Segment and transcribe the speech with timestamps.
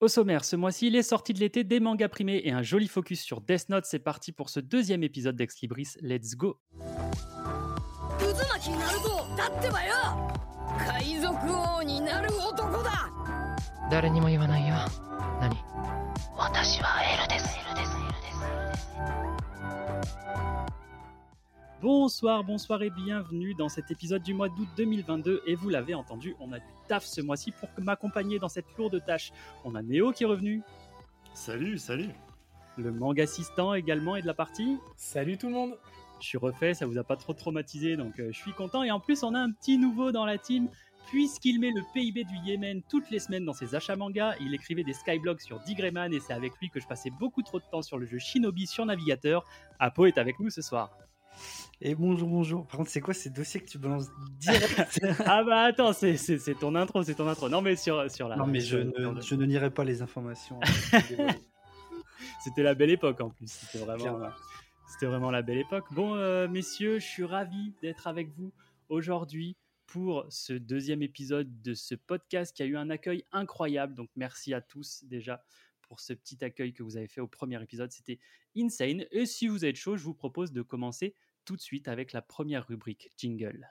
[0.00, 3.20] Au sommaire, ce mois-ci, les sorties de l'été, des mangas primés et un joli focus
[3.20, 3.84] sur Death Note.
[3.84, 5.88] C'est parti pour ce deuxième épisode d'Ex Libris.
[6.00, 6.60] Let's go
[21.80, 25.42] Bonsoir, bonsoir et bienvenue dans cet épisode du mois d'août 2022.
[25.46, 29.00] Et vous l'avez entendu, on a du taf ce mois-ci pour m'accompagner dans cette lourde
[29.04, 29.30] tâche.
[29.64, 30.62] On a Néo qui est revenu,
[31.34, 32.08] Salut, salut.
[32.76, 34.78] le manga assistant également est de la partie.
[34.96, 35.78] Salut tout le monde
[36.20, 38.82] Je suis refait, ça vous a pas trop traumatisé, donc euh, je suis content.
[38.82, 40.68] Et en plus, on a un petit nouveau dans la team.
[41.06, 44.84] Puisqu'il met le PIB du Yémen toutes les semaines dans ses achats manga, il écrivait
[44.84, 47.80] des skyblogs sur Digreman et c'est avec lui que je passais beaucoup trop de temps
[47.80, 49.46] sur le jeu Shinobi sur navigateur.
[49.78, 50.90] Apo est avec nous ce soir.
[51.80, 52.66] Et bonjour, bonjour.
[52.66, 54.08] Par contre, c'est quoi ces dossiers que tu balances
[54.40, 57.48] direct ah bah attends, c'est- c'est c'est ton intro, c'est ton intro.
[57.48, 58.36] Non mais sur, sur la...
[58.36, 60.58] Non, mais je ne, je ne nierai pas les informations.
[62.42, 63.50] C'était la belle époque en plus.
[63.50, 64.20] C'était vraiment,
[64.88, 65.84] c'était vraiment la belle époque.
[65.92, 68.52] Bon, euh, messieurs, je suis ravi d'être avec vous
[68.88, 73.94] aujourd'hui pour ce deuxième épisode de ce podcast qui a eu un accueil incroyable.
[73.94, 75.42] Donc, merci à tous déjà
[75.82, 77.90] pour ce petit accueil que vous avez fait au premier épisode.
[77.90, 78.18] C'était
[78.56, 79.04] insane.
[79.10, 81.14] Et si vous êtes chaud, je vous propose de commencer
[81.48, 83.66] tout de suite avec la première rubrique jingle.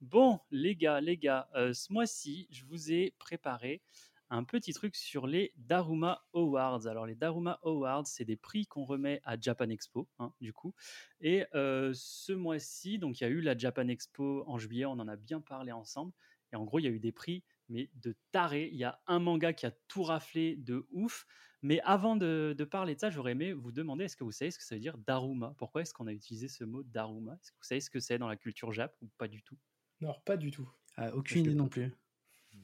[0.00, 3.82] Bon, les gars, les gars, euh, ce mois-ci, je vous ai préparé
[4.30, 6.86] un petit truc sur les Daruma Awards.
[6.86, 10.74] Alors, les Daruma Awards, c'est des prix qu'on remet à Japan Expo, hein, du coup.
[11.20, 14.92] Et euh, ce mois-ci, donc, il y a eu la Japan Expo en juillet, on
[14.92, 16.12] en a bien parlé ensemble.
[16.52, 18.68] Et en gros, il y a eu des prix, mais de taré.
[18.72, 21.26] Il y a un manga qui a tout raflé de ouf.
[21.62, 24.50] Mais avant de, de parler de ça, j'aurais aimé vous demander est-ce que vous savez
[24.50, 25.54] ce que ça veut dire Daruma?
[25.58, 27.34] Pourquoi est-ce qu'on a utilisé ce mot Daruma?
[27.34, 29.58] Est-ce que vous savez ce que c'est dans la culture Jap ou pas du tout?
[30.00, 30.68] Non, pas du tout.
[30.96, 31.92] Ah, aucune idée non plus.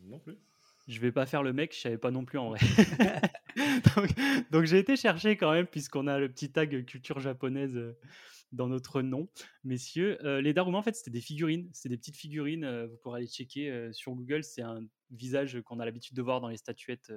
[0.05, 0.39] Non plus.
[0.89, 2.61] Je vais pas faire le mec, je savais pas non plus en vrai.
[3.97, 4.11] donc
[4.51, 7.99] donc j'ai été chercher quand même, puisqu'on a le petit tag culture japonaise euh,
[8.53, 9.29] dans notre nom.
[9.65, 11.69] Messieurs, euh, les Daruma, en fait, c'était des figurines.
[11.73, 12.65] C'était des petites figurines.
[12.65, 14.45] euh, vous pourrez aller checker euh, sur Google.
[14.45, 17.13] C'est un visage qu'on a l'habitude de voir dans les statuettes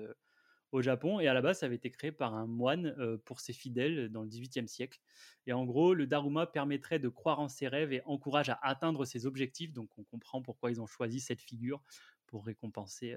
[0.72, 1.20] au Japon.
[1.20, 4.22] Et à la base, ça avait été créé par un moine pour ses fidèles dans
[4.22, 5.00] le XVIIIe siècle.
[5.48, 9.06] Et en gros, le Daruma permettrait de croire en ses rêves et encourage à atteindre
[9.06, 9.72] ses objectifs.
[9.72, 11.82] Donc on comprend pourquoi ils ont choisi cette figure
[12.28, 13.16] pour récompenser,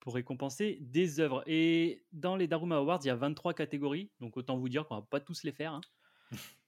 [0.00, 1.42] pour récompenser des œuvres.
[1.46, 4.10] Et dans les Daruma Awards, il y a 23 catégories.
[4.20, 5.72] Donc autant vous dire qu'on va pas tous les faire.
[5.72, 5.80] hein.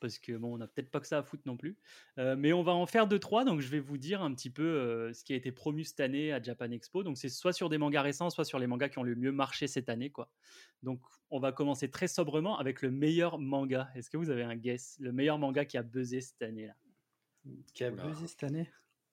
[0.00, 1.76] Parce que bon, on n'a peut-être pas que ça à foutre non plus.
[2.18, 3.44] Euh, mais on va en faire deux, trois.
[3.44, 6.00] Donc je vais vous dire un petit peu euh, ce qui a été promu cette
[6.00, 7.02] année à Japan Expo.
[7.02, 9.32] Donc c'est soit sur des mangas récents, soit sur les mangas qui ont le mieux
[9.32, 10.10] marché cette année.
[10.10, 10.30] quoi.
[10.82, 13.90] Donc on va commencer très sobrement avec le meilleur manga.
[13.94, 14.96] Est-ce que vous avez un guess?
[15.00, 16.74] Le meilleur manga qui a buzzé cette année-là?
[17.74, 18.04] Qui a Oula.
[18.04, 18.70] buzzé cette année?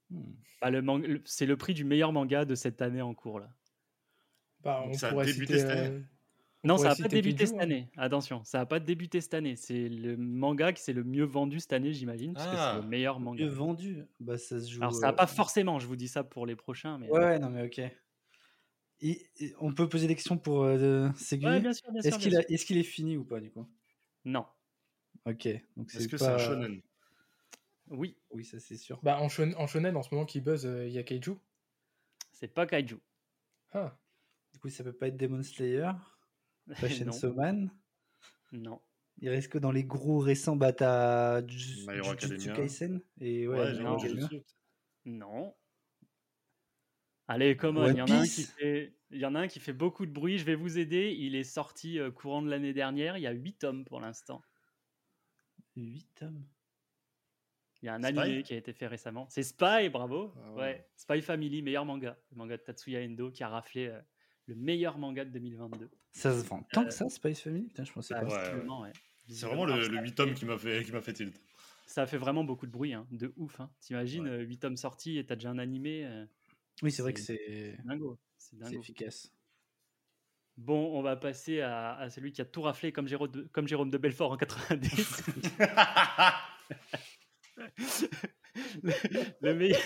[0.10, 0.34] Hmm.
[0.62, 3.40] Bah, le C'est le prix du meilleur manga de cette année en cours.
[3.40, 3.50] là.
[4.64, 6.13] Bah, on ça a débuté citer, cette année euh, on
[6.66, 7.60] Non, ça n'a pas débuté cette hein.
[7.60, 7.90] année.
[7.98, 9.56] Attention, ça n'a pas débuté cette année.
[9.58, 12.74] C'est le manga qui s'est le mieux vendu cette année, j'imagine, parce que Ah.
[12.76, 13.44] c'est le meilleur manga.
[13.44, 14.82] Mieux vendu Bah, ça se joue.
[14.82, 17.10] Alors, ça n'a euh, pas forcément, je vous dis ça pour les prochains, mais.
[17.10, 17.80] Ouais, ouais, non, mais ok.
[19.02, 22.10] Et- et on peut poser des questions pour euh, Ouais, bien sûr, bien sûr.
[22.14, 22.52] Est-ce qu'il a- sûr.
[22.52, 23.68] est-ce qu'il est fini ou pas, du coup?
[24.24, 24.46] Non.
[25.26, 25.48] Ok.
[25.76, 26.26] Donc Est-ce c'est que pas...
[26.26, 26.82] c'est un shonen?
[27.90, 29.00] Oui, Oui, ça c'est sûr.
[29.04, 31.34] Bah, en, shon- en shonen, en ce moment qui buzz, euh, il y a Kaiju.
[32.32, 32.96] c'est pas Kaiju.
[33.74, 33.98] Ah,
[34.54, 35.90] Du coup, ça peut pas être Demon Slayer,
[36.80, 36.96] pas non.
[36.96, 37.72] Chainsaw Man.
[38.52, 38.82] non.
[39.20, 42.52] Il reste que dans les gros récents, bah t'as Jujutsu.
[42.54, 43.98] Kaisen et ouais, non.
[45.06, 45.56] Non.
[47.28, 48.94] Allez, come on, One il y, en a un qui fait...
[49.12, 51.16] il y en a un qui fait beaucoup de bruit, je vais vous aider.
[51.18, 54.42] Il est sorti euh, courant de l'année dernière, il y a 8 tomes pour l'instant.
[55.76, 56.44] 8 tomes?
[57.82, 58.20] Il y a un Spy?
[58.20, 59.28] animé qui a été fait récemment.
[59.30, 60.34] C'est Spy, bravo.
[60.36, 60.62] Ah ouais.
[60.62, 60.88] ouais.
[60.96, 62.18] Spy Family, meilleur manga.
[62.32, 64.02] Le manga de Tatsuya Endo qui a raflé euh,
[64.48, 65.90] le meilleur manga de 2022.
[66.12, 68.56] Ça se vend tant Euh, que ça, Spice Family Putain, je pensais Bah, pas.
[68.56, 68.92] ouais, ouais.
[69.30, 71.42] C'est vraiment le, le ça 8 tomes qui m'a fait, qui m'a fait tilt.
[71.86, 73.60] Ça a fait vraiment beaucoup de bruit, hein, de ouf.
[73.60, 73.70] Hein.
[73.80, 74.44] T'imagines, Ouais.
[74.44, 76.06] 8 tomes sortis et t'as déjà un animé.
[76.06, 76.26] euh,
[76.82, 78.18] Oui, c'est vrai que c'est- dingo.
[78.72, 79.32] Efficace.
[80.58, 83.68] Bon, on va passer à, à celui qui a tout raflé comme Jérôme de, comme
[83.68, 85.24] Jérôme de Belfort en 90.
[88.84, 88.94] le,
[89.42, 89.80] le meilleur...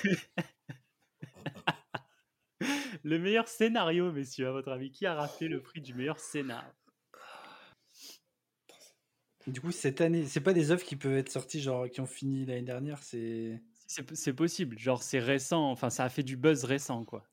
[3.08, 4.92] le meilleur scénario, messieurs, à votre avis?
[4.92, 6.66] Qui a raflé le prix du meilleur scénar?
[9.48, 12.06] Du coup, cette année, c'est pas des œuvres qui peuvent être sorties, genre qui ont
[12.06, 13.64] fini l'année dernière, c'est.
[13.88, 14.78] C'est possible.
[14.78, 15.72] Genre, c'est récent.
[15.72, 17.24] Enfin, ça a fait du buzz récent, quoi.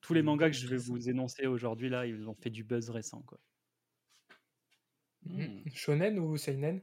[0.00, 2.64] Tous les Du mangas que je vais vous énoncer aujourd'hui, là, ils ont fait du
[2.64, 3.38] buzz récent, quoi.
[5.74, 6.82] shonen ou seinen?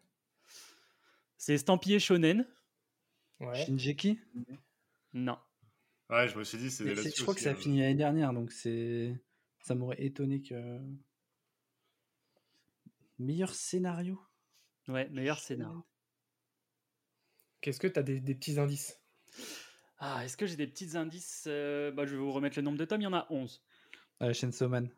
[1.37, 2.47] C'est estampillé shonen
[3.39, 3.55] Ouais.
[3.55, 4.19] Shinjeki?
[5.13, 5.37] Non.
[6.11, 7.55] Ouais, je me suis dit, c'est Je crois que ça a hein.
[7.55, 9.15] fini l'année dernière, donc c'est.
[9.63, 10.79] Ça m'aurait étonné que.
[13.19, 14.19] Meilleur scénario
[14.87, 15.83] Ouais, meilleur scénar.
[17.61, 18.99] Qu'est-ce que t'as des, des petits indices?
[19.99, 21.45] Ah, est-ce que j'ai des petits indices?
[21.47, 23.63] Euh, bah, Je vais vous remettre le nombre de tomes, il y en a 11.
[24.23, 24.89] euh, Chainsaw Man.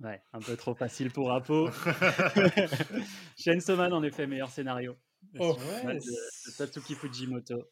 [0.00, 1.68] Ouais, un peu trop facile pour Apo.
[3.36, 4.96] Chainsaw Man, en effet, meilleur scénario.
[5.38, 7.64] Oh, Ouais, de, de Tatsuki Fujimoto.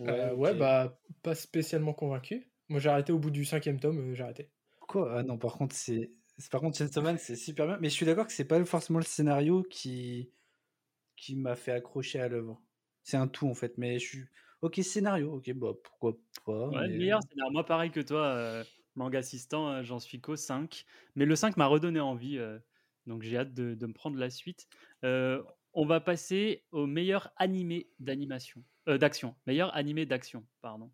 [0.00, 0.58] Euh, ouais, ok.
[0.58, 2.50] bah, pas spécialement convaincu.
[2.68, 4.50] Moi, j'ai arrêté au bout du cinquième tome, euh, j'ai arrêté.
[4.80, 5.18] Quoi?
[5.18, 6.12] Ah non, par contre, c'est.
[6.38, 7.78] c'est- Par contre, Chainsaw Man, c'est super bien.
[7.80, 10.30] Mais je suis d'accord que c'est pas forcément le scénario qui
[11.16, 12.62] qui m'a fait accrocher à l'œuvre.
[13.02, 13.78] C'est un tout en fait.
[13.78, 14.24] Mais je suis.
[14.62, 15.32] Ok, scénario.
[15.34, 16.68] Ok, bah pourquoi pas.
[16.68, 17.52] Ouais, mais- meilleur scénario.
[17.52, 18.64] Moi, pareil que toi, euh,
[18.96, 20.84] manga assistant, euh, j'en suis qu'au 5.
[21.14, 22.38] Mais le 5 m'a redonné envie.
[22.38, 22.58] euh,
[23.06, 24.66] donc j'ai hâte de, de me prendre la suite.
[25.04, 28.62] Euh, on va passer au meilleur animé d'animation.
[28.88, 29.34] Euh, d'action.
[29.46, 30.90] Meilleur animé d'action, pardon.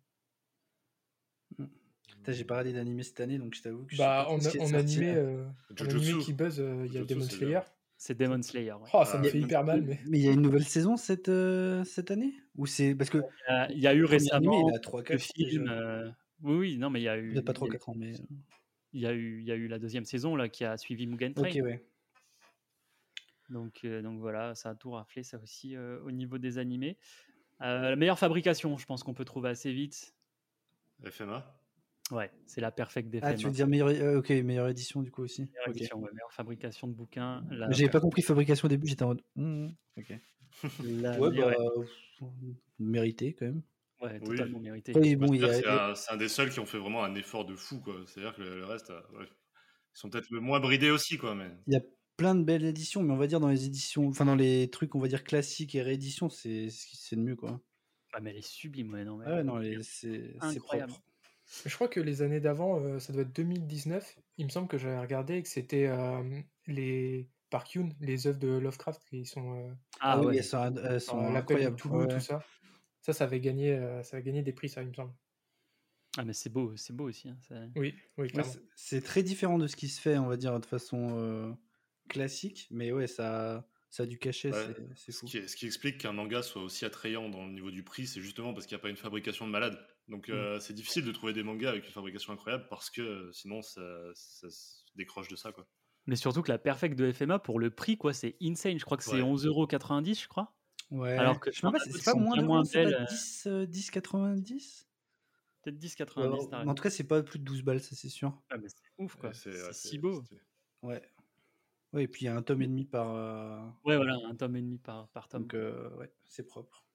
[2.07, 4.31] Putain, J'ai pas regardé d'animé cette année, donc je t'avoue que je sais Bah, pas
[4.31, 5.45] en sorti, animé, euh,
[5.79, 7.59] en animé qui buzz, euh, il y a Demon Slayer.
[7.97, 8.73] C'est Demon Slayer.
[8.73, 8.89] ouais.
[8.93, 9.99] Oh, ça me fait hyper mal, mais.
[10.07, 12.33] Mais il y a une nouvelle saison cette, euh, cette année?
[12.57, 12.95] Ou c'est.
[12.95, 13.17] Parce que.
[13.17, 15.67] Il y a- il y a eu premier animé, récemment il a 3-4 le film.
[15.69, 16.09] euh,
[16.41, 17.29] Oui, oui, non, mais il y a eu.
[17.29, 18.13] Pas il y a- 3-4 ans, mais.
[18.95, 21.07] Il y, a eu, il y a eu la deuxième saison là, qui a suivi
[21.07, 21.47] Mugen Train.
[21.49, 21.83] Ok, ouais.
[23.49, 26.97] Donc, euh, donc voilà, ça a tout raflé, ça aussi, euh, au niveau des animés.
[27.63, 30.13] Euh, la meilleure fabrication, je pense qu'on peut trouver assez vite.
[31.03, 31.59] FMA
[32.11, 35.09] Ouais, c'est la perfect des Ah, tu veux dire meilleure, euh, ok, meilleure édition du
[35.11, 35.43] coup aussi.
[35.43, 37.43] meilleure, édition, ouais, meilleure fabrication de bouquins.
[37.49, 39.21] La, J'avais pas compris fabrication au début, j'étais en mode.
[39.35, 39.67] hmm,
[39.97, 40.13] ok.
[40.83, 41.81] la Ouais, meilleure- bah.
[41.81, 42.27] pff,
[42.79, 43.61] Mérité quand même.
[44.01, 44.27] ouais, Oui.
[44.37, 44.91] totalement mérité.
[44.95, 45.95] Oui, bon, a.
[45.95, 47.95] C'est un, des seuls qui ont fait vraiment un effort de fou, quoi.
[48.05, 51.33] C'est-à-dire que le, le reste, euh, ouais, ils sont peut-être le moins bridés aussi, quoi.
[51.35, 51.81] Mais Il y a
[52.17, 54.95] plein de belles éditions, mais on va dire dans les éditions, enfin dans les trucs,
[54.95, 57.59] on va dire classiques et rééditions, c'est c'est le mieux quoi.
[58.13, 60.91] Ah, mais elle est sublime, ouais, non, mais- Ah ouais, non, c'est Incroyable.
[60.91, 61.05] propre.
[61.65, 64.15] Je crois que les années d'avant, euh, ça doit être 2019.
[64.37, 68.39] Il me semble que j'avais regardé et que c'était euh, les Park Yoon, les œuvres
[68.39, 70.37] de Lovecraft qui sont euh, Ah, Ah oui, ouais.
[70.37, 70.75] elles sont,
[71.17, 71.75] elles incroyables.
[71.75, 72.13] Toulouse, ouais.
[72.13, 72.43] tout ça.
[73.01, 75.13] Ça, ça avait gagné, euh, ça avait gagné des prix, ça, il me semble.
[76.17, 77.27] Ah, mais c'est beau, c'est beau aussi.
[77.29, 80.37] hein, ça- Oui, oui, c'est- c'est très différent de ce qui se fait, on va
[80.37, 81.51] dire, de façon euh,
[82.09, 85.25] classique, mais ouais, ça, ça a du cachet, Ouais, c'est- c'est ce fou.
[85.27, 88.21] qui, ce qui explique qu'un manga soit aussi attrayant dans le niveau du prix, c'est
[88.21, 89.77] justement parce qu'il n'y a pas une fabrication de malade.
[90.09, 90.33] Donc Mm.
[90.33, 93.61] euh, c'est difficile de trouver des mangas avec une fabrication incroyable parce que euh, sinon
[93.61, 93.81] ça,
[94.15, 95.67] ça se décroche de ça, quoi.
[96.05, 98.77] Mais surtout que la perfect de FMA, pour le prix, quoi, c'est insane.
[98.77, 99.21] Je crois que c'est Ouais.
[99.21, 100.53] 11,90€, je crois.
[100.91, 101.13] Ouais.
[101.17, 103.05] Alors que je sais pas, c'est pas moins, moins pas belles, euh.
[103.05, 104.85] 10, euh, 10,90
[105.61, 106.05] Peut-être 10,90€.
[106.05, 106.69] t'as Ouais, raison.
[106.69, 108.37] En tout cas, c'est pas plus de 12 balles, ça c'est sûr.
[108.49, 109.33] Ah, mais c'est ouf, quoi.
[109.33, 110.21] C'est ouais, si beau.
[110.81, 111.01] Ouais.
[111.93, 113.13] Ouais, et puis il y a un tome et demi par.
[113.15, 115.43] euh, Ouais, voilà, un tome et demi par, par tome.
[115.43, 116.85] Donc, euh, ouais, c'est propre.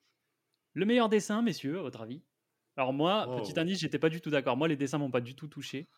[0.75, 2.23] Le meilleur dessin, messieurs, à votre avis?
[2.77, 3.37] Alors moi, Wow.
[3.37, 4.57] petit indice, j'étais pas du tout d'accord.
[4.57, 5.89] Moi, les dessins m'ont pas du tout touché.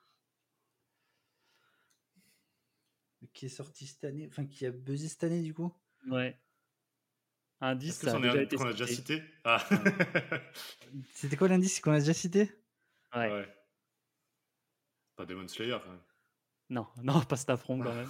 [3.33, 5.73] Qui est sorti cette année, enfin qui a buzzé cette année du coup?
[6.11, 6.39] Ouais.
[7.61, 9.19] Indice, ça a déjà un été qu'on a déjà cité.
[9.19, 9.23] cité?
[9.45, 9.65] Ah
[11.15, 12.51] C'était quoi l'indice qu'on a déjà cité?
[13.15, 13.31] Ouais.
[13.31, 13.49] Ouais.
[15.15, 16.01] Pas Demon Slayer, quand même.
[16.71, 18.09] Non, non, pas cet affront quand même.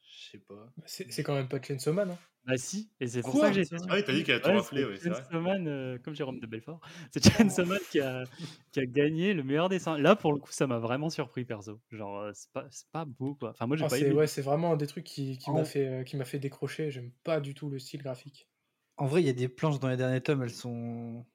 [0.00, 0.72] Je sais pas.
[0.86, 2.10] C'est c'est quand même pas Chainsaw Man.
[2.10, 2.18] Hein.
[2.44, 4.40] bah si, et c'est pour Quoi ça que j'ai Ah oui, t'as dit qu'elle a
[4.40, 5.14] tout Ouais, raflé, c'est oui.
[5.14, 6.80] Chainsaw Man, euh, comme Jérôme de Belfort.
[7.12, 8.24] C'est Chainsaw Man qui a,
[8.72, 9.98] qui a gagné le meilleur dessin.
[9.98, 11.80] Là, pour le coup, ça m'a vraiment surpris, perso.
[11.90, 13.50] Genre, euh, c'est pas, c'est pas beau, quoi.
[13.50, 14.14] Enfin, moi, j'ai Ah, pas c'est aimé.
[14.14, 16.90] ouais, c'est vraiment un des trucs qui, qui m'a fait, euh, qui m'a fait décrocher.
[16.90, 18.48] J'aime pas du tout le style graphique.
[18.96, 21.26] En vrai, il y a des planches dans les derniers tomes, elles sont.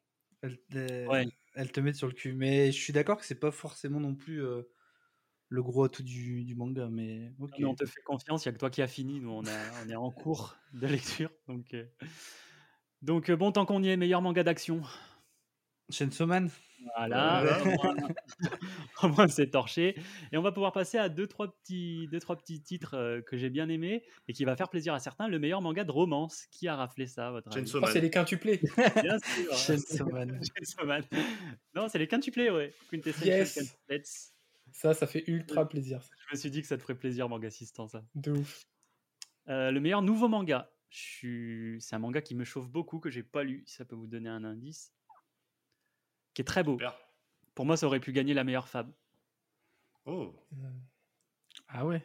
[0.42, 1.26] Elles, elles- Ouais.
[1.56, 2.34] Elles te mettent sur le cul.
[2.34, 4.64] Mais je suis d'accord que c'est pas forcément non plus euh,
[5.50, 6.88] le gros atout du, du manga.
[6.90, 7.52] Mais ok.
[7.52, 9.20] Non, mais on te fait confiance, il n'y a que toi qui as fini.
[9.20, 11.32] Nous, on, a- on est en cours de lecture.
[11.48, 11.86] Donc, euh,
[13.02, 14.82] donc euh, bon, tant qu'on y est, meilleur manga d'action.
[15.90, 16.50] Chainsaw Man
[16.98, 18.08] Voilà, Voilà.
[19.04, 19.96] au moins, c'est torché.
[20.32, 23.38] Et on va pouvoir passer à deux, trois petits, deux, trois petits titres euh, que
[23.38, 25.28] j'ai bien aimés et qui va faire plaisir à certains.
[25.28, 26.46] Le meilleur manga de romance.
[26.52, 27.66] Qui a raflé ça, votre avis?
[27.66, 28.62] Chainsaw Oh, c'est les quintuplés.
[29.04, 29.54] Bien sûr.
[29.56, 30.40] Chainsaw Man.
[30.58, 31.04] Chainsaw Man.
[31.76, 32.74] Non, c'est les quintuplés, ouais.
[32.90, 33.54] Quintessential Yes.
[33.56, 34.04] quintuplets.
[34.72, 36.02] Ça, ça fait ultra plaisir.
[36.02, 36.10] ça.
[36.28, 38.04] Je me suis dit que ça te ferait plaisir, manga assistant, ça.
[38.16, 38.64] De ouf.
[39.50, 40.72] Euh, le meilleur nouveau manga.
[40.90, 41.78] Je suis...
[41.82, 44.08] C'est un manga qui me chauffe beaucoup, que j'ai pas lu, si ça peut vous
[44.08, 44.92] donner un indice.
[46.34, 46.74] Qui est très beau.
[46.74, 46.98] Super.
[47.56, 48.92] Pour moi, ça aurait pu gagner la meilleure fab.
[50.06, 50.36] Oh,
[51.68, 52.04] Ah ouais.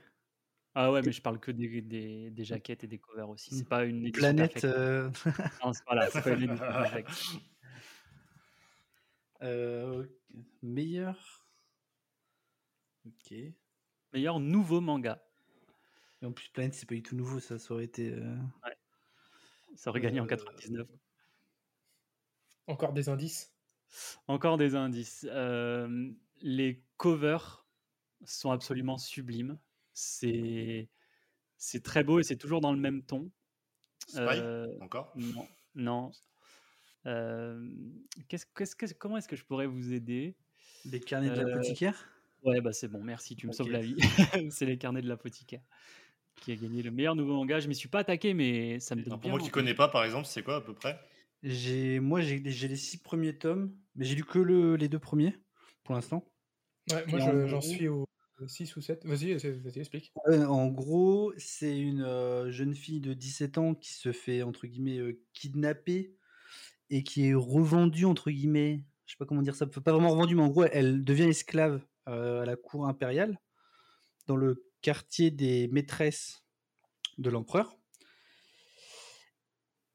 [0.75, 3.55] Ah ouais, mais je parle que des, des, des jaquettes et des covers aussi.
[3.57, 3.69] C'est Mm.
[3.69, 4.65] pas une édition Planète.
[4.65, 5.11] euh,
[5.65, 6.59] Non, c'est- voilà, c'est pas une édition
[7.03, 7.11] perfecte.
[9.43, 10.07] euh,
[10.63, 11.47] meilleur.
[13.07, 13.35] Ok.
[14.13, 15.23] Meilleur nouveau manga.
[16.23, 18.13] Et en plus, Planet, c'est pas du tout nouveau, ça, ça aurait été.
[18.13, 18.37] euh,
[19.75, 20.87] Ça aurait gagné en Euh, 99.
[22.67, 23.53] Encore des indices.
[24.27, 25.27] Encore des indices.
[25.31, 26.11] Euh,
[26.43, 27.67] les covers
[28.25, 29.59] sont absolument sublimes.
[29.95, 30.91] C'est
[31.59, 33.33] c'est très beau et c'est toujours dans le même ton.
[34.07, 35.13] Spy Euh, Encore?
[35.15, 36.17] non, non.
[37.07, 37.69] Euh,
[38.29, 40.37] qu'est-ce- qu'est-ce que- comment est-ce que je pourrais vous aider?
[40.85, 42.09] Les carnets de Euh, l'apothicaire?
[42.43, 43.97] Ouais, bah c'est bon, merci, tu me sauves la vie.
[44.51, 45.63] c'est les carnets de l'apothicaire
[46.41, 47.61] qui a gagné le meilleur nouveau manga.
[47.61, 49.75] Je m'y suis pas attaqué, mais ça me donne Alors, Pour bien moi qui connais
[49.75, 50.99] pas, par exemple, c'est quoi à peu près?
[51.43, 54.99] J'ai, moi, j'ai j'ai les six premiers tomes, mais j'ai lu que le, les deux
[54.99, 55.37] premiers
[55.85, 56.33] pour l'instant.
[56.91, 58.07] Ouais, moi, je- j'en gros- suis au
[58.47, 59.05] 6 ou 7.
[59.05, 59.33] Vas-y,
[59.79, 60.13] explique.
[60.29, 64.67] Euh, en gros, c'est une euh, jeune fille de 17 ans qui se fait entre
[64.67, 66.15] guillemets euh, kidnapper
[66.91, 68.85] et qui est revendue entre guillemets.
[69.07, 69.67] Je sais pas comment dire ça.
[69.67, 73.39] Pas vraiment revendue, mais en gros, elle devient esclave euh, à la cour impériale
[74.27, 76.45] dans le quartier des maîtresses
[77.19, 77.78] de l'empereur.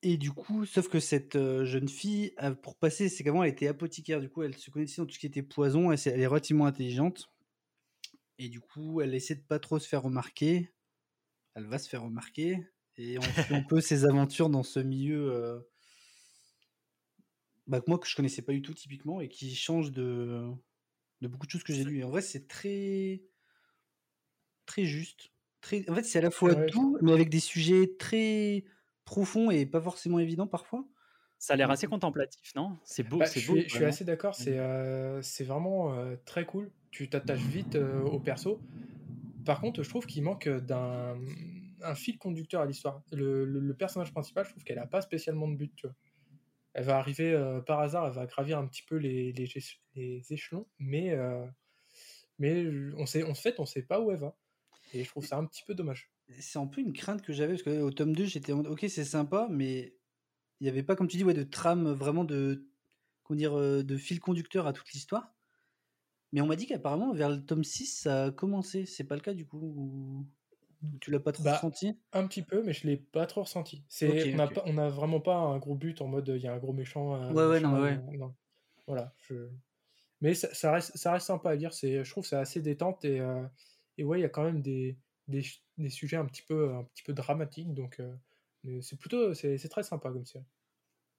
[0.03, 4.19] Et du coup, sauf que cette jeune fille, pour passer, c'est qu'avant elle était apothicaire,
[4.21, 6.65] du coup elle se connaissait dans tout ce qui était poison, c'est- elle est relativement
[6.67, 7.29] intelligente.
[8.37, 10.71] Et du coup, elle essaie de pas trop se faire remarquer.
[11.55, 12.59] Elle va se faire remarquer.
[12.97, 15.59] Et on suit un peu ses aventures dans ce milieu euh,
[17.67, 20.49] bah, que moi que je connaissais pas du tout typiquement et qui change de,
[21.21, 21.99] de beaucoup de choses que j'ai lues.
[21.99, 23.23] Et en vrai, c'est très
[24.65, 25.31] très juste.
[25.61, 25.89] Très...
[25.89, 26.67] En fait, c'est à la fois Ouais.
[26.71, 28.65] doux, mais avec des sujets très
[29.05, 30.85] profonds et pas forcément évidents parfois.
[31.39, 32.77] Ça a l'air assez contemplatif, non?
[32.85, 33.55] C'est beau, Bah, c'est beau.
[33.57, 36.71] je suis assez d'accord, c'est euh, c'est vraiment euh, très cool.
[36.91, 38.61] Tu t'attaches vite euh, au perso.
[39.45, 41.17] Par contre, je trouve qu'il manque d'un
[41.81, 43.03] un fil conducteur à l'histoire.
[43.11, 45.73] Le, le- le personnage principal, je trouve qu'elle a pas spécialement de but.
[45.75, 45.95] Tu vois.
[46.73, 50.67] Elle va arriver euh, par hasard, elle va gravir un petit peu les, les, échelons,
[50.79, 51.45] mais, euh,
[52.39, 52.65] mais
[52.97, 54.37] on sait, en fait, on sait pas où elle va.
[54.93, 56.12] Et je trouve ça un petit peu dommage.
[56.29, 59.47] C'est un peu une crainte que j'avais parce qu'au tome 2, j'étais ok, c'est sympa,
[59.49, 59.97] mais
[60.59, 62.67] il n'y avait pas, comme tu dis, ouais, de trame vraiment de,
[63.23, 65.35] comment dire, euh, de fil conducteur à toute l'histoire.
[66.31, 68.85] Mais on m'a dit qu'apparemment, vers le tome 6, ça a commencé.
[68.85, 70.25] C'est pas le cas du coup ou...
[70.99, 71.97] tu l'as pas trop Bah, ressenti?
[72.13, 73.83] Un petit peu, mais je l'ai pas trop ressenti.
[73.89, 76.59] C'est, on n'a n'a vraiment pas un gros but en mode il y a un
[76.59, 77.15] gros méchant.
[77.15, 77.99] un Ouais, ouais, non, machin, ouais.
[78.17, 78.35] non.
[78.87, 79.13] Voilà.
[79.27, 79.49] je-
[80.21, 81.73] Mais ça, ça reste, ça reste sympa à lire.
[81.73, 83.45] C'est, je trouve que c'est assez détente et, euh,
[83.97, 85.43] et ouais, il y a quand même des, des,
[85.77, 87.73] des sujets un petit peu, un petit peu dramatiques.
[87.73, 90.45] Donc, euh, c'est plutôt, c'est, c'est très sympa comme série.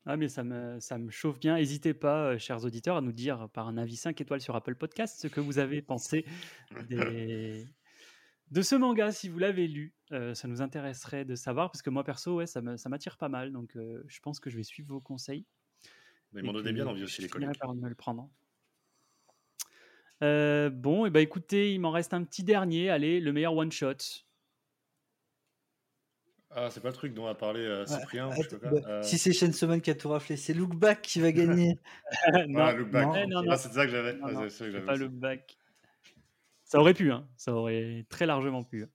[0.06, 1.56] Ah, mais ça me, ça me chauffe bien.
[1.56, 4.74] N'hésitez pas, euh, chers auditeurs, à nous dire par un avis 5 étoiles sur Apple
[4.74, 6.26] Podcast ce que vous avez pensé
[6.88, 7.66] des-
[8.50, 9.94] de ce manga, si vous l'avez lu.
[10.12, 13.16] Euh, ça nous intéresserait de savoir, parce que moi, perso, ouais, ça me- ça m'attire
[13.16, 13.50] pas mal.
[13.52, 15.46] Donc, euh, je pense que je vais suivre vos conseils.
[16.32, 17.56] Mais ils m'en donnaient bien envie aussi, les collègues.
[17.58, 18.28] par me le prendre.
[20.22, 22.88] Euh, bon, et bah écoutez, il m'en reste un petit dernier.
[22.90, 23.94] Allez, le meilleur one shot.
[26.56, 28.78] Ah, c'est pas le truc dont a parlé euh, Cyprien ou je sais pas bah,
[28.86, 31.80] Euh, Si c'est Shensoman qui a tout raflé, c'est Look Back qui va gagner.
[32.48, 33.06] non, ah, look back.
[33.06, 33.14] non.
[33.16, 33.56] Eh, non, Ah, non.
[33.56, 34.12] c'est ça que j'avais.
[34.14, 35.56] Non, Ah, non, c'est pas le back.
[36.62, 37.28] Ça aurait pu, hein.
[37.36, 38.86] Ça aurait très largement pu.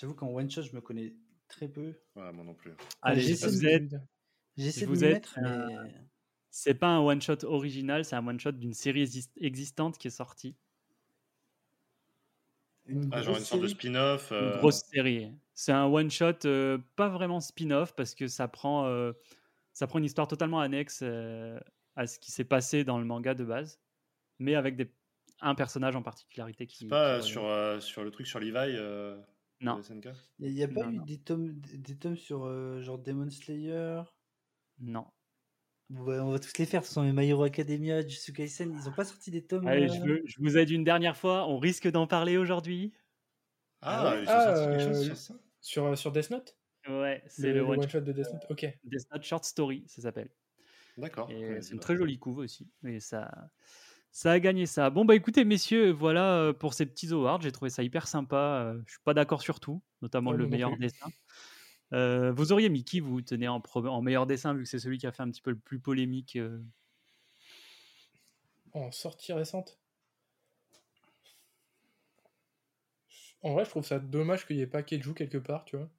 [0.00, 1.12] J'avoue qu'en one shot, je me connais
[1.46, 1.94] très peu.
[2.16, 2.72] Ouais, moi non plus.
[3.02, 5.94] Allez, j'essaie vous de- de Vous êtes, mettre, mais
[6.52, 10.08] c'est pas un one shot original, c'est un one shot d'une série exis- existante qui
[10.08, 10.54] est sortie.
[12.86, 14.30] une Ah, genre une sorte de spin-off.
[14.32, 15.32] Une euh, grosse série.
[15.54, 19.12] C'est un one shot, euh, pas vraiment spin-off parce que ça prend, euh,
[19.72, 21.58] ça prend une histoire totalement annexe euh,
[21.96, 23.80] à ce qui s'est passé dans le manga de base,
[24.38, 24.92] mais avec des,
[25.40, 26.84] un personnage en particularité qui.
[26.84, 29.18] C'est pas euh, qui sur, euh, sur le truc sur Levi euh,
[29.62, 29.80] Non.
[30.38, 31.04] Il n'y a, pas Non, eu non.
[31.04, 34.02] des tomes, des des tomes sur euh, genre Demon Slayer?
[34.80, 35.06] Non.
[35.92, 38.72] Bon, bah, On va tous les faire, ce sont les My Hero Academia, Jujutsu Kaisen,
[38.74, 39.66] ils ont pas sorti des tomes.
[39.66, 41.46] Allez, euh, je, veux, je vous aide une dernière fois.
[41.48, 42.92] On risque d'en parler aujourd'hui?
[43.82, 46.56] Ah, ont Ah, sorti quelque chose euh, sur ça Sur, sur Death Note?
[46.88, 48.66] Ouais, c'est Le, le, le one one shot de Death Note Ok.
[48.84, 50.30] Death Note Short Story, ça s'appelle.
[50.96, 51.28] D'accord.
[51.60, 52.70] C'est une très jolie couve aussi.
[52.84, 53.30] Et ça,
[54.10, 54.90] ça a gagné ça.
[54.90, 57.40] Bon, bah écoutez, messieurs, voilà euh, pour ces petits awards.
[57.40, 58.64] J'ai trouvé ça hyper sympa.
[58.66, 60.80] Euh, Je suis pas d'accord sur tout, notamment le meilleur plus.
[60.80, 61.08] dessin.
[61.92, 65.06] Euh, vous auriez mis qui vous tenez en, meilleur dessin, vu que c'est celui qui
[65.06, 66.62] a fait un petit peu le plus polémique euh,
[68.72, 69.78] En sortie récente?
[73.42, 75.90] En vrai, je trouve ça dommage qu'il n'y ait pas Keiju quelque part, tu vois.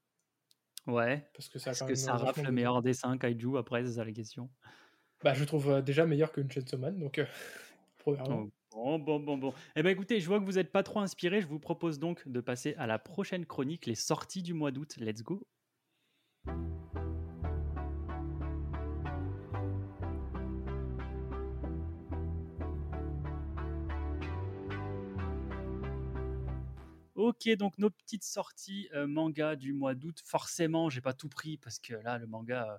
[0.88, 1.30] Ouais.
[1.34, 4.50] Parce que ça Est-ce que rafle le meilleur dessin Kaiju après C'est ça la question.
[5.24, 7.26] Bah, je trouve euh, déjà meilleur que Chainsaw Man, donc euh,
[8.00, 8.46] premièrement.
[8.46, 9.54] Oh, Bon, bon, bon, bon.
[9.76, 11.42] Eh ben écoutez, je vois que vous n'êtes pas trop inspiré.
[11.42, 14.96] Je vous propose donc de passer à la prochaine chronique, les sorties du mois d'août.
[14.98, 15.46] Let's go.
[27.24, 30.20] Ok, donc nos petites sorties euh, manga du mois d'août.
[30.26, 32.78] Forcément, j'ai pas tout pris parce que là, le manga, euh,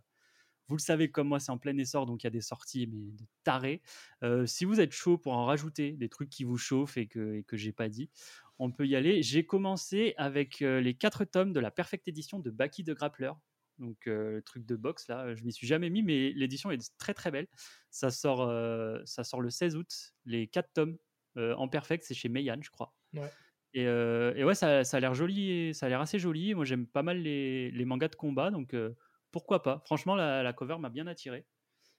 [0.68, 2.87] vous le savez comme moi, c'est en plein essor, donc il y a des sorties,
[2.87, 3.80] mais de tarés.
[4.23, 7.37] Euh, si vous êtes chaud pour en rajouter des trucs qui vous chauffent et que,
[7.37, 8.11] et que j'ai pas dit,
[8.59, 9.23] on peut y aller.
[9.23, 13.33] J'ai commencé avec les quatre tomes de la Perfect Edition de Baki de Grappler.
[13.78, 16.97] Donc euh, le truc de boxe là, je m'y suis jamais mis, mais l'édition est
[16.99, 17.49] très très belle.
[17.90, 20.97] Ça sort, euh, ça sort le 16 août, les quatre tomes
[21.37, 22.95] euh, en perfect, c'est chez Meian, je crois.
[23.12, 23.31] Ouais.
[23.73, 26.54] Et, euh, et ouais, ça, ça a l'air joli, et- ça a l'air assez joli.
[26.54, 28.95] Moi, j'aime pas mal les, les mangas de combat, donc euh,
[29.33, 29.83] pourquoi pas.
[29.87, 31.45] Franchement, la, la cover m'a bien attiré.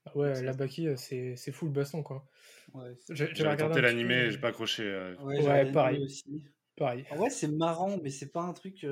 [0.06, 2.26] Ah Ouais, la Baki, euh, c'est full baston, quoi.
[2.74, 4.84] Ouais, J'ai- J'avais regardé tenté l'animé, j'ai pas accroché.
[4.84, 5.16] euh.
[5.18, 6.04] ouais, pareil.
[6.04, 6.46] aussi.
[6.78, 7.06] Pareil.
[7.12, 8.86] En vrai, c'est marrant, mais c'est pas un truc.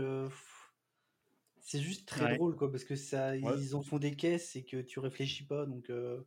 [1.63, 2.37] Euh, C'est juste très Ouais.
[2.37, 3.57] drôle, quoi, parce que ça, Ouais.
[3.57, 5.89] ils en font des caisses et que tu réfléchis pas, donc.
[5.89, 6.23] euh,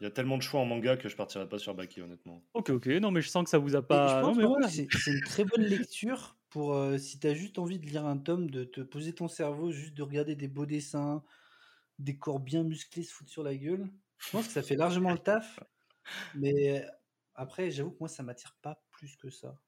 [0.00, 2.44] Il y a tellement de choix en manga que je partirais pas sur Baki, honnêtement.
[2.54, 2.86] Ok, ok.
[3.00, 4.24] Non, mais je sens que ça vous a pas.
[4.24, 4.68] Non, mais voilà.
[4.68, 8.06] c'est c'est une très bonne lecture pour euh, si tu as juste envie de lire
[8.06, 11.24] un tome, de te poser ton cerveau, juste de regarder des beaux dessins,
[11.98, 13.90] des corps bien musclés se foutre sur la gueule.
[14.18, 15.64] Je pense que ça fait largement le taf,
[16.34, 16.86] mais
[17.34, 19.60] après, j'avoue que moi, ça m'attire pas plus que ça.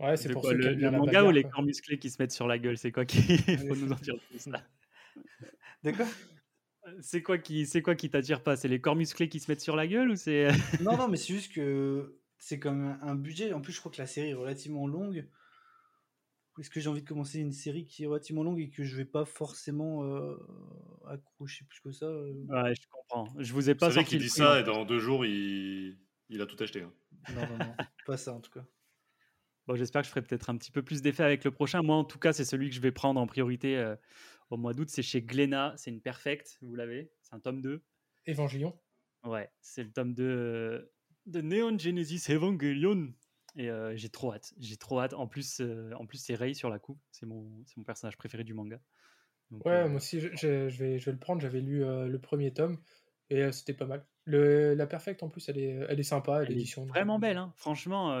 [0.00, 1.50] Ouais, c'est C'est pour quoi, ceux le, manga bagarre, ou les quoi.
[1.52, 3.20] corps musclés qui se mettent sur la gueule C'est quoi qui.
[3.68, 4.62] Faut nous en dire plus là?
[5.82, 6.08] D'accord
[7.00, 8.56] C'est quoi qui, c'est quoi qui t'attire pas?
[8.56, 10.48] C'est les corps musclés qui se mettent sur la gueule ou c'est
[10.82, 13.52] Non, non, mais c'est juste que c'est comme un budget.
[13.52, 15.26] En plus, je crois que la série est relativement longue.
[16.58, 18.96] Est-ce que j'ai envie de commencer une série qui est relativement longue et que je
[18.96, 20.36] vais pas forcément euh,
[21.08, 23.28] accrocher plus que ça euh, Ouais, je comprends.
[23.38, 25.96] Je vous ai pas savez sorti qu'il dit ça en et dans deux jours, il,
[26.28, 26.82] il a tout acheté.
[26.82, 26.92] hein.
[27.34, 28.64] Non, non, non, pas ça en tout cas.
[29.70, 31.80] Bon, j'espère que je ferai peut-être un petit peu plus d'effet avec le prochain.
[31.80, 33.94] Moi, en tout cas, c'est celui que je vais prendre en priorité euh,
[34.50, 34.88] au mois d'août.
[34.90, 35.74] C'est chez Glénat.
[35.76, 37.12] C'est une perfect, vous l'avez.
[37.22, 37.80] C'est un tome 2.
[38.26, 38.76] Évangélion.
[39.22, 40.92] Ouais, c'est le tome 2 euh,
[41.26, 43.12] de Neon Genesis Evangelion.
[43.54, 44.52] Et euh, j'ai trop hâte.
[44.58, 45.14] J'ai trop hâte.
[45.14, 45.62] En plus,
[45.96, 46.98] en plus c'est Rei sur la coupe.
[47.12, 47.48] C'est mon,
[47.86, 48.80] personnage préféré du manga.
[49.52, 51.40] Donc, Ouais, moi aussi, je, je- je vais, je vais le prendre.
[51.40, 52.80] J'avais lu le premier tome
[53.28, 54.04] et c'était pas mal.
[54.24, 57.36] Le, la Perfect, en plus, elle est, elle est sympa, elle est vraiment belle.
[57.36, 57.52] hein.
[57.54, 58.18] Franchement,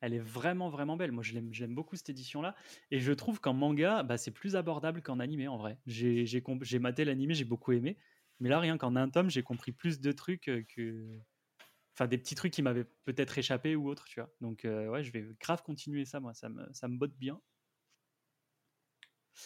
[0.00, 1.12] elle est vraiment, vraiment belle.
[1.12, 2.54] Moi, j'aime beaucoup cette édition-là.
[2.90, 5.78] Et je trouve qu'en manga, bah, c'est plus abordable qu'en animé, en vrai.
[5.86, 6.26] J'ai,
[6.78, 7.98] maté l'animé, j'ai beaucoup aimé.
[8.40, 11.18] Mais là, rien qu'en un tome, j'ai compris plus de trucs euh, que.
[11.94, 14.30] Enfin, des petits trucs qui m'avaient peut-être échappé ou autre, tu vois.
[14.42, 16.34] Donc, euh, ouais, je vais grave continuer ça, moi.
[16.34, 17.40] Ça me, ça botte bien.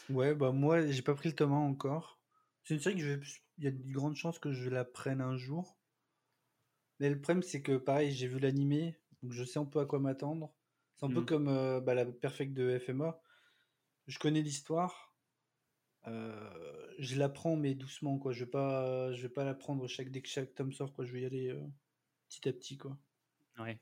[0.08, 2.20] Ouais, bah moi, j'ai pas pris le tome 1 encore.
[2.64, 5.20] C'est une série que je il y a de grandes chances que je la prenne
[5.20, 5.78] un jour.
[6.98, 9.86] Mais le problème, c'est que pareil, j'ai vu l'animé, donc je sais un peu à
[9.86, 10.52] quoi m'attendre.
[10.96, 11.26] C'est un peu Mm.
[11.26, 13.20] comme euh, bah, la Perfect de FMA.
[14.06, 15.14] Je connais l'histoire.
[16.06, 16.50] euh,
[16.98, 18.32] je la prends, mais doucement, quoi.
[18.32, 21.04] Je vais pas, je vais pas la prendre chaque, dès que chaque tome sort, quoi.
[21.04, 21.60] Je vais y aller euh,
[22.28, 22.96] petit à petit, quoi.
[23.58, 23.78] Ouais.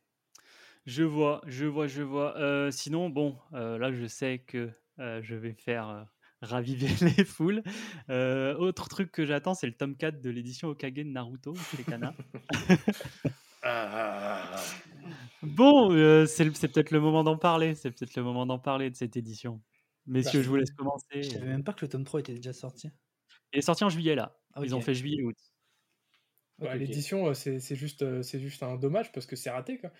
[0.86, 2.36] Je vois, je vois, je vois.
[2.38, 4.70] Euh, sinon, bon, euh, là, je sais que
[5.00, 6.04] euh, je vais faire euh,
[6.42, 7.62] raviver les foules.
[8.10, 11.84] Euh, autre truc que j'attends, c'est le tome 4 de l'édition Okage de Naruto chez
[11.84, 12.14] Kana.
[13.62, 14.87] Ah, ah, ah.
[15.42, 17.74] Bon, euh, c'est le- c'est peut-être le moment d'en parler.
[17.74, 19.62] C'est peut-être le moment d'en parler de cette édition.
[20.06, 21.22] Messieurs, Bah, je vous laisse commencer.
[21.22, 22.90] Je savais même pas que le tome 3 était déjà sorti.
[23.52, 24.38] Il est sorti en juillet, là.
[24.54, 25.36] Ah, Ils ont fait juillet-août.
[26.58, 26.78] Ouais, Ok, ok.
[26.80, 29.92] L'édition, euh, c'est c'est juste, euh, c'est juste un dommage parce que c'est raté, quoi.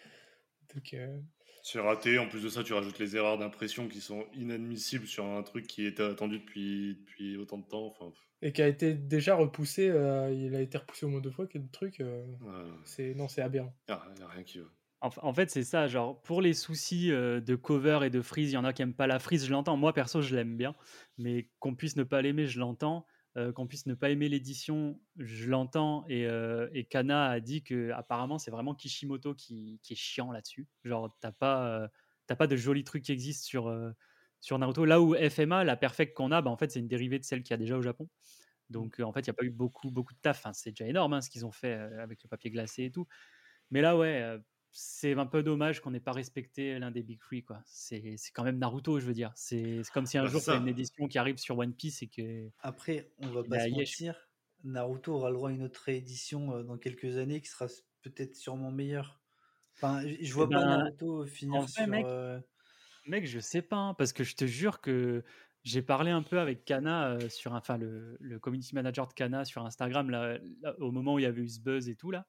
[0.74, 1.20] Donc, euh,
[1.62, 2.18] C'est raté.
[2.18, 5.68] En plus de ça, tu rajoutes les erreurs d'impression qui sont inadmissibles sur un truc
[5.68, 7.87] qui était attendu depuis, depuis autant de temps.
[7.87, 11.31] Enfin, et qui a été déjà repoussé, euh, il a été repoussé au moins deux
[11.31, 12.01] fois, quel truc.
[12.01, 13.77] euh, ouais, c'est non, c'est aberrant.
[13.88, 14.70] y a, y a rien qui veut.
[15.01, 18.55] En, fait, c'est ça, genre, pour les soucis euh, de cover et de freeze, il
[18.55, 19.77] y en a qui aiment pas la freeze, je l'entends.
[19.77, 20.75] Moi, perso, je l'aime bien.
[21.19, 23.07] Mais qu'on puisse ne pas l'aimer, je l'entends.
[23.39, 26.05] Euh, qu'on puisse ne pas aimer l'édition, je l'entends.
[26.09, 30.67] Et, euh, Kana a dit que apparemment c'est vraiment Kishimoto qui, est chiant là-dessus.
[30.83, 33.73] Genre, t'as pas, euh, pas de jolis trucs qui existent sur,
[34.41, 34.85] sur Naruto.
[34.85, 37.43] Là où FMA, la perfect qu'on a, bah, en fait, c'est une dérivée de celle
[37.43, 38.09] qu'il y a déjà au Japon.
[38.71, 40.47] Donc, en fait, il n'y a pas eu beaucoup, beaucoup de taf.
[40.53, 43.07] C'est déjà énorme hein, ce qu'ils ont fait avec le papier glacé et tout.
[43.71, 44.39] Mais là, ouais,
[44.72, 47.44] c'est un peu dommage qu'on n'ait pas respecté l'un des Big Three.
[47.44, 47.62] quoi.
[47.66, 49.33] C'est c'est quand même Naruto, je veux dire.
[49.37, 50.57] C'est c'est comme si un Bah, jour, c'est tu ça.
[50.57, 52.50] une édition qui arrive sur One Piece et que.
[52.61, 53.96] Après, on va Il pas a se Yesh.
[53.96, 54.31] mentir,
[54.64, 57.66] Naruto aura le droit à une autre réédition euh, dans quelques années qui sera
[58.02, 59.22] peut-être sûrement meilleure.
[59.76, 61.85] Enfin, je je vois pas ben, Naruto finir en sur.
[61.88, 62.40] mec, euh,
[63.07, 65.24] Mec, je sais pas, hein, parce que je te jure que
[65.64, 69.14] j'ai parlé un peu avec Kana euh, sur, un- enfin le, le community manager de
[69.14, 71.96] Kana sur Instagram là, là, au moment où il y avait eu ce buzz et
[71.96, 72.28] tout là,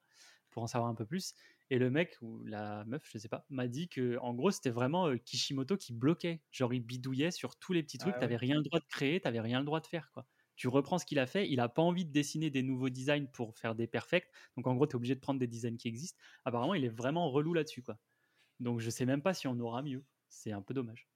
[0.50, 1.34] pour en savoir un peu plus.
[1.70, 4.70] Et le mec ou la meuf, je sais pas, m'a dit que en gros c'était
[4.70, 8.30] vraiment euh, Kishimoto qui bloquait, genre il bidouillait sur tous les petits trucs, Ah ouais.
[8.30, 10.26] t'avais rien le droit de créer, t'avais rien le droit de faire quoi.
[10.56, 13.26] Tu reprends ce qu'il a fait, il a pas envie de dessiner des nouveaux designs
[13.32, 15.88] pour faire des perfects, donc en gros tu es obligé de prendre des designs qui
[15.88, 16.18] existent.
[16.44, 17.98] Apparemment il est vraiment relou là-dessus quoi.
[18.60, 20.06] Donc je sais même pas si on aura mieux.
[20.30, 21.09] C'est un peu dommage.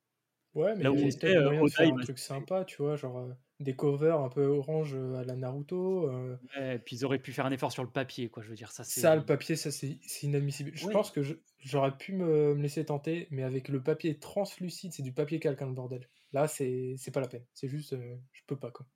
[0.55, 1.95] Ouais, mais Là il où y on avait sait, peut-être euh, moyen de faire il
[1.95, 5.37] un truc sympa, tu vois, genre euh, des covers un peu orange euh, à la
[5.37, 6.09] Naruto.
[6.11, 8.43] euh, Ouais, et puis ils auraient pu faire un effort sur le papier, quoi.
[8.43, 9.03] Je veux dire, ça c'est.
[9.03, 10.75] Ça, le papier, ça c'est inadmissible.
[10.77, 14.93] Je pense que je- j'aurais pu me, me laisser tenter, mais avec le papier translucide,
[14.93, 16.09] c'est du papier calquin, le bordel.
[16.33, 17.47] Là, c'est c'est pas la peine.
[17.55, 18.87] C'est juste, euh, je peux pas, quoi.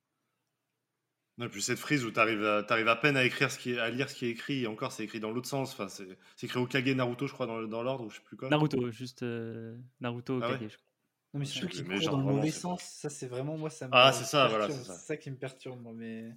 [1.39, 3.71] Non, et puis cette frise où t'arrives à, t'arrives à peine à écrire ce qui
[3.71, 5.71] est, à lire ce qui est écrit, et encore c'est écrit dans l'autre sens.
[5.73, 8.37] Enfin, c'est c'est écrit Okage Naruto, je crois, dans, dans l'ordre, ou je sais plus
[8.37, 8.51] quoi.
[8.51, 10.59] Naruto, juste euh, Naruto Ah ouais?
[10.59, 10.88] Okage, je crois.
[11.33, 13.69] Non, mais surtout qu'il mais court genre dans le mauvais sens, ça c'est vraiment moi
[13.69, 14.93] ça me Ah, c'est ça, voilà, c'est ça.
[14.95, 16.31] c'est ça qui me perturbe moi, mais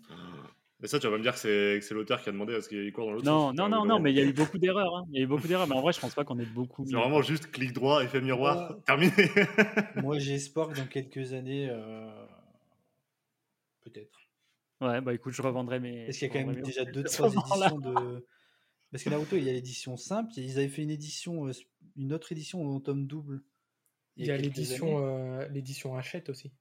[0.83, 2.55] Et ça, tu vas pas me dire que c'est que c'est l'auteur qui a demandé
[2.55, 3.57] à ce qu'il court dans l'autre Non, sens.
[3.57, 4.97] non, non, non, mais il y a eu beaucoup d'erreurs.
[4.97, 5.05] hein.
[5.11, 6.85] Il y a eu beaucoup d'erreurs, mais en vrai, je pense pas qu'on ait beaucoup.
[6.87, 8.77] C'est vraiment juste clic droit, effet miroir, Ouais.
[8.87, 9.13] terminé.
[10.03, 12.11] moi j'ai espoir que dans quelques années euh,
[13.83, 14.19] peut-être.
[14.81, 16.07] Ouais, bah écoute, je revendrai mes.
[16.07, 18.27] Parce qu'il y a quand même déjà deux trois éditions de
[18.93, 21.53] parce que Naruto il y a l'édition simple, ils avaient fait une édition euh,
[21.97, 23.43] une autre édition en tome double.
[24.17, 26.53] Il y a l'édition euh, l'édition Hachette aussi.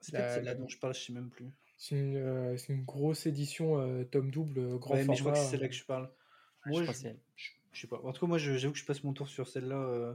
[0.00, 1.46] C'est la- celle-là dont je parle, je sais même plus.
[1.78, 5.32] C'est une, euh, c'est une grosse édition euh, tome double, grand Ouais, mais je crois
[5.32, 5.44] que format.
[5.44, 6.10] c'est celle-là que je parle.
[6.66, 6.92] Je Moi, je,
[7.36, 8.00] je, je sais pas.
[8.02, 9.76] En tout cas, moi, j'avoue que je passe mon tour sur celle-là.
[9.76, 10.14] euh,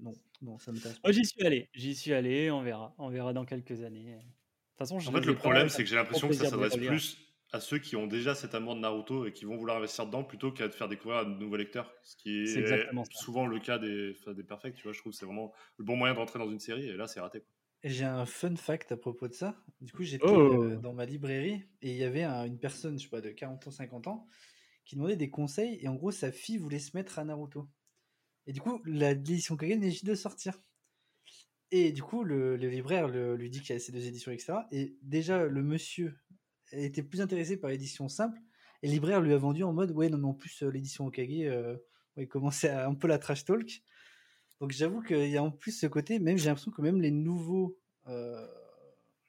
[0.00, 1.08] Non, non, ça m'intéresse pas.
[1.08, 1.68] Moi, j'y suis allé.
[1.72, 2.50] J'y suis allé.
[2.50, 2.94] On verra.
[2.98, 4.14] On verra dans quelques années.
[4.14, 6.46] De toute façon, En fait, ai le problème, c'est me que j'ai l'impression que ça
[6.50, 7.18] s'adresse plus
[7.54, 10.24] à ceux qui ont déjà cet amour de Naruto et qui vont vouloir investir dedans
[10.24, 11.92] plutôt qu'à te faire découvrir à de nouveaux lecteurs.
[12.02, 13.10] Ce qui est exactement ça.
[13.18, 14.92] souvent le cas des, des perfects, tu vois.
[14.92, 17.06] Je trouve que c'est vraiment le bon moyen de rentrer dans une série et là,
[17.06, 17.44] c'est raté.
[17.84, 19.56] J'ai un fun fact à propos de ça.
[19.80, 20.62] Du coup, j'étais Oh.
[20.64, 23.30] euh, dans ma librairie et il y avait un- une personne, je sais pas, de
[23.30, 24.26] 40 ans, 50 ans,
[24.84, 27.68] qui demandait des conseils et en gros, sa fille voulait se mettre à Naruto.
[28.46, 30.58] Et du coup, la- l'édition Kage juste de sortir.
[31.70, 34.30] Et du coup, le, le libraire le- lui dit qu'il y a ces deux éditions,
[34.32, 34.66] etc.
[34.70, 36.16] Et déjà, le monsieur
[36.78, 38.38] était plus intéressé par l'édition simple.
[38.82, 41.06] Et le libraire lui a vendu en mode Ouais, non, mais en plus, euh, l'édition
[41.06, 41.74] Okage, euh,
[42.16, 43.82] ouais, il commençait à un peu la trash talk.
[44.60, 47.10] Donc j'avoue qu'il y a en plus ce côté, même j'ai l'impression que même les
[47.10, 48.46] nouveaux euh,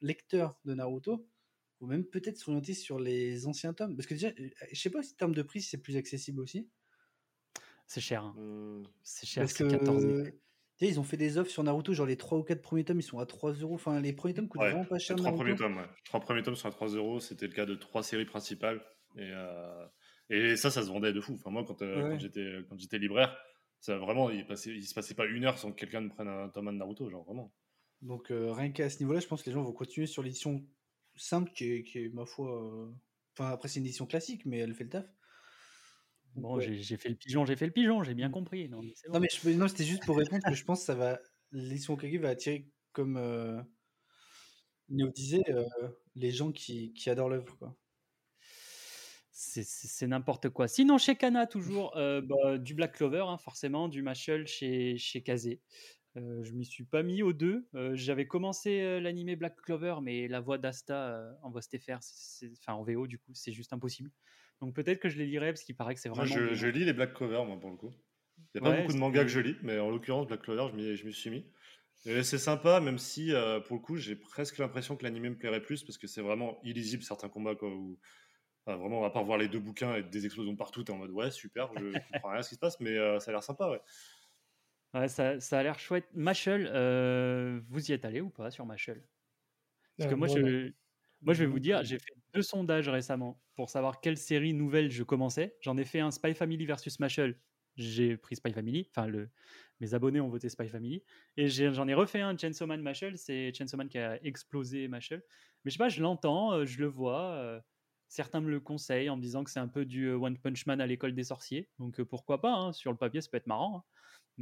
[0.00, 1.28] lecteurs de Naruto
[1.80, 3.96] vont même peut-être s'orienter sur les anciens tomes.
[3.96, 6.40] Parce que déjà, euh, je sais pas si en termes de prix c'est plus accessible
[6.40, 6.68] aussi.
[7.86, 8.22] C'est cher.
[8.24, 8.34] hein.
[8.36, 9.42] Hum, C'est cher.
[9.42, 10.32] Parce C'est que 14 000.
[10.78, 12.84] Tu sais, ils ont fait des offres sur Naruto, genre les 3 ou 4 premiers
[12.84, 13.74] tomes, ils sont à 3 euros.
[13.74, 15.16] Enfin, les premiers tomes coûtent Ouais, vraiment pas les cher.
[15.16, 15.44] trois Naruto.
[15.44, 15.88] premiers tomes, ouais.
[16.04, 17.20] Trois premiers tomes sont à 3 euros.
[17.20, 18.84] C'était le cas de trois séries principales.
[19.16, 19.86] Et, euh,
[20.28, 21.34] et ça, ça se vendait de fou.
[21.34, 22.64] Enfin, moi, quand, euh, Ouais.
[22.68, 23.36] quand j'étais libraire,
[23.80, 26.28] ça, vraiment, il, passait, il se passait pas une heure sans que quelqu'un ne prenne
[26.28, 27.54] un tome de Naruto, genre vraiment.
[28.02, 30.62] Donc euh, rien qu'à ce niveau-là, je pense que les gens vont continuer sur l'édition
[31.14, 32.62] simple qui est, qui est, ma foi.
[32.62, 32.92] euh,
[33.38, 35.06] Enfin, après, c'est une édition classique, mais elle fait le taf.
[36.36, 36.74] Bon, ouais.
[36.74, 38.68] j'ai fait le pigeon, j'ai fait le pigeon, j'ai bien compris.
[38.68, 39.20] Non, mais Non, bon.
[39.20, 41.18] mais je- non, c'était juste pour répondre que je pense que ça va.
[41.52, 43.60] L'édition Okage va attirer, comme euh,
[44.88, 45.64] Néo disait, euh,
[46.14, 47.74] les gens qui, qui adorent l'œuvre.
[49.32, 50.66] C'est- n'importe quoi.
[50.68, 55.22] Sinon, chez Kana, toujours euh, bah, du Black Clover, hein, forcément, du Mashal chez, chez
[55.22, 55.60] Kazé.
[56.16, 57.68] Euh, je m'y suis pas mis aux deux.
[57.74, 61.98] Euh, J'avais commencé euh, l'animé Black Clover, mais la voix d'Asta en voix STFR,
[62.58, 64.10] enfin en VO, du coup, c'est juste impossible.
[64.60, 66.44] Donc peut-être que je les lirai parce qu'il paraît que c'est Moi, vraiment.
[66.54, 67.90] je, lis les Black Clover, moi, pour le coup.
[68.38, 70.42] Il n'y a pas Ouais, beaucoup de mangas que je lis, mais en l'occurrence, Black
[70.42, 71.44] Clover, je m'y je m'y suis mis.
[72.06, 75.36] Et c'est sympa, même si, euh, pour le coup, j'ai presque l'impression que l'anime me
[75.38, 77.98] plairait plus, parce que c'est vraiment illisible certains combats, quoi, où,
[78.66, 81.10] enfin, vraiment, à part voir les deux bouquins et des explosions partout, t'es en mode,
[81.12, 83.44] ouais, super, je comprends rien à ce qui se passe, mais euh, ça a l'air
[83.44, 83.80] sympa, ouais.
[84.94, 86.08] Ouais, ça, ça a l'air chouette.
[86.14, 89.02] Mashal, euh, vous y êtes allé ou pas sur Mashal?
[89.98, 90.72] Parce que moi, je,
[91.22, 91.86] moi, je vais vous dire, plus.
[91.86, 95.56] j'ai fait deux sondages récemment pour savoir quelle série nouvelle je commençais.
[95.60, 97.40] J'en ai fait un Spy Family versus Mashal.
[97.76, 98.88] J'ai pris Spy Family.
[98.90, 99.30] Enfin, le,
[99.80, 101.02] mes abonnés ont voté Spy Family.
[101.36, 103.18] Et j'en ai, refait un Chainsaw Man Mashal.
[103.18, 105.22] C'est Chainsaw Man qui a explosé Mashal.
[105.64, 107.32] Mais je sais pas, je l'entends, euh, je le vois.
[107.34, 107.60] euh,
[108.08, 110.66] certains me le conseillent en me disant que c'est un peu du euh, One Punch
[110.66, 111.68] Man à l'école des sorciers.
[111.78, 113.78] Donc pourquoi pas hein, Sur le papier, ça peut être marrant.
[113.78, 113.84] hein.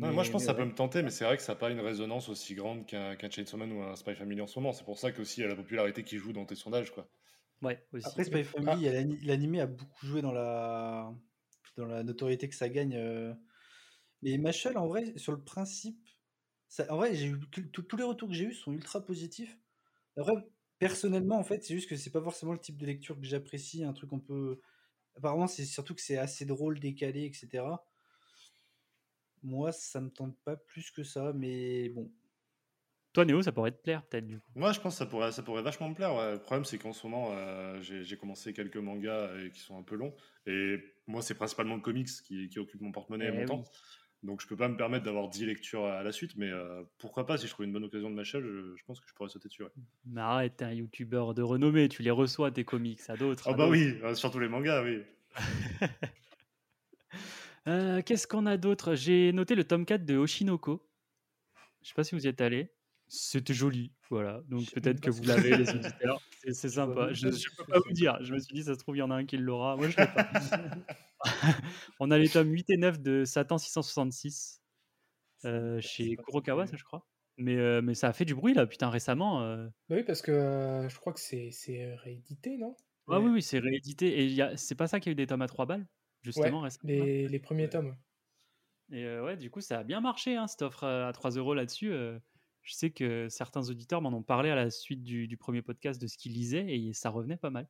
[0.00, 0.54] Ouais, moi, je pense que ça ouais.
[0.54, 3.16] peut me tenter, mais c'est vrai que ça n'a pas une résonance aussi grande qu'un
[3.16, 4.72] qu'un Chainsaw Man ou un Spy Family en ce moment.
[4.72, 7.08] C'est pour ça qu'aussi, il y a la popularité qui joue dans tes sondages, quoi.
[7.62, 8.20] Ouais, aussi.
[8.20, 11.14] Après, Spy Family, il y a l'ani- l'animé a beaucoup joué dans la,
[11.76, 12.96] dans la notoriété que ça gagne.
[12.96, 13.34] euh.
[14.22, 16.08] Mais Mashal, en vrai, sur le principe,
[16.68, 19.58] ça, en vrai, j'ai eu tous les retours que j'ai eus sont ultra positifs.
[20.16, 20.34] Après,
[20.78, 23.84] personnellement, en fait, c'est juste que c'est pas forcément le type de lecture que j'apprécie.
[23.84, 24.60] Un truc qu'on peut.
[25.16, 27.86] Apparemment, c'est surtout que c'est assez drôle, décalé, etc.
[29.44, 32.10] Moi, ça me tente pas plus que ça, mais bon.
[33.12, 34.50] Toi, Néo, ça pourrait te plaire, peut-être, du coup.
[34.56, 36.14] Moi, je pense que ça pourrait, ça pourrait vachement me plaire.
[36.16, 36.32] ouais.
[36.32, 39.82] Le problème, c'est qu'en ce moment, euh, j'ai commencé quelques mangas euh, qui sont un
[39.84, 40.14] peu longs.
[40.46, 43.46] Et moi, c'est principalement le comics qui, qui occupe mon porte-monnaie et Eh mon oui.
[43.46, 43.64] temps.
[44.24, 46.32] Donc, je peux pas me permettre d'avoir 10 lectures à la suite.
[46.36, 49.00] Mais euh, pourquoi pas, si je trouve une bonne occasion de m'acheter, je, je pense
[49.00, 49.62] que je pourrais sauter dessus.
[49.62, 49.70] ouais.
[50.06, 53.44] Mais arrête, t'es un youtubeur de renommée, tu les reçois tes comics à d'autres.
[53.46, 55.02] Ah, à bah oui, surtout les mangas, oui.
[57.68, 58.94] Euh, Qu'est-ce qu'on a d'autre?
[58.94, 60.86] J'ai noté le tome 4 de Oshinoko.
[61.82, 62.72] Je sais pas si vous y êtes allé.
[63.06, 64.40] C'était joli, voilà.
[64.48, 65.74] Donc peut-être que vous l'avez, les c'est.
[65.74, 66.20] auditeurs.
[66.52, 67.12] C'est sympa.
[67.12, 68.18] Je ne peux pas vous dire.
[68.22, 69.76] Je me suis dit, ça se trouve, il y en a un qui l'aura.
[69.76, 70.30] Moi, je l'ai pas.
[72.00, 74.62] On a les tomes 8 et 9 de Satan 666
[75.44, 77.06] euh, chez Kurokawa, ça, je crois.
[77.36, 79.42] Mais, euh, mais ça a fait du bruit, là, putain, récemment.
[79.42, 79.66] euh.
[79.88, 82.76] Bah oui, parce que euh, je crois que c'est c'est réédité, non?
[83.08, 83.32] Ah oui, Ouais.
[83.34, 84.08] oui, c'est réédité.
[84.20, 84.56] Et il y a...
[84.56, 85.86] c'est pas ça qu'il y a eu des tomes à 3 balles,
[86.36, 86.82] Ouais, justement, récemment.
[86.84, 87.68] les, les premiers Ouais.
[87.68, 87.96] tomes.
[88.92, 91.32] Et euh, ouais, du coup, ça a bien marché, hein, cette offre euh, à 3
[91.32, 91.92] euros là-dessus.
[91.92, 92.18] euh.
[92.62, 96.00] je sais que certains auditeurs m'en ont parlé à la suite du, du premier podcast
[96.00, 97.68] de ce qu'ils lisaient et ça revenait pas mal.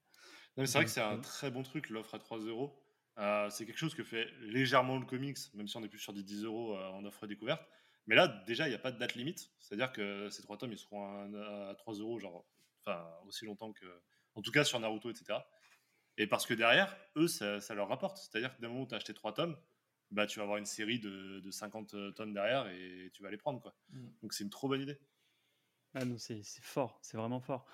[0.56, 2.80] Non, mais c'est vrai que c'est un euh, très bon truc, l'offre à 3 euros.
[3.18, 6.12] Euh, c'est quelque chose que fait légèrement le comics, même si on est plus sur
[6.12, 7.62] des 10 euros en offre découverte.
[8.06, 9.50] Mais là, déjà, il n'y a pas de date limite.
[9.60, 12.46] C'est-à-dire que ces trois tomes, ils seront à, à 3 euros, genre,
[12.84, 13.86] enfin, aussi longtemps que.
[14.36, 15.38] En tout cas, sur Naruto, etc.
[16.18, 18.18] Et parce que derrière, eux, ça, ça leur rapporte.
[18.18, 19.56] C'est-à-dire que d'un moment où tu as acheté 3 tomes,
[20.10, 23.36] bah, tu vas avoir une série de, de 50 tomes derrière et tu vas les
[23.36, 23.60] prendre.
[23.60, 23.74] Quoi.
[23.90, 24.06] Mm.
[24.22, 24.98] Donc, c'est une trop bonne idée.
[25.94, 27.66] Ah non, c'est fort, c'est vraiment fort.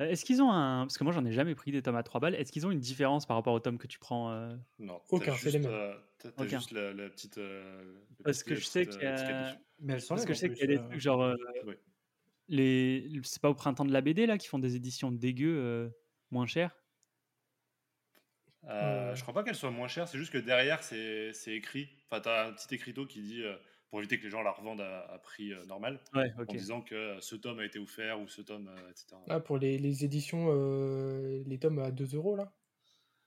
[0.00, 0.86] Euh, Est-ce qu'ils ont un.
[0.86, 2.34] Parce que moi, j'en ai jamais pris des tomes à 3 balles.
[2.34, 5.34] Est-ce qu'ils ont une différence par rapport aux tomes que tu prends euh, Non, Aucun,
[5.34, 5.70] c'est les mêmes.
[5.70, 7.38] euh, t'as- juste la, la petite.
[7.38, 9.56] euh, Parce que je sais qu'il y euh, a.
[9.78, 11.22] Mais elles sont Parce que je sais qu'il y a des trucs genre.
[11.22, 11.34] euh,
[12.48, 13.10] les...
[13.24, 15.88] C'est pas au printemps de la BD là qui font des éditions dégueu euh,
[16.30, 16.76] moins chères?
[18.66, 19.16] Euh, Ouais.
[19.16, 21.88] Je crois pas qu'elle soit moins chère, c'est juste que derrière c'est écrit.
[22.10, 23.56] Enfin, t'as un petit écriteau qui dit euh,
[23.90, 26.82] pour éviter que les gens la revendent à, à prix euh, normal, Ouais, en disant
[26.82, 29.16] que euh, ce tome a été offert ou ce tome, etc.
[29.28, 30.52] Ah, pour les, les éditions,
[31.46, 32.52] les tomes à 2 euros, là?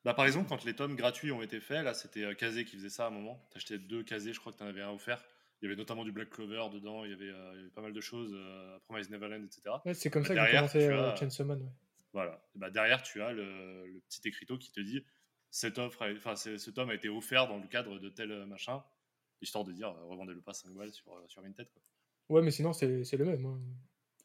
[0.06, 2.90] Bah, par exemple, quand les tomes gratuits ont été faits, là c'était Kazé qui faisait
[2.90, 3.48] ça à un moment.
[3.52, 5.24] T'achetais deux Kazé, je crois que t'en avais un offert.
[5.62, 7.82] Il y avait notamment du Black Clover dedans, il y avait, il y avait pas
[7.82, 8.34] mal de choses,
[8.86, 9.76] Promise Neverland, etc.
[9.86, 10.42] Ouais, c'est comme Bah, ça que
[10.80, 11.70] j'ai commencé Chainsaw Man.
[12.14, 12.42] Voilà.
[12.56, 15.04] Bah, derrière, tu as le, le petit écriteau qui te dit
[15.52, 18.46] cette offre, a- enfin, ce tome a été offert dans le cadre de tel euh,
[18.46, 18.84] machin,
[19.42, 21.70] histoire de dire euh, revendez-le pas 5 balles sur, euh, sur Vinted.
[21.72, 21.82] Quoi.
[22.30, 23.46] Ouais, mais sinon, c'est c'est le même.
[23.46, 23.60] hein.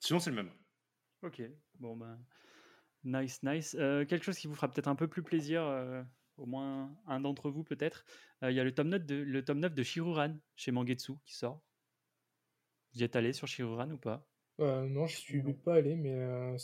[0.01, 0.53] Sinon, c'est le même.
[1.23, 1.43] Ok,
[1.79, 2.19] bon ben.
[3.05, 3.75] Nice, nice.
[3.79, 6.03] Euh, quelque chose qui vous fera peut-être un peu plus plaisir, euh,
[6.37, 8.05] au moins un d'entre vous peut-être.
[8.43, 11.13] Euh, Il y a le tome, 9 de, le tome 9 de Shiruran chez Mangetsu
[11.25, 11.63] qui sort.
[12.93, 14.27] Vous y êtes allé sur Shiruran ou pas?
[14.61, 15.53] Euh, non, je suis Non.
[15.55, 16.57] pas allé, mais euh,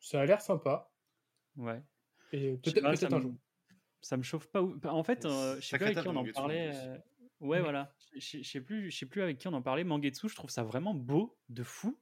[0.00, 0.90] ça a l'air sympa.
[1.56, 1.82] Ouais.
[2.32, 3.34] Et peut-être un jour.
[4.00, 4.62] Ça me chauffe pas.
[4.62, 6.70] En fait, euh, je sais plus avec qui on de en parlait.
[6.74, 6.98] euh,
[7.40, 7.62] Ouais, Mm.
[7.62, 7.94] voilà.
[8.16, 9.84] Je sais plus, je sais plus avec qui on en parlait.
[9.84, 11.98] Mangetsu, je trouve ça vraiment beau, de fou.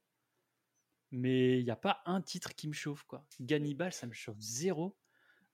[1.10, 3.24] Mais il n'y a pas un titre qui me chauffe, quoi.
[3.40, 4.96] Gannibal, ça me chauffe zéro.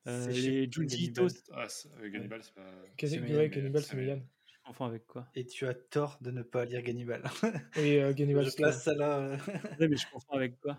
[0.07, 1.27] Euh, C'est les Junji Gannibal.
[1.31, 2.71] Ito, Ah, c'est- euh, Gannibal, c'est pas.
[2.97, 5.29] Quasi- c'est confonds avec quoi?
[5.35, 7.23] Et tu as tort de ne pas lire Gannibal.
[7.77, 9.19] Et euh, Gannibal, je c'est place ça là.
[9.19, 9.37] euh,
[9.79, 10.79] Ouais, mais je confonds avec quoi?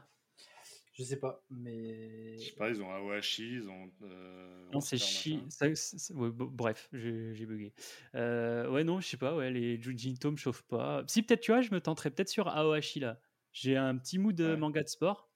[0.97, 2.37] Je sais pas, mais.
[2.37, 3.91] Je sais pas, ils ont Awashi, ils ont.
[4.03, 7.73] euh, Non, c'est c'est- ouais, bref, j'ai bugué.
[8.15, 9.35] Euh, ouais, non, je sais pas.
[9.35, 11.03] Ouais, les Junji Ito me chauffent pas.
[11.07, 13.19] Si, peut-être, tu vois, je me tenterais peut-être sur Aohashi là.
[13.51, 14.57] J'ai un petit mood de Ouais.
[14.57, 15.29] manga de sport.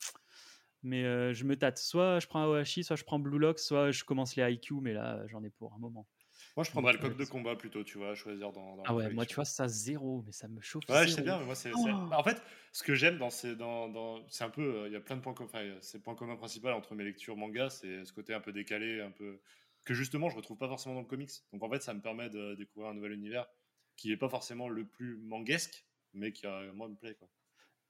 [0.81, 1.77] Mais euh, je me tâte.
[1.77, 4.93] Soit je prends Aohashi, soit je prends Blue Lock, soit je commence les IQ, mais
[4.93, 6.07] là, j'en ai pour un moment.
[6.55, 8.75] Moi, je prendrais le coq de combat plutôt, tu vois, à choisir dans.
[8.75, 10.83] dans Ah ouais, moi, tu vois, ça, zéro, mais ça me chauffe.
[10.89, 11.71] Ouais, je sais bien, mais moi, c'est.
[11.73, 11.87] Oh.
[11.87, 12.41] en fait,
[12.73, 13.55] ce que j'aime dans ces.
[13.55, 14.27] Dans, dans...
[14.27, 14.61] C'est un peu.
[14.83, 15.49] euh, Il y a plein de points communs.
[15.53, 18.51] Enfin, c'est le point commun principal entre mes lectures manga, c'est ce côté un peu
[18.51, 19.39] décalé, un peu.
[19.85, 21.31] que justement, je retrouve pas forcément dans le comics.
[21.53, 23.47] Donc, en fait, ça me permet de découvrir un nouvel univers
[23.95, 27.29] qui est pas forcément le plus manguesque, mais qui, euh, moi, me plaît, quoi.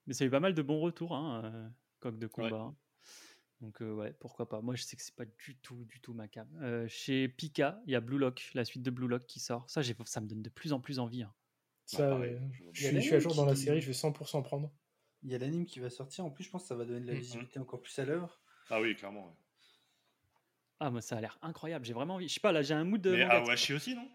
[0.07, 1.69] Mais ça a eu pas mal de bons retours, hein, euh,
[1.99, 2.57] coq de combat.
[2.57, 2.75] hein.
[3.61, 4.61] Donc euh, ouais, pourquoi pas.
[4.61, 6.47] Moi, je sais que c'est pas du tout, du tout ma cam.
[6.61, 9.69] Euh, chez Pika, il y a Blue Lock, la suite de Blue Lock qui sort.
[9.69, 11.23] Ça, ça me donne de plus en plus envie.
[11.23, 11.33] hein.
[11.85, 12.39] Ça, pareil, euh,
[12.71, 14.71] je suis, à jour dans la série, je vais 100% prendre.
[15.23, 16.23] Il y a l'anime qui va sortir.
[16.23, 17.19] En plus, je pense que ça va donner de la Mhm.
[17.19, 18.39] visibilité encore plus à l'œuvre.
[18.69, 19.25] Ah oui, clairement.
[19.27, 19.33] ouais.
[20.79, 21.83] Ah, moi, ça a l'air incroyable.
[21.83, 22.29] J'ai vraiment envie.
[22.29, 23.11] Je sais pas, là, j'ai un mood de.
[23.11, 24.07] Mais Awashi aussi, non?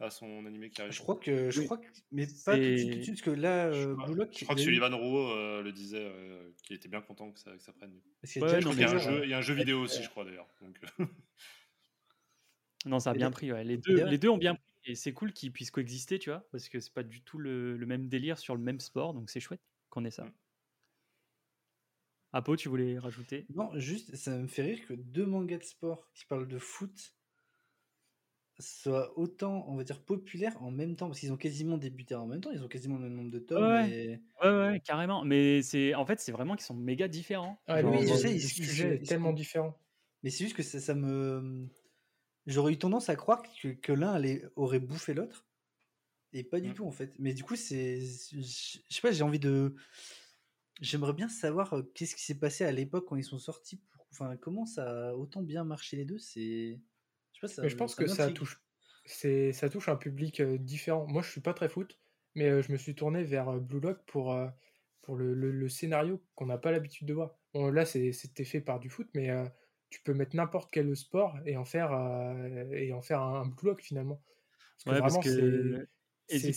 [0.00, 0.92] À son animé qui arrive.
[0.92, 1.50] Je crois que.
[1.50, 1.66] Je Oui.
[1.66, 3.88] crois que mais pas tout de suite, tout de C'est- suite, parce que là, Je
[3.88, 4.36] euh, crois- Blue Lock.
[4.36, 7.30] Je crois que a eu- Sullivan Rowe euh, le disait, euh, qu'il était bien content
[7.30, 8.00] que ça, que ça prenne.
[8.20, 9.38] parce qu'il y a Ouais, déjà non, Il y, a un jeu, il y a
[9.38, 10.48] un jeu vidéo aussi, je crois d'ailleurs.
[10.62, 10.86] Donc, euh,
[12.86, 13.52] Non, ça a bien pris.
[13.52, 13.62] ouais.
[13.64, 14.64] Les, deux, les deux ont bien pris.
[14.84, 17.76] Et c'est cool qu'ils puissent coexister, tu vois, parce que c'est pas du tout le,
[17.76, 19.14] le même délire sur le même sport.
[19.14, 20.24] Donc c'est chouette qu'on ait ça.
[20.24, 20.32] Mm.
[22.32, 23.46] Apo, tu voulais rajouter?
[23.54, 27.14] Non, juste, ça me fait rire que deux mangas de sport qui parlent de foot
[28.58, 32.26] soient autant, on va dire, populaires en même temps, parce qu'ils ont quasiment débuté en
[32.26, 33.62] même temps, ils ont quasiment le même nombre de tomes.
[33.64, 33.90] Ouais.
[33.90, 35.24] et- Ouais, ouais, carrément.
[35.24, 37.58] Mais c'est en fait, c'est vraiment qu'ils sont méga différents.
[37.66, 39.78] Ah, Genre, oui, le, je sais, ils- ils sujet sont- est ils tellement sont- différent.
[40.22, 41.66] Mais c'est juste que ça, ça me.
[42.46, 45.46] J'aurais eu tendance à croire que, que l'un allait- aurait bouffé l'autre.
[46.32, 46.74] Et pas du Mm.
[46.74, 47.12] tout, en fait.
[47.18, 48.00] Mais du coup, c'est.
[48.00, 49.74] Je je sais pas, j'ai envie de.
[50.80, 53.76] J'aimerais bien savoir euh, qu'est-ce qui s'est passé à l'époque quand ils sont sortis.
[53.76, 56.80] pour- Enfin, comment ça a autant bien marché les deux C'est.
[57.42, 58.62] Je sais pas, ça Mais je pense ça que ça touche,
[59.04, 61.06] c'est, ça touche un public euh, différent.
[61.06, 62.00] Moi, je suis pas très foot,
[62.34, 64.36] mais euh, je me suis tourné vers Blue Lock pour,
[65.02, 67.38] pour le, le- le scénario qu'on n'a pas l'habitude de voir.
[67.54, 69.30] Bon, là, c'est- c'était fait par du foot, mais
[69.90, 71.92] tu peux mettre n'importe quel sport et en faire,
[72.72, 74.24] et en faire un, un blue lock finalement.
[74.76, 75.86] Parce que Ouais, vraiment, c'est.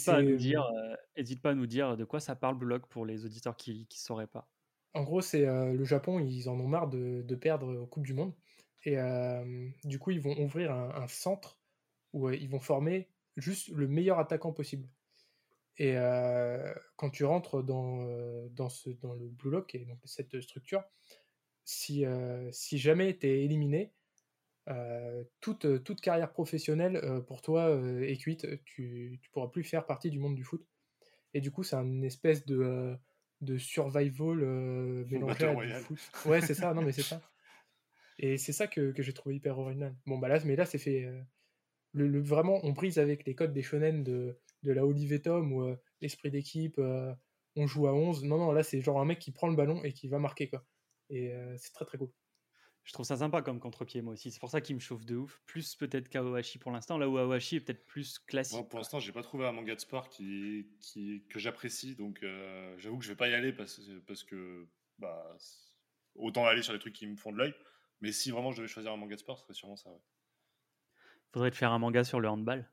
[0.04, 2.58] pas à nous c'est- dire, euh, hésite pas à nous dire de quoi ça parle
[2.58, 4.52] Block pour les auditeurs qui ne sauraient pas.
[4.94, 8.06] En gros, c'est euh, le Japon, ils en ont marre de, de perdre aux Coupes
[8.06, 8.34] du Monde.
[8.86, 11.60] Et euh, du coup, ils vont ouvrir un, un centre
[12.14, 14.88] où euh, ils vont former juste le meilleur attaquant possible.
[15.78, 20.40] Et euh, quand tu rentres dans, dans, ce, dans le Blue Lock, et donc cette
[20.40, 20.84] structure,
[21.66, 23.92] si, euh, si jamais tu es éliminé,
[24.70, 28.48] euh, toute, toute carrière professionnelle pour toi est cuite.
[28.64, 30.66] Tu ne pourras plus faire partie du monde du foot.
[31.34, 32.96] Et du coup, c'est une espèce de,
[33.42, 34.38] de survival
[35.08, 35.82] mélangé à du Royale.
[35.82, 36.00] foot.
[36.26, 37.22] Ouais, c'est ça, non, mais c'est ça.
[38.18, 39.96] Et c'est ça que, que j'ai trouvé hyper original.
[40.06, 41.04] Bon, bah là, mais là, c'est fait.
[41.06, 41.22] euh,
[41.94, 45.54] le, le- vraiment, on brise avec les codes des shonen de, de la Olive Tom
[45.54, 47.14] ou euh, l'esprit d'équipe, euh,
[47.56, 48.24] on joue à 11.
[48.24, 50.50] Non, non, là, c'est genre un mec qui prend le ballon et qui va marquer,
[50.50, 50.66] quoi.
[51.10, 52.12] Et euh, c'est très, très cool.
[52.84, 54.30] Je trouve ça sympa comme contre-pied, moi aussi.
[54.30, 55.42] C'est pour ça qu'il me chauffe de ouf.
[55.48, 58.58] Plus peut-être qu'Aohashi pour l'instant, là où Aohashi est peut-être plus classique.
[58.60, 62.22] Moi, pour l'instant, j'ai pas trouvé un manga de sport qui, qui, que j'apprécie, donc
[62.22, 64.68] euh, j'avoue que je vais pas y aller parce, parce que
[65.00, 65.36] bah,
[66.14, 67.56] autant aller sur des trucs qui me font de l'œil.
[68.02, 69.90] Mais si vraiment je devais choisir un manga de sport, ce serait sûrement ça.
[69.90, 70.02] ouais.
[71.34, 72.72] Faudrait te faire un manga sur le handball.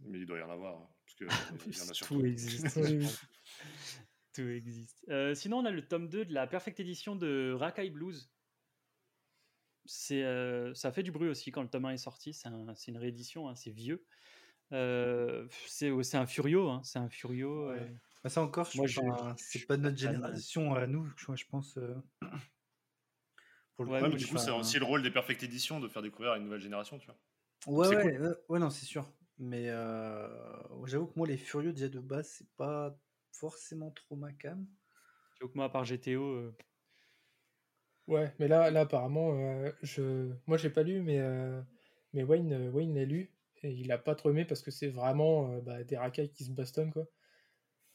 [0.00, 1.24] Mais il doit y en avoir, hein, parce que
[1.66, 2.20] il y en a surtout.
[2.20, 2.78] Tout existe.
[4.32, 5.04] Tout existe.
[5.08, 8.32] Euh, sinon, on a le tome 2 de la Perfect Edition de Rakai Blues.
[9.86, 12.32] C'est, euh, ça fait du bruit aussi quand le tome 1 est sorti.
[12.32, 14.06] C'est, un- c'est une réédition, hein, c'est vieux.
[14.72, 16.68] Euh, c'est, c'est un Furio.
[16.70, 17.70] hein, c'est un Furio.
[17.70, 17.80] Ouais.
[17.80, 17.88] euh,
[18.22, 21.76] Bah, ça encore, c'est pas de pas notre génération à nous, je, je pense.
[23.80, 26.02] Pour le Ouais, mais du coup, c'est aussi le rôle des Perfect Editions de faire
[26.02, 27.16] découvrir à une nouvelle génération, tu vois.
[27.66, 28.18] Ouais, ouais, cool.
[28.18, 29.10] ouais, ouais, non, c'est sûr.
[29.38, 30.28] Mais euh,
[30.86, 32.98] j'avoue que moi, les Furieux, déjà de base, c'est pas
[33.32, 34.66] forcément trop ma cam.
[35.38, 36.56] j'avoue que moi, à part GTO, euh,
[38.06, 40.32] Ouais, mais là, là apparemment, euh, je...
[40.46, 41.62] moi j'ai pas lu, mais, euh,
[42.12, 44.88] mais Wayne, euh, Wayne l'a lu et il a pas trop aimé parce que c'est
[44.88, 47.06] vraiment euh, bah, des racailles qui se bastonnent quoi.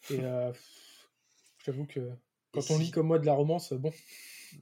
[0.10, 0.54] Et euh,
[1.66, 2.12] j'avoue que
[2.56, 3.92] quand on si- lit comme moi de la romance, bon.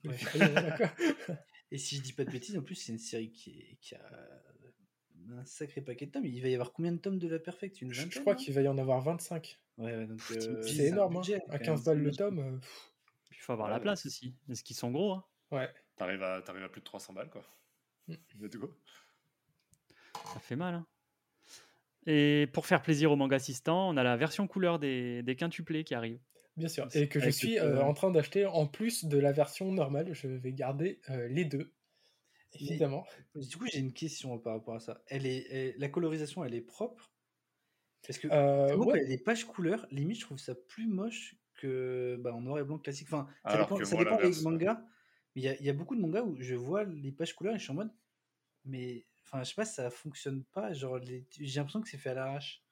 [0.05, 0.15] Ouais.
[1.71, 3.95] Et si je dis pas de bêtises, en plus, c'est une série qui, est- qui
[3.95, 4.01] a
[5.31, 6.25] un sacré paquet de tomes.
[6.25, 7.81] Il va y avoir combien de tomes de la Perfect?
[7.81, 9.59] Une je, crois qu'il va y en avoir 25.
[9.77, 11.21] Ouais, ouais, donc Putain, euh, c'est énorme, hein.
[11.49, 12.39] à quand 15 même, balles le tome.
[12.39, 12.59] euh,
[13.31, 14.35] il faut avoir la place aussi.
[14.47, 15.13] Parce qu'ils sont gros.
[15.13, 15.25] hein.
[15.51, 15.69] ouais.
[15.95, 17.43] T'arrives à, plus de 300 balles, quoi.
[18.07, 18.13] Mm.
[18.39, 18.75] Let's go.
[20.33, 20.75] Ça fait mal.
[20.75, 20.87] hein.
[22.05, 25.83] Et pour faire plaisir aux manga assistants, on a la version couleur des, des quintuplés
[25.83, 26.19] qui arrive.
[26.55, 26.87] Bien sûr.
[26.89, 29.71] C'est Et que je avec suis euh, en train d'acheter en plus de la version
[29.71, 30.13] normale.
[30.13, 31.73] Je vais garder euh, les deux.
[32.53, 33.05] Évidemment.
[33.35, 35.01] Du coup, j'ai une question par rapport à ça.
[35.07, 37.11] Elle est, elle- la colorisation, elle est propre?
[38.05, 38.99] Parce que Euh, ouais.
[39.01, 42.63] a des pages couleurs, limite, je trouve ça plus moche que bah, en noir et
[42.63, 43.07] blanc classique.
[43.07, 44.85] Enfin, ça Alors dépend, que ça moi, dépend des mangas.
[45.35, 47.33] Mais il y a, il y a beaucoup de mangas où je vois les pages
[47.33, 47.91] couleurs et je suis en mode.
[48.65, 50.73] Mais enfin, je sais pas, ça fonctionne pas.
[50.73, 52.62] Genre, les- j'ai l'impression que c'est fait à l'arrache.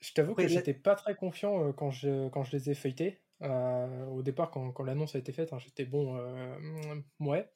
[0.00, 3.22] Je t'avoue que j'étais pas très confiant quand, je, quand je les ai feuilletés.
[3.42, 7.50] Euh, au départ, quand, quand l'annonce a été faite, hein, j'étais bon, euh, ouais.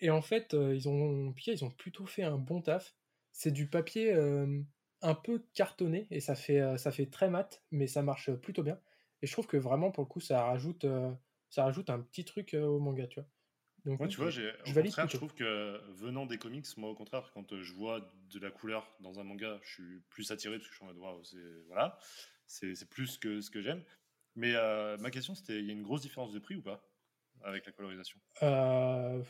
[0.00, 2.94] Et en fait, euh, ils ont, ils ont plutôt fait un bon taf.
[3.32, 4.14] C'est du papier
[5.02, 8.80] un peu cartonné et ça fait, ça fait très mat, mais ça marche plutôt bien.
[9.20, 10.86] Et je trouve que vraiment, pour le coup, ça rajoute,
[11.50, 13.28] ça rajoute un petit truc au manga, tu vois.
[13.86, 16.66] Donc, Moi, tu vois, j'ai, je au valide contraire, je trouve que venant des comics,
[16.76, 20.00] moi, au contraire, quand euh, je vois de la couleur dans un manga, je suis
[20.10, 21.98] plus attiré parce que je suis en mode, waouh, c'est, voilà,
[22.46, 23.84] c'est, c'est plus que ce que j'aime.
[24.34, 26.82] Mais euh, ma question, c'était, il y a une grosse différence de prix ou pas
[27.42, 28.18] avec la colorisation?
[28.42, 29.22] Euh,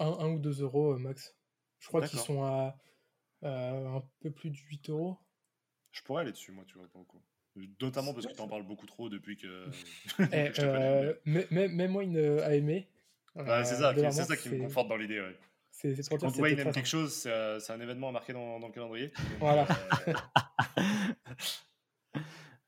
[0.00, 1.36] un, un ou deux euros euh, max.
[1.78, 2.76] Je crois qu'ils sont à
[3.44, 5.18] euh, un peu plus de 8 euros.
[5.92, 7.22] Je pourrais aller dessus, moi, tu vois, pour le coup.
[7.80, 9.70] Notamment parce que tu en parles beaucoup trop depuis que,
[10.32, 11.04] Eh, je te connais.
[11.06, 12.88] euh, mais- mais- même Wayne euh, a aimé.
[13.36, 15.20] Ouais, c'est ça, c'est ça qui me conforte dans l'idée.
[15.20, 15.36] Ouais.
[15.82, 18.32] Que dire quand que Wayne aime quelque chose, c'est, euh, c'est un événement à marquer
[18.32, 19.08] dans, dans le calendrier.
[19.08, 19.66] Donc, Voilà.
[20.08, 20.14] euh,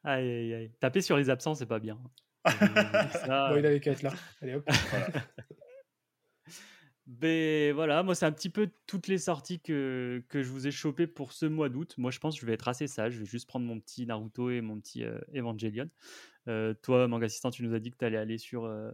[0.05, 0.73] Aïe, aïe, aïe.
[0.81, 1.99] Taper sur les absents, c'est pas bien.
[2.47, 4.13] Ça, Bon, il avait qu'à être là.
[4.43, 4.65] Allez hop.
[4.91, 5.07] voilà.
[7.07, 10.71] Ben voilà, moi c'est un petit peu toutes les sorties que, que je vous ai
[10.71, 11.95] chopées pour ce mois d'août.
[11.97, 14.05] Moi je pense que je vais être assez sage, je vais juste prendre mon petit
[14.05, 15.89] Naruto et mon petit euh, Evangelion.
[16.49, 18.91] Euh, toi, Manga Assistant, tu nous as dit que tu allais aller sur, euh,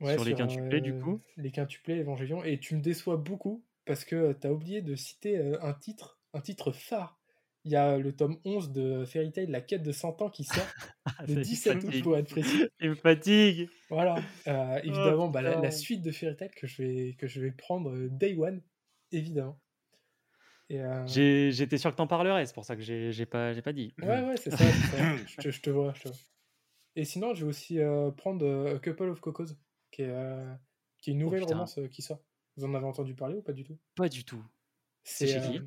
[0.00, 1.20] Ouais, sur les quintuplés du euh, coup.
[1.36, 2.44] Les quintuplés Évangélion.
[2.44, 6.20] Et tu me déçois beaucoup parce que tu as oublié de citer euh, un titre,
[6.34, 7.18] un titre phare.
[7.64, 10.44] Il y a le tome 11 de Fairy Tail, La quête de 100 ans, qui
[10.44, 10.64] sort
[11.26, 12.68] le ça, il me 17 août pour être précis.
[12.80, 13.68] Il me fatigue.
[13.90, 14.16] Voilà.
[14.46, 17.90] Euh, évidemment, bah, la, suite de Fairy Tail que je vais, que je vais prendre
[17.90, 18.62] euh, Day One,
[19.10, 19.58] évidemment.
[20.72, 23.94] Euh, J'étais sûr que t'en parlerais, c'est pour ça que j'ai pas, pas dit.
[24.00, 24.64] Ouais, ouais, c'est ça.
[25.26, 26.16] je, te, je te vois, je te vois.
[26.96, 29.54] Et sinon, je vais aussi euh, prendre euh, A Couple of Cocos,
[29.96, 30.54] qui est, euh,
[31.00, 31.54] qui est une nouvelle putain.
[31.54, 32.20] romance euh, qui sort.
[32.56, 33.78] Vous en avez entendu parler ou pas du tout?
[33.94, 34.44] Pas du tout.
[35.04, 35.58] C'est C'est chez qui?
[35.58, 35.62] euh,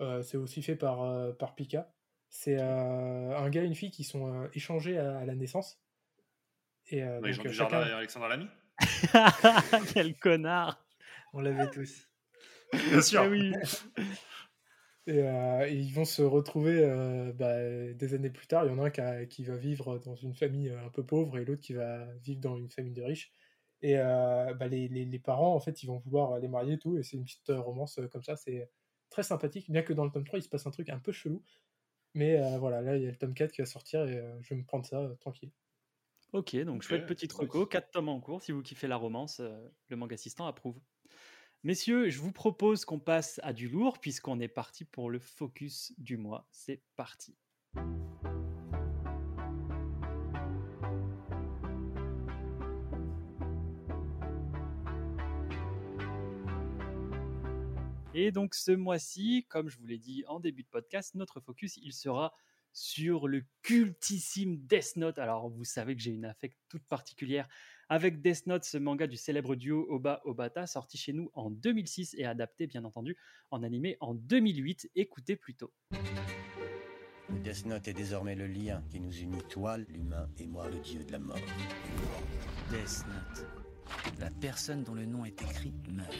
[0.00, 1.92] euh, c'est aussi fait par, euh, par Pika.
[2.28, 5.80] C'est euh, un gars et une fille qui sont euh, échangés à, à la naissance.
[6.88, 8.48] Et euh, Bah, Jean donc, euh, et Alexandre Lamy?
[9.94, 10.84] Quel connard
[11.32, 12.08] On l'avait tous.
[12.72, 13.22] Bien sûr.
[13.22, 13.52] Ah oui.
[15.06, 18.64] Et, euh, et ils vont se retrouver euh, bah, des années plus tard.
[18.66, 20.90] Il y en a un qui, a- qui va vivre dans une famille euh, un
[20.90, 23.32] peu pauvre et l'autre qui va vivre dans une famille de riches.
[23.82, 26.78] Et euh, bah, les, les- les parents, en fait, ils vont vouloir les marier et
[26.78, 26.96] tout.
[26.98, 28.34] Et c'est une petite romance comme ça.
[28.36, 28.68] C'est
[29.10, 29.70] très sympathique.
[29.70, 31.42] Bien que dans le tome 3, il se passe un truc un peu chelou.
[32.14, 34.38] Mais euh, voilà, là, il y a le tome 4 qui va sortir et euh,
[34.42, 35.52] je vais me prendre ça euh, tranquille.
[36.32, 38.42] Ok, donc Ok, chouette petite reco, 4 tomes en cours.
[38.42, 40.80] Si vous kiffez la romance, euh, le manga assistant approuve.
[41.66, 45.92] Messieurs, je vous propose qu'on passe à du lourd puisqu'on est parti pour le focus
[45.98, 46.46] du mois.
[46.52, 47.36] C'est parti.
[58.14, 61.78] Et donc ce mois-ci, comme je vous l'ai dit en début de podcast, notre focus,
[61.78, 62.32] il sera
[62.76, 65.18] sur le cultissime Death Note.
[65.18, 67.48] Alors vous savez que j'ai une affect toute particulière
[67.88, 72.14] avec Death Note, ce manga du célèbre duo Oba Obata, sorti chez nous en 2006
[72.18, 73.16] et adapté bien entendu
[73.50, 74.90] en animé en 2008.
[74.94, 75.72] Écoutez plutôt.
[77.30, 80.78] Le Death Note est désormais le lien qui nous unit, toi, l'humain, et moi, le
[80.80, 81.38] dieu de la mort.
[82.70, 83.46] Death Note.
[84.20, 86.14] La personne dont le nom est écrit meurt.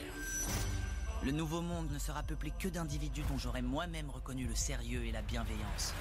[1.22, 5.12] Le nouveau monde ne sera peuplé que d'individus dont j'aurais moi-même reconnu le sérieux et
[5.12, 5.92] la bienveillance.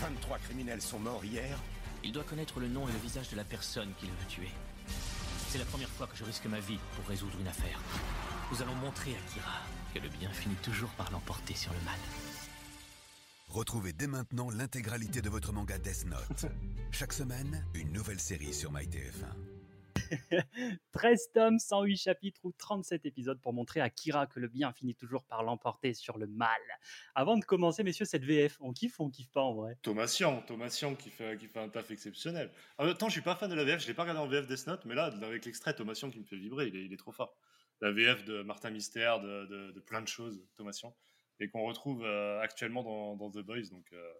[0.00, 1.58] 23 criminels sont morts hier.
[2.04, 4.50] Il doit connaître le nom et le visage de la personne qu'il veut tuer.
[5.48, 7.80] C'est la première fois que je risque ma vie pour résoudre une affaire.
[8.52, 9.60] Nous allons montrer à Kira
[9.94, 11.98] que le bien finit toujours par l'emporter sur le mal.
[13.48, 16.46] Retrouvez dès maintenant l'intégralité de votre manga Death Note.
[16.90, 19.45] Chaque semaine, une nouvelle série sur MyTF1.
[20.92, 24.94] 13 tomes, 108 chapitres ou 37 épisodes pour montrer à Kira que le bien finit
[24.94, 26.60] toujours par l'emporter sur le mal.
[27.14, 29.76] Avant de commencer, messieurs, cette VF, on kiffe ou on kiffe pas en vrai?
[29.82, 32.50] Thomas Sian, Thomas Sian qui fait, qui fait un taf exceptionnel.
[32.78, 34.28] En même temps, je suis pas fan de la VF, je l'ai pas regardé en
[34.28, 36.84] VF Death Note, mais là, avec l'extrait, Thomas Sian qui me fait vibrer, il est,
[36.84, 37.36] il est trop fort.
[37.80, 40.96] La VF de Martin Mystère, de, de- de plein de choses, Thomas Sian,
[41.40, 44.12] et qu'on retrouve euh, actuellement dans, dans The Boys, donc euh,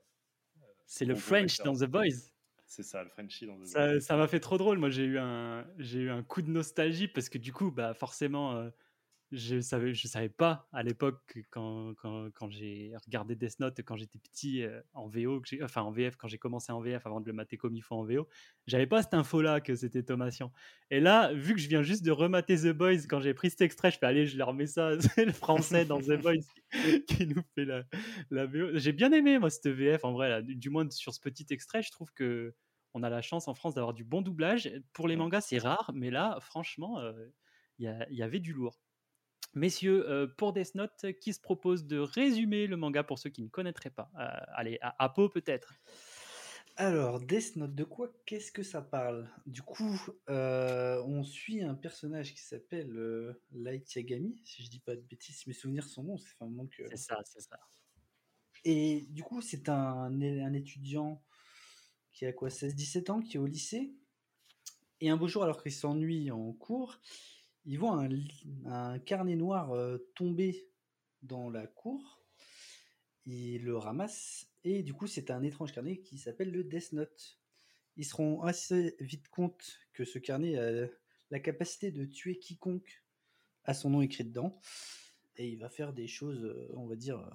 [0.87, 2.30] C'est le French dans The Boys.
[2.67, 3.59] C'est ça, le Frenchie dans
[4.01, 4.79] ça m'a fait trop drôle.
[4.79, 7.95] Moi, j'ai eu un, j'ai eu un coup de nostalgie parce que du coup, bah
[7.95, 8.71] forcément, euh,
[9.33, 13.81] je savais, je savais pas à l'époque que quand, quand, quand j'ai regardé Death Note
[13.83, 17.05] quand j'étais petit euh, en VO, que enfin en VF quand j'ai commencé en VF
[17.07, 18.29] avant de le mater comme il faut en VO,
[18.66, 20.53] j'avais pas cette info-là que c'était Thomas Sian.
[20.91, 23.62] Et là, vu que je viens juste de remater The Boys, quand j'ai pris cet
[23.62, 26.35] extrait, je fais allez, je leur remets ça, c'est le français dans The Boys
[26.70, 27.83] qui, qui nous fait la,
[28.31, 28.79] la VO.
[28.79, 31.83] J'ai bien aimé moi cette VF en vrai, là, du, moins sur ce petit extrait,
[31.83, 32.55] je trouve que
[32.95, 34.72] on a la chance en France d'avoir du bon doublage.
[34.95, 37.12] Pour les mangas, c'est rare, mais là, franchement, euh,
[37.79, 38.81] y, il y avait du lourd.
[39.57, 43.43] Messieurs, euh, pour Death Note, qui se propose de résumer le manga pour ceux qui
[43.43, 44.11] ne connaîtraient pas?
[44.21, 45.73] Euh, Allez, à Apo peut-être.
[46.77, 49.31] Alors, Death Note, de quoi qu'est-ce que ça parle?
[49.47, 49.99] Du coup,
[50.29, 55.39] euh, on suit un personnage qui s'appelle Light Yagami, si je dis pas de bêtises,
[55.39, 56.87] si mes souvenirs sont bons, fait un moment que...
[56.91, 57.59] C'est ça, c'est ça.
[58.63, 61.25] Et du coup, c'est un, un étudiant
[62.13, 63.95] qui a quoi 16-17 ans, qui est au lycée.
[65.01, 66.99] Et un beau jour, alors qu'il s'ennuie en cours,
[67.67, 68.01] il voit
[68.67, 70.69] un, carnet noir euh, tomber
[71.23, 72.23] dans la cour.
[73.25, 74.47] Il le ramasse.
[74.62, 77.41] Et du coup, c'est un étrange carnet qui s'appelle le Death Note.
[77.97, 80.89] Ils se rendent assez vite compte que ce carnet a
[81.31, 83.03] la capacité de tuer quiconque
[83.64, 84.61] a son nom écrit dedans.
[85.37, 87.31] Et il va faire des choses, euh, on va dire, euh,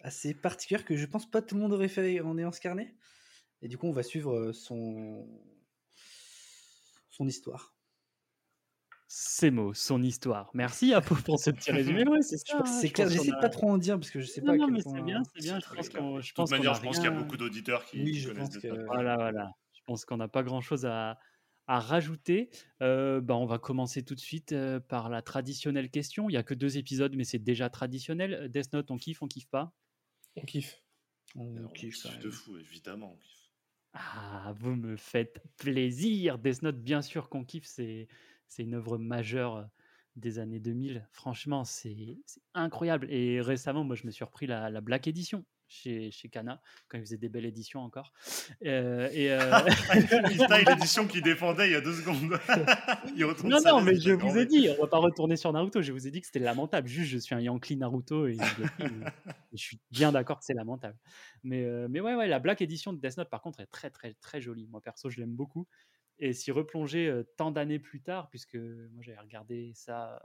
[0.00, 2.94] assez particulières que je pense pas tout le monde aurait fait en ayant ce carnet.
[3.62, 5.26] Et du coup, on va suivre son
[7.20, 7.77] histoire.
[9.10, 10.50] Ces mots, son histoire.
[10.52, 12.04] Merci Apo pour ce petit résumé.
[12.08, 14.10] Ouais, c'est ça, hein, c'est je clair, j'essaie de a- pas trop en dire parce
[14.10, 14.94] que je sais Non, pas à non, quel mais point.
[14.96, 15.58] c'est bien, c'est bien.
[15.60, 16.02] Je pense clair.
[16.02, 17.84] qu'on, De je toute pense qu'on manière, a je pense qu'il y a beaucoup d'auditeurs
[17.86, 18.84] qui, Oui, je connaissent pense que-.
[18.86, 19.50] Voilà, voilà.
[19.72, 21.18] Je pense qu'on n'a pas grand-chose à,
[21.66, 22.50] à rajouter.
[22.82, 26.28] Euh, bah, on va commencer tout de suite euh, par la traditionnelle question.
[26.28, 28.50] Il n'y a que deux épisodes, mais c'est déjà traditionnel.
[28.50, 29.74] Death Note, on kiffe, on kiffe pas?
[30.36, 30.82] On kiffe.
[31.34, 33.12] On kiffe, de fou, évidemment.
[33.14, 33.34] on kiffe.
[33.94, 36.38] Ah, vous me faites plaisir.
[36.38, 37.64] Death Note, bien sûr qu'on kiffe.
[37.64, 38.06] C'est,
[38.48, 39.64] c'est une œuvre majeure euh,
[40.16, 41.06] des années 2000.
[41.12, 42.16] Franchement, c'est,
[42.54, 43.06] incroyable.
[43.10, 45.44] Et récemment, moi, je me suis repris la, la Black Edition.
[45.68, 48.12] chez, chez Kana, quand il faisait des belles éditions encore.
[48.64, 49.52] Euh, et, euh,
[50.66, 52.38] l'édition qui défendait il y a deux secondes.
[53.16, 55.82] Il non, non, mais je vous ai dit, on va pas retourner sur Naruto.
[55.82, 56.88] Je vous ai dit que c'était lamentable.
[56.88, 58.36] Juste, je suis un Yankee Naruto et
[59.52, 60.96] je suis bien d'accord que c'est lamentable.
[61.42, 63.90] Mais, euh, mais ouais, ouais, la Black Edition de Death Note, par contre, est très,
[63.90, 64.66] très, très jolie.
[64.68, 65.66] Moi, perso, je l'aime beaucoup.
[66.18, 70.20] Et s'y replonger tant d'années plus tard, puisque moi, j'avais regardé ça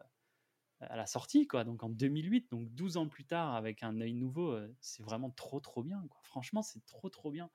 [0.80, 4.14] à la sortie, quoi, donc en 2008, donc 12 ans plus tard, avec un œil
[4.14, 6.04] nouveau, c'est vraiment trop, trop bien.
[6.24, 7.50] Franchement, c'est trop, trop bien.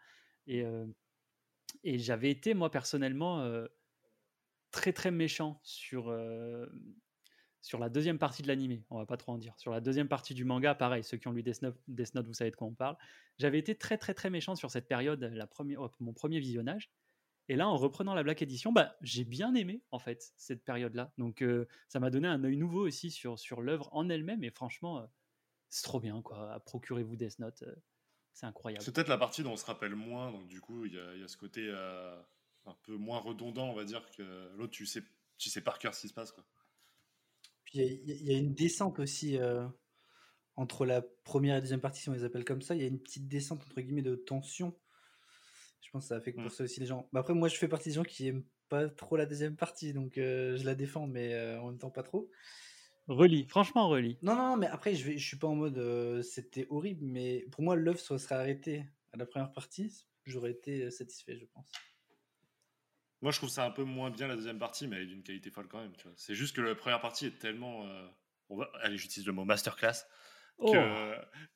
[0.47, 0.65] Et,
[1.83, 3.45] et j'avais été, moi, personnellement,
[4.71, 6.17] très, très méchant sur,
[7.61, 8.85] sur la deuxième partie de l'animé.
[8.91, 9.55] On va pas trop en dire.
[9.59, 12.27] Sur la deuxième partie du manga, pareil, ceux qui ont lu Death Note, Death Note,
[12.27, 12.97] vous savez de quoi on parle.
[13.39, 16.91] J'avais été très, très, très méchant sur cette période, la première, oh, mon premier visionnage.
[17.49, 21.13] Et là, en reprenant la Black Edition, bah, j'ai bien aimé en fait cette période-là.
[21.17, 24.45] Donc, euh, ça m'a donné un œil nouveau aussi sur, sur l'œuvre en elle-même.
[24.45, 25.07] Et franchement, euh,
[25.71, 26.61] c'est trop bien quoi.
[26.67, 27.75] Procurez-vous Death Note, euh,
[28.33, 28.85] c'est incroyable.
[28.85, 31.15] C'est peut-être la partie dont on se rappelle moins, donc du coup, il y a,
[31.15, 32.21] il y a ce côté euh,
[32.67, 35.03] un peu moins redondant, on va dire, que l'autre, tu sais,
[35.39, 36.33] tu sais par cœur ce qui se passe.
[36.33, 36.45] Quoi.
[37.65, 39.67] Puis il y, y a- une descente aussi euh,
[40.57, 42.75] entre la première et la deuxième partie, si on les appelle comme ça.
[42.75, 44.75] Il y a une petite descente entre guillemets de tension.
[45.81, 46.51] Je pense que ça affecte pour Mm.
[46.51, 47.09] ça aussi les gens.
[47.13, 49.93] Bah, après, moi, je fais partie des gens qui aiment pas trop la deuxième partie,
[49.93, 52.31] donc euh, je la défends, mais euh, en même temps pas trop.
[53.07, 54.19] Relis, franchement, relis.
[54.21, 57.05] Non, non, non, mais après, je, vais, je suis pas en mode euh, c'était horrible,
[57.07, 61.47] mais pour moi, l'œuvre se serait arrêtée à la première partie, j'aurais été satisfait, je
[61.47, 61.73] pense.
[63.23, 65.23] Moi, je trouve ça un peu moins bien la deuxième partie, mais elle est d'une
[65.23, 65.97] qualité folle quand même.
[65.97, 66.13] tu vois.
[66.17, 67.87] C'est juste que la première partie est tellement.
[67.87, 68.07] euh,
[68.51, 70.05] on va, allez, j'utilise le mot masterclass.
[70.59, 70.71] Oh.
[70.73, 71.15] Que,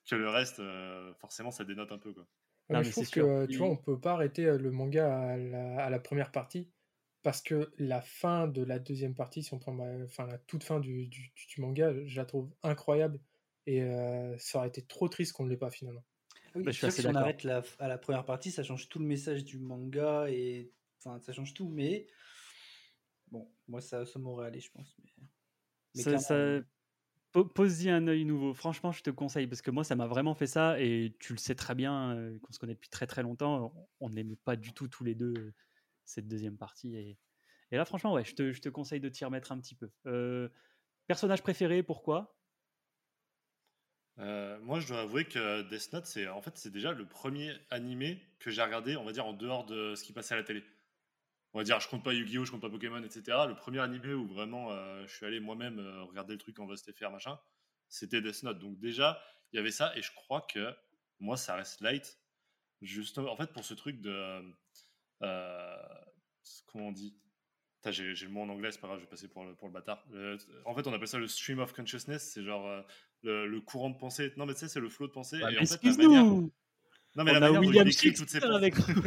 [0.08, 2.12] que le reste, euh, forcément, ça dénote un peu.
[2.12, 2.26] Quoi.
[2.68, 4.58] Ouais, Non, mais mais je trouve que euh, tu vois, on peut pas arrêter euh,
[4.58, 6.72] le manga à la, à la première partie
[7.22, 10.64] parce que la fin de la deuxième partie, si on prend ma- enfin, la toute
[10.64, 13.20] fin du, du- manga, je la trouve incroyable
[13.66, 16.04] et euh, ça aurait été trop triste qu'on ne l'ait pas finalement.
[16.54, 18.88] Oui, Bah, je suis assez si on arrête la, à la première partie, ça change
[18.88, 20.72] tout le message du manga et
[21.04, 22.06] enfin ça change tout, mais
[23.30, 24.96] bon, moi ça, ça m'aurait allé, je pense.
[24.98, 25.10] Mais,
[25.94, 26.62] mais Ça- clairement, ça- po-
[27.32, 28.52] Pose-y un œil nouveau.
[28.52, 31.38] Franchement, je te conseille parce que moi, ça m'a vraiment fait ça et tu le
[31.38, 33.72] sais très bien, euh, qu'on se connaît depuis très très longtemps.
[34.00, 35.54] On n'aimait pas du tout tous les deux euh,
[36.04, 36.94] cette deuxième partie.
[36.94, 37.18] Et,
[37.70, 39.90] là, franchement, ouais, je te, je te conseille de t'y remettre un petit peu.
[40.06, 40.50] Euh,
[41.06, 42.36] personnage préféré, pourquoi?
[44.18, 48.22] Moi, je dois avouer que Death Note, c'est en fait, c'est déjà le premier animé
[48.38, 50.62] que j'ai regardé, on va dire, en dehors de ce qui passait à la télé.
[51.54, 53.22] On va dire, je compte pas Yu-Gi-Oh, je compte pas Pokémon, etc.
[53.46, 56.66] Le premier animé où vraiment euh, je suis allé moi-même euh, regarder le truc en
[56.66, 57.38] VSTFR, machin,
[57.88, 58.58] c'était Death Note.
[58.58, 59.22] Donc déjà,
[59.52, 60.74] il y avait ça, et je crois que
[61.20, 62.18] moi, ça reste light.
[62.80, 64.42] Justement, en fait, pour ce truc de...
[65.22, 65.76] euh,
[66.66, 67.16] comment on dit?
[67.90, 69.72] J'ai le mot en anglais, c'est pas grave, je vais passer pour le, pour le
[69.72, 70.04] bâtard.
[70.12, 72.80] Euh, en fait, on appelle ça le stream of consciousness, c'est genre euh,
[73.22, 74.32] le, le courant de pensée.
[74.36, 75.40] Non, mais tu sais, c'est le flot de pensée.
[75.40, 76.24] Bah, et en fait, la manière...
[77.14, 78.56] Non, mais On la a manière dont William il décrit toutes ses Shakespeare pensées.
[78.56, 79.02] avec nous.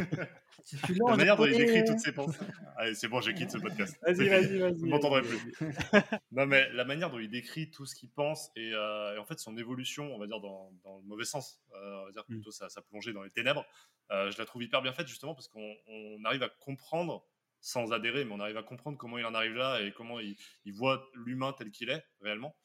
[1.08, 2.38] La manière dont il décrit toutes ses pensées.
[2.76, 3.96] Allez, c'est bon, je quitte ce podcast.
[4.02, 4.74] Vas-y, vas-y, vas-y.
[4.74, 5.54] Vous m'entendrez plus.
[6.32, 9.24] Non, mais la manière dont il décrit tout ce qu'il pense et, euh, et en
[9.24, 12.24] fait son évolution, on va dire dans, dans le mauvais sens, euh, on va dire
[12.28, 12.34] Mm.
[12.34, 13.64] plutôt sa, sa plongée dans les ténèbres,
[14.10, 17.24] euh, je la trouve hyper bien faite justement parce qu'on on arrive à comprendre,
[17.60, 20.36] sans adhérer, mais on arrive à comprendre comment il en arrive là et comment il,
[20.64, 22.56] il voit l'humain tel qu'il est réellement.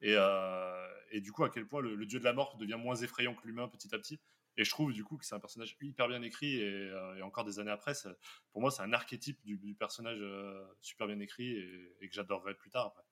[0.00, 2.76] Et, euh, et du coup, à quel point le, le dieu de la mort devient
[2.78, 4.20] moins effrayant que l'humain petit à petit.
[4.56, 7.22] Et je trouve du coup que c'est un personnage hyper bien écrit et, euh, et
[7.22, 8.14] encore des années après, ça-
[8.52, 12.14] pour moi, c'est un archétype du, du personnage euh, super bien écrit et, et que
[12.14, 12.86] j'adorerais plus tard.
[12.86, 13.02] après.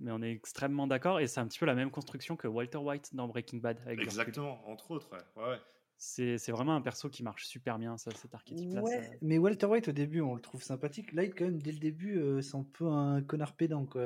[0.00, 2.78] Mais on est extrêmement d'accord et c'est un petit peu la même construction que Walter
[2.78, 3.80] White dans Breaking Bad.
[3.84, 4.00] Avec.
[4.00, 5.42] Exactement, entre autres, ouais.
[5.42, 5.60] ouais, ouais.
[6.02, 8.80] C'est c'est vraiment un perso qui marche super bien, ça, cet archétype-là.
[8.80, 11.12] Ouais, ça- mais Walter White au début, on le trouve sympathique.
[11.12, 14.00] Light, quand même, dès le début, euh, c'est un peu un connard pédant, quoi.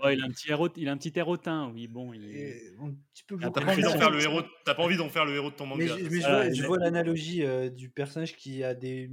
[0.00, 2.12] Ouais, il, a un petit héros, il a un petit air hautain, oui, bon.
[2.12, 2.58] Il est...
[2.72, 4.96] Et un petit peu Ah, T'as pas envie d'en faire le héros, t'as pas envie
[4.96, 5.96] d'en faire le héros de ton manga.
[5.96, 9.10] je, mais je vois, je vois l'analogie euh, du personnage qui a des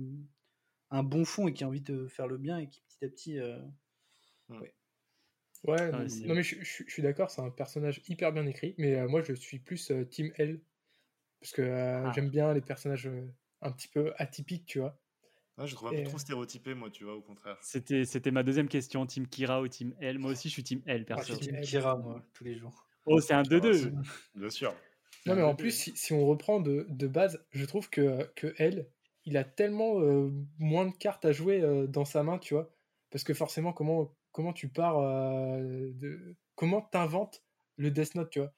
[0.92, 3.10] un bon fond et qui a envie de faire le bien et qui petit à
[3.10, 3.40] petit.
[3.40, 3.60] euh,
[5.64, 8.02] Ouais, Ah, non, ouais, c'est- non, mais je, je- je suis d'accord, c'est un personnage
[8.08, 10.62] hyper bien écrit, mais euh, moi je suis plus euh, Team L
[11.46, 12.12] parce que euh, Ah.
[12.16, 13.08] j'aime bien les personnages
[13.62, 15.00] un petit peu atypiques, tu vois.
[15.60, 17.58] Ouais, je trouve un peu trop stéréotypé, moi, tu vois, au contraire.
[17.62, 20.18] C'était c'était ma deuxième question, Team Kira ou Team L?
[20.18, 21.34] Moi aussi, je suis Team L, Ah, perso.
[21.34, 21.62] je suis Team.
[21.62, 22.88] Kira, moi, tous les jours.
[23.06, 23.74] Oh, c'est un Ah, 2-2.
[23.74, 23.94] c'est-
[24.34, 24.76] Bien sûr.
[25.28, 28.56] Non, mais en plus, si, si on reprend de, de base, je trouve que, que
[28.58, 28.90] L,
[29.26, 32.72] il a tellement euh, moins de cartes à jouer euh, dans sa main, tu vois.
[33.12, 36.36] Parce que forcément, comment, comment tu pars euh, de.
[36.56, 37.44] Comment t'inventes
[37.78, 38.52] le Death Note, tu vois.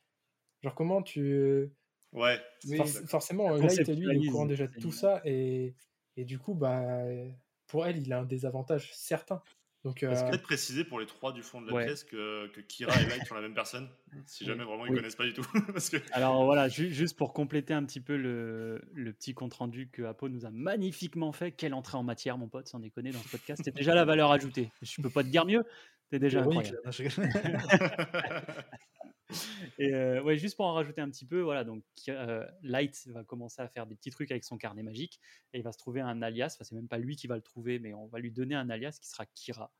[0.63, 1.69] Genre, comment tu.
[2.13, 2.39] Ouais.
[2.67, 5.21] Oui, Forc- forcément, Light, lui, il est au courant déjà de tout ça.
[5.25, 5.75] Et,
[6.15, 7.03] et du coup, bah,
[7.67, 9.41] pour elle, il a un désavantage certain.
[9.83, 11.85] Donc, Est-ce peut-être préciser pour les trois du fond de la Ouais.
[11.85, 13.87] pièce que, que Kira et Light sont la même personne
[14.25, 14.97] Si jamais vraiment ils Oui.
[14.97, 15.45] connaissent pas du tout.
[15.73, 15.97] Parce que...
[16.11, 20.27] Alors voilà, ju- juste pour compléter un petit peu le, le petit compte-rendu que Apo
[20.27, 21.51] nous a magnifiquement fait.
[21.51, 23.61] Quelle entrée en matière, mon pote, sans déconner, dans ce podcast.
[23.63, 24.71] C'est déjà la valeur ajoutée.
[24.81, 25.63] Je peux pas te dire mieux.
[26.11, 27.21] C'est déjà Héroïque, incroyable.
[29.77, 33.23] Et euh, ouais, juste pour en rajouter un petit peu, voilà, donc euh, Light va
[33.23, 35.19] commencer à faire des petits trucs avec son carnet magique
[35.53, 36.53] et il va se trouver un alias.
[36.55, 38.69] Enfin, c'est même pas lui qui va le trouver, mais on va lui donner un
[38.69, 39.73] alias qui sera Kira.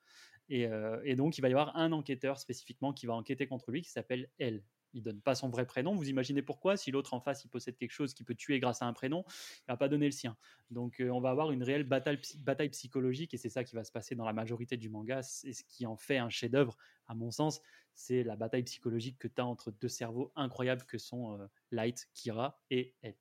[0.49, 3.71] Et, euh, et donc, il va y avoir un enquêteur spécifiquement qui va enquêter contre
[3.71, 4.63] lui qui s'appelle Elle.
[4.93, 5.95] Il donne pas son vrai prénom.
[5.95, 6.77] Vous imaginez pourquoi?
[6.77, 9.25] Si l'autre en face il possède quelque chose qui peut tuer grâce à un prénom,
[9.27, 10.37] il va pas donner le sien.
[10.71, 13.83] Donc, euh, on va avoir une réelle bataille, bataille psychologique et c'est ça qui va
[13.83, 15.21] se passer dans la majorité du manga.
[15.23, 17.61] C'est ce qui en fait un chef-d'œuvre, à mon sens.
[17.97, 22.09] C'est la bataille psychologique que tu as entre deux cerveaux incroyables que sont euh, Light,
[22.13, 23.17] Kira et Elle.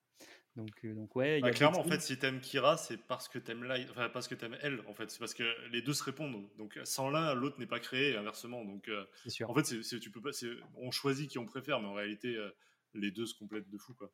[0.56, 2.96] Donc, euh, donc ouais, il y Bah, a clairement, en fait, si t'aimes Kira, c'est
[2.96, 5.82] parce que t'aimes Light, enfin parce que t'aimes elle, en fait, c'est parce que les
[5.82, 6.48] deux se répondent.
[6.56, 8.64] Donc sans l'un, l'autre n'est pas créé, et inversement.
[8.64, 9.48] Donc euh, C'est sûr.
[9.48, 11.92] en fait, c'est, c'est- tu peux pas, c'est- on choisit qui on préfère, mais en
[11.94, 12.50] réalité, euh,
[12.94, 14.10] les deux se complètent de fou, quoi.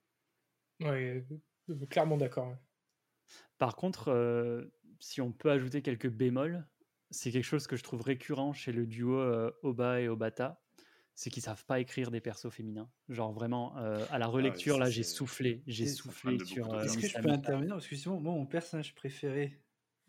[0.80, 1.24] ouais,
[1.70, 2.56] euh, clairement d'accord.
[3.58, 4.64] Par contre, euh,
[5.00, 6.66] si on peut ajouter quelques bémols,
[7.12, 10.60] c'est quelque chose que je trouve récurrent chez le duo euh, Oba et Obata,
[11.14, 12.90] c'est qu'ils savent pas écrire des persos féminins.
[13.08, 16.72] Genre vraiment, euh, à la relecture, ça, là, j'ai soufflé, j'ai Et- soufflé sur.
[16.72, 17.74] euh, Est-ce que je peux intervenir?
[17.74, 19.62] Parce que sinon, moi, mon personnage préféré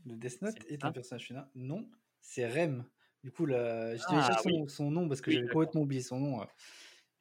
[0.05, 1.49] de Death Note est un personnage féminin.
[1.55, 1.89] Non,
[2.21, 2.85] c'est Rem.
[3.23, 4.69] Du coup, là, je Ah, son, oui.
[4.69, 6.41] son nom parce que Oui, j'avais complètement oublié son nom.
[6.41, 6.45] euh,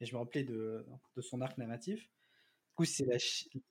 [0.01, 2.01] et je me rappelais de, de son arc narratif.
[2.01, 3.17] Du coup, c'est la,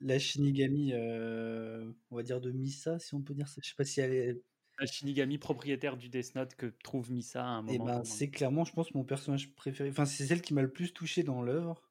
[0.00, 3.60] la Shinigami, euh, on va dire de Misa, si on peut dire ça.
[3.62, 4.42] Je sais pas si elle est.
[4.86, 7.80] Shinigami propriétaire du Death Note que trouve Misa à un Et moment.
[7.80, 9.90] ben, c'est clairement, je pense, mon personnage préféré.
[9.90, 11.90] Enfin, c'est celle qui m'a le plus touché dans l'œuvre.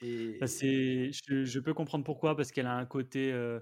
[0.00, 3.32] Et Bah, c'est, je, je peux comprendre pourquoi, parce qu'elle a un côté.
[3.32, 3.60] euh,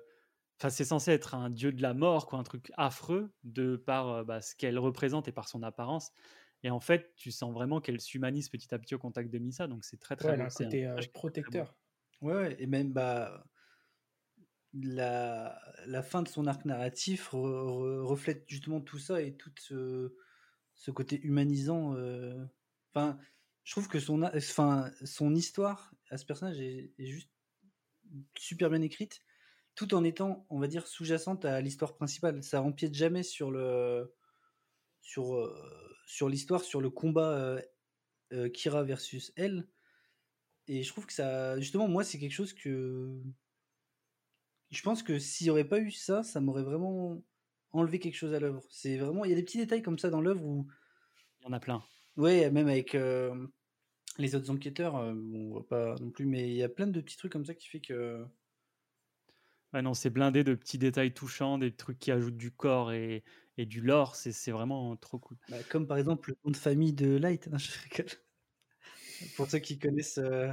[0.60, 4.08] Enfin, c'est censé être un dieu de la mort, quoi, un truc affreux de par
[4.10, 6.12] euh, bah, ce qu'elle représente et par son apparence.
[6.64, 9.68] Et en fait, tu sens vraiment qu'elle s'humanise petit à petit au contact de Misa,
[9.68, 10.42] donc c'est très très Ouais, elle beau.
[10.42, 11.76] a un euh, protecteur.
[12.20, 13.44] Ouais, et même bah,
[14.82, 20.10] la, fin de son arc narratif re- re- reflète justement tout ça et tout ce,
[20.90, 21.94] côté humanisant.
[21.96, 22.44] euh.
[23.64, 24.30] Je trouve que son,
[25.04, 27.30] son histoire à ce personnage est, juste
[28.36, 29.20] super bien écrite,
[29.74, 32.42] tout en étant, on va dire, sous-jacente à l'histoire principale.
[32.42, 34.14] Ça empiète jamais sur le
[35.00, 37.58] sur, euh, sur l'histoire, sur le combat
[38.32, 39.68] euh, Kira versus elle.
[40.66, 43.20] Et je trouve que ça, justement, moi, c'est quelque chose que
[44.74, 47.22] je pense que s'il n'y aurait pas eu ça, ça m'aurait vraiment
[47.72, 48.62] enlevé quelque chose à l'œuvre.
[48.70, 50.68] C'est vraiment, il y a des petits détails comme ça dans l'œuvre où,
[51.40, 51.84] Il y en a plein.
[52.16, 53.46] ouais, même avec euh,
[54.18, 57.00] les autres enquêteurs, euh, on voit pas non plus, mais il y a plein de
[57.02, 58.26] petits trucs comme ça qui fait que,
[59.72, 63.24] Ouais, non, c'est blindé de petits détails touchants, des trucs qui ajoutent du corps et,
[63.56, 64.14] et du lore.
[64.16, 65.36] C'est vraiment trop cool.
[65.48, 67.48] bah, comme par exemple le nom de famille de Light.
[67.58, 68.04] Je.
[69.36, 70.18] Pour ceux qui connaissent.
[70.18, 70.52] euh,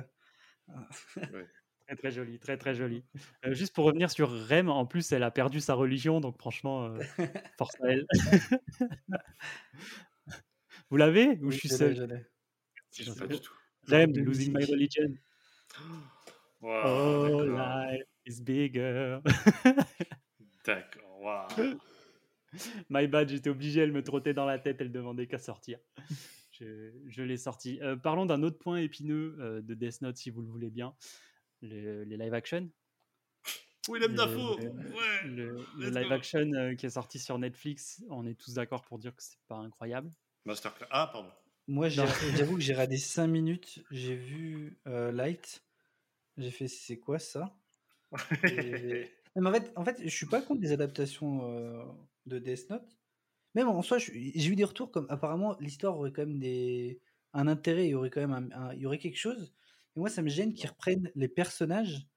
[1.92, 3.04] Très très joli, très très joli.
[3.46, 6.86] Euh, juste pour revenir sur Rem, en plus, elle a perdu sa religion, donc franchement,
[6.86, 7.00] euh,
[7.58, 8.06] force à elle.
[10.90, 12.26] Vous l'avez ou oui, je suis seul?
[12.94, 13.54] je je sais pas du tout.
[13.90, 15.14] Rem, de losing my religion.
[16.62, 19.20] Waouh, Oh, life is bigger.
[20.66, 21.80] D'accord, waouh.
[22.90, 25.80] My bad, j'étais obligé, elle me trottait dans la tête, elle demandait qu'à sortir.
[26.52, 27.80] Je, je l'ai sorti.
[27.82, 30.94] Euh, parlons d'un autre point épineux euh, de Death Note, si vous le voulez bien.
[31.62, 32.70] Le- les live action.
[33.90, 36.14] Willem Le- Dafoe le- Ouais Le, live go.
[36.14, 39.40] action euh, qui est sorti sur Netflix, on est tous d'accord pour dire que c'est
[39.48, 40.12] pas incroyable.
[40.46, 40.88] Masterclass.
[40.92, 41.32] Ah, pardon.
[41.68, 43.84] Moi, j'avoue que j'ai raté 5 minutes.
[43.92, 45.64] J'ai vu euh, Light.
[46.38, 47.56] J'ai fait, c'est quoi ça?
[48.44, 51.84] Et- Non, mais en, fait, en fait, je suis pas contre des adaptations euh,
[52.26, 52.98] de Death Note.
[53.56, 57.02] Même en soi, j'ai eu des retours comme apparemment l'histoire aurait quand même des,
[57.34, 59.54] un intérêt, il y aurait quand même un- un- il y aurait quelque chose.
[59.96, 62.08] Et moi, ça me gêne qu'ils reprennent les personnages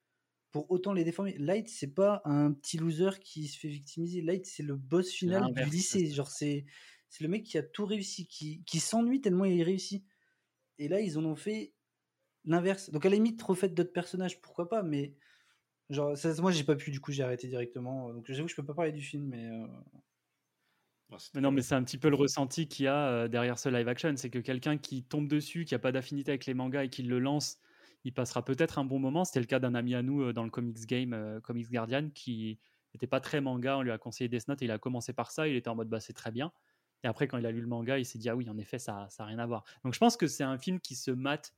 [0.53, 1.37] pour autant les déformer.
[1.39, 4.22] Light, c'est pas un petit loser qui se fait victimiser.
[4.22, 6.11] Light, c'est le boss final du lycée.
[6.12, 6.64] Genre, c'est
[7.09, 10.05] c'est le mec qui a tout réussi, qui, qui s'ennuie tellement il réussit.
[10.79, 11.75] Et là, ils en ont fait
[12.45, 12.91] l'inverse.
[12.91, 15.14] Donc, à la limite, refaites d'autres personnages, pourquoi pas, mais
[15.91, 18.12] genre, ça, moi, j'ai pas pu, du coup, j'ai arrêté directement.
[18.12, 19.47] Donc, j'avoue que je peux pas parler du film, mais.
[19.47, 19.66] euh,
[21.34, 23.68] Mais non, mais c'est un petit peu le ressenti qu'il y a euh, derrière ce
[23.68, 24.14] live action.
[24.16, 27.02] C'est que quelqu'un qui tombe dessus, qui a pas d'affinité avec les mangas et qui
[27.02, 27.59] le lance,
[28.05, 29.24] il passera peut-être un bon moment.
[29.24, 32.11] C'était le cas d'un ami à nous euh, dans le Comics Game, euh, Comics Guardian,
[32.14, 32.59] qui
[32.94, 33.78] n'était pas très manga.
[33.78, 35.46] On lui a conseillé Death Note et il a commencé par ça.
[35.46, 36.52] Il était en mode bah, c'est très bien.
[37.02, 38.78] Et après, quand il a lu le manga, il s'est dit ah oui, en effet,
[38.78, 39.64] ça n'a rien à voir.
[39.84, 41.55] Donc je pense que c'est un film qui se mate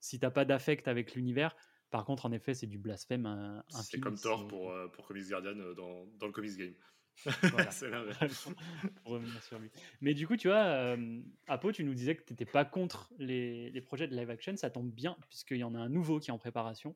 [0.00, 1.56] si t'as pas d'affect avec l'univers.
[1.90, 3.26] Par contre, en effet, c'est du blasphème.
[3.26, 6.56] Un, un C'est comme Thor pour, euh, pour Comics Guardian euh, dans, dans le Comics
[6.56, 6.74] Game.
[7.42, 7.70] Voilà.
[7.70, 8.48] C'est l'inverse.
[9.02, 9.70] pour revenir sur lui.
[10.00, 13.12] Mais du coup, tu vois, euh, Apo, tu nous disais que tu n'étais pas contre
[13.18, 14.56] les, les projets de live action.
[14.56, 16.94] Ça tombe bien, puisqu'il y en a un nouveau qui est en préparation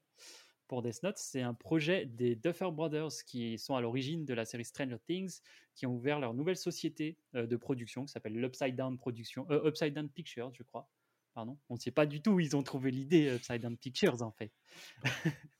[0.70, 1.18] pour Death Note.
[1.18, 5.40] C'est un projet des Duffer Brothers qui sont à l'origine de la série Stranger Things,
[5.74, 9.68] qui ont ouvert leur nouvelle société euh, de production qui s'appelle l'Upside Down Production, euh,
[9.68, 10.88] Upside Down Pictures, je crois.
[11.34, 11.58] Pardon.
[11.70, 14.30] On ne sait pas du tout où ils ont trouvé l'idée Upside Down Pictures, en
[14.30, 14.52] fait.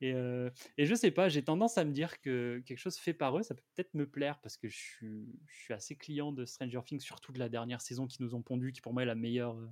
[0.00, 3.14] Et, euh, et je sais pas, j'ai tendance à me dire que quelque chose fait
[3.14, 6.32] par eux, ça peut peut-être me plaire parce que je suis, je suis assez client
[6.32, 9.02] de Stranger Things, surtout de la dernière saison qui nous ont pondu, qui pour moi
[9.02, 9.68] est la meilleure euh,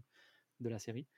[0.61, 1.09] de la série.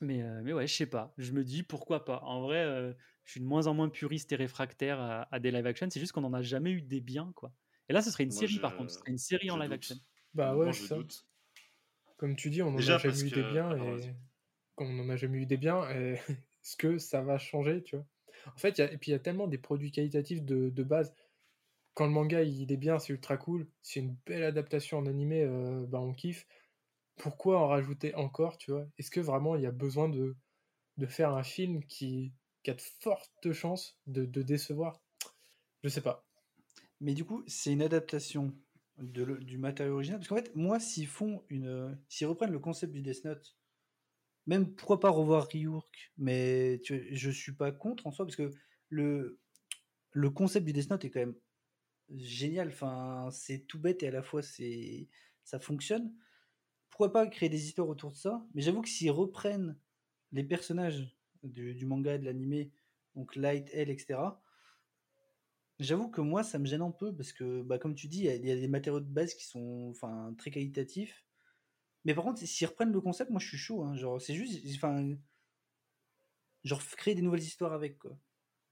[0.00, 1.12] Mais, euh, mais ouais, je sais pas.
[1.18, 2.20] Je me dis pourquoi pas.
[2.22, 2.92] En vrai, euh,
[3.24, 5.88] je suis de moins en moins puriste et réfractaire à, à des live action.
[5.90, 7.52] C'est juste qu'on en a jamais eu des biens, quoi.
[7.88, 8.90] Et là, ce serait une Moi, série par contre.
[8.90, 9.74] Ce serait une série en live doute.
[9.74, 9.96] action.
[10.34, 10.96] Bah Moi, ouais, je ça.
[10.96, 11.26] doute.
[12.16, 14.14] Comme tu dis, on en Déjà, a jamais eu que- des biens et
[14.76, 16.20] on en a jamais eu des biens, et
[16.68, 18.06] est-ce que ça va changer, tu vois
[18.54, 18.92] En fait, il y a...
[18.92, 21.14] et puis il y a tellement des produits qualitatifs de, de base.
[21.94, 23.68] Quand le manga il est bien, c'est ultra cool.
[23.82, 26.46] C'est une belle adaptation en animé, euh, bah on kiffe.
[27.16, 28.86] Pourquoi en rajouter encore, tu vois?
[28.98, 30.36] Est-ce que vraiment il y a besoin de,
[30.98, 32.32] de faire un film qui,
[32.64, 35.02] qui a de fortes chances de, de décevoir?
[35.84, 36.26] Je sais pas.
[37.00, 38.54] Mais du coup, c'est une adaptation
[38.98, 40.20] de le- du matériau original?
[40.20, 41.98] Parce qu'en fait, moi, s'ils font une.
[42.08, 43.57] S'ils reprennent le concept du Death Note,
[44.48, 48.50] même pourquoi pas revoir Ryurk, mais je suis pas contre en soi, parce que
[48.88, 49.38] le,
[50.34, 51.36] concept du Death Note est quand même
[52.16, 52.72] génial.
[53.30, 55.06] C'est tout bête et à la fois c'est
[55.44, 56.14] ça fonctionne.
[56.88, 58.46] Pourquoi pas créer des histoires autour de ça?
[58.54, 59.78] Mais j'avoue que s'ils reprennent
[60.32, 62.72] les personnages du, manga de l'animé,
[63.14, 64.18] donc Light, L, etc.
[65.78, 68.44] J'avoue que moi, ça me gêne un peu parce que, bah, comme tu dis, il
[68.44, 71.27] y, y a des matériaux de base qui sont enfin, très qualitatifs.
[72.08, 73.84] Mais par contre, s'ils reprennent le concept, moi je suis chaud.
[73.84, 73.94] hein.
[73.96, 74.64] Genre, c'est juste.
[74.76, 75.14] Enfin.
[76.64, 78.16] Genre, créer des nouvelles histoires avec, quoi.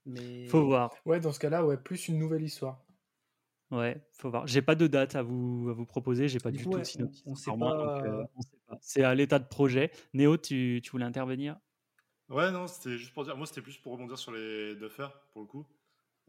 [0.05, 0.47] Mais.
[0.47, 0.95] Faut voir.
[1.05, 2.85] Ouais, dans ce cas-là, ouais, plus une nouvelle histoire.
[3.69, 4.47] Ouais, faut voir.
[4.47, 6.29] J'ai pas de date à vous, à vous proposer.
[6.29, 7.23] J'ai pas Du du, coup, tout ouais, de synopsis.
[7.25, 8.77] on- on sait pas- euh, on sait pas.
[8.81, 9.91] C'est à l'état de projet.
[10.13, 11.59] Néo, tu, tu voulais intervenir?
[12.29, 13.35] Ouais, non, c'était juste pour dire.
[13.37, 15.65] Moi, c'était plus pour rebondir sur les Duffer, pour le coup.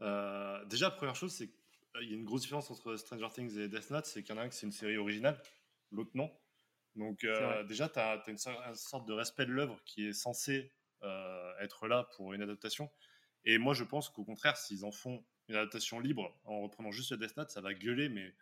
[0.01, 3.67] Euh, déjà, première chose, c'est qu'il y a une grosse différence entre Stranger Things et
[3.69, 5.41] Death Note, c'est qu'il y en a un qui c'est une série originale,
[5.91, 6.31] l'autre non.
[6.95, 10.13] Donc, euh, déjà, tu as, une, sorte- une sorte de respect de l'œuvre qui est
[10.13, 10.71] censé
[11.03, 12.89] euh, être là pour une adaptation.
[13.45, 17.11] Et moi, je pense qu'au contraire, s'ils en font une adaptation libre en reprenant juste
[17.11, 18.35] le Death Note, ça va gueuler, mais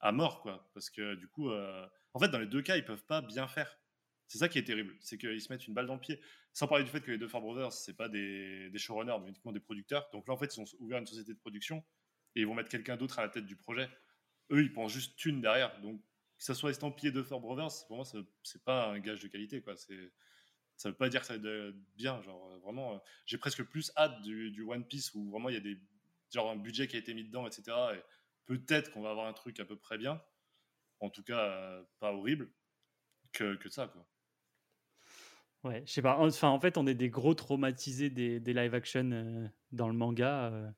[0.00, 0.70] à mort, quoi.
[0.74, 3.46] Parce que du coup, euh, en fait, dans les deux cas, ils peuvent pas bien
[3.46, 3.78] faire.
[4.26, 6.18] C'est ça qui est terrible, c'est qu'ils se mettent une balle dans le pied.
[6.54, 9.28] Sans parler du fait que les deux Far Brothers, c'est pas des, des showrunners, mais
[9.28, 10.08] uniquement des producteurs.
[10.12, 11.84] Donc là, en fait, ils ont ouvert une société de production
[12.34, 13.90] et ils vont mettre quelqu'un d'autre à la tête du projet.
[14.50, 15.78] Eux, ils pensent juste thune derrière.
[15.82, 16.00] Donc,
[16.42, 18.04] que ça soit estampillé de Far Brothers, pour moi,
[18.42, 19.76] c'est pas un gage de qualité, quoi.
[19.76, 22.20] Ça veut pas dire que ça va être bien.
[22.22, 25.58] Genre, euh, vraiment, euh, j'ai presque plus hâte du, One Piece où vraiment il y
[25.58, 25.78] a des,
[26.32, 27.76] genre un budget qui a été mis dedans, etc.
[27.94, 28.02] Et
[28.46, 30.20] peut-être qu'on va avoir un truc à peu près bien.
[30.98, 32.50] En tout cas, euh, pas horrible
[33.32, 34.04] que, que ça, quoi.
[35.62, 36.18] Ouais, je sais pas.
[36.18, 40.74] Enfin, en fait, on est des gros traumatisés des, des live action dans le manga.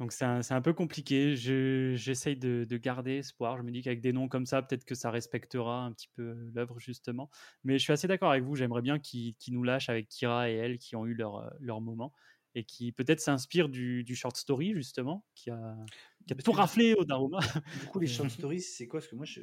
[0.00, 1.36] Donc, c'est un, un peu compliqué.
[1.36, 3.56] Je- J'essaye de, de garder espoir.
[3.58, 6.34] Je me dis qu'avec des noms comme ça, peut-être que ça respectera un petit peu
[6.54, 7.30] l'œuvre, justement.
[7.64, 8.56] Mais je suis assez d'accord avec vous.
[8.56, 11.48] J'aimerais bien qu'ils qu'ils nous lâchent avec Kira et elle qui ont eu leur, euh,
[11.60, 12.12] leur moment
[12.54, 15.76] et qui peut-être s'inspirent du, du short story, justement, qui a,
[16.26, 17.40] qui a tout raflé au Daruma.
[17.80, 19.00] Du coup, les short stories, c'est quoi?
[19.00, 19.40] Parce que moi, je,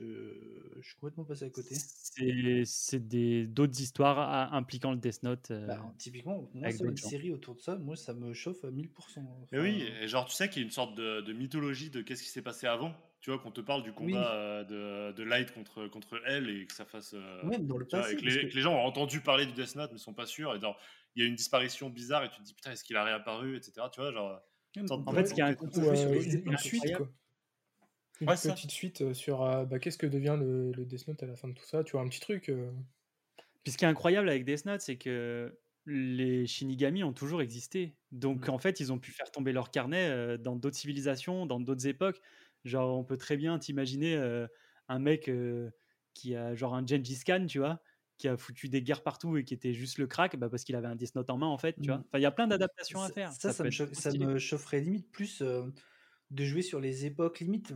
[0.80, 1.76] je suis complètement passé à côté.
[1.76, 5.52] C'est c'est des- d'autres histoires à- impliquant le Death Note.
[5.52, 7.08] euh, Bah, typiquement, moi, avec ça, une gens.
[7.10, 9.48] série autour de ça, moi, ça me chauffe à 1000%.
[9.52, 11.90] Et oui, Enfin, et genre tu sais qu'il y a une sorte de, de mythologie
[11.90, 12.94] de qu'est-ce qui s'est passé avant.
[13.20, 14.64] Tu vois, qu'on te parle du combat euh,
[15.12, 17.14] de, de Light contre, contre elle et que ça fasse.
[17.14, 18.14] euh, Même dans le vois, passé.
[18.14, 20.14] et que les, que- que les gens ont entendu parler du Death Note mais sont
[20.14, 20.56] pas sûrs.
[20.56, 20.76] Et genre,
[21.16, 23.58] il y a une disparition bizarre et tu te dis putain, est-ce qu'il a réapparu,
[23.58, 23.90] etc.
[23.92, 24.42] Tu vois, genre.
[24.90, 27.10] En fait, ce qui est de- un- euh, les une, suite, quoi.
[28.22, 28.54] Une Ouais, ça.
[28.54, 31.36] petite suite euh, sur euh, bah, qu'est-ce que devient le, le Death Note à la
[31.36, 31.84] fin de tout ça.
[31.84, 32.50] Tu vois, un petit truc.
[32.50, 32.72] euh,
[33.64, 35.58] Puis ce qui est incroyable avec Death Note, c'est que
[35.88, 37.98] les Shinigami ont toujours existé.
[38.12, 41.60] Donc en fait, ils ont pu faire tomber leur carnet euh, dans d'autres civilisations, dans
[41.60, 42.22] d'autres époques.
[42.64, 44.48] Genre, on peut très bien t'imaginer euh,
[44.88, 45.72] un mec euh,
[46.14, 47.82] qui a genre un Gengis Khan, tu vois,
[48.22, 50.76] qui a foutu des guerres partout et qui était juste le crack, bah, parce qu'il
[50.76, 51.98] avait un Death Note en main, en fait, tu vois.
[51.98, 52.04] Mm.
[52.08, 53.32] Enfin, il y a plein d'adaptations à faire.
[53.32, 55.64] ça, ça me, chauffe- ça chaufferait limite plus euh,
[56.30, 57.74] de jouer sur les époques, limite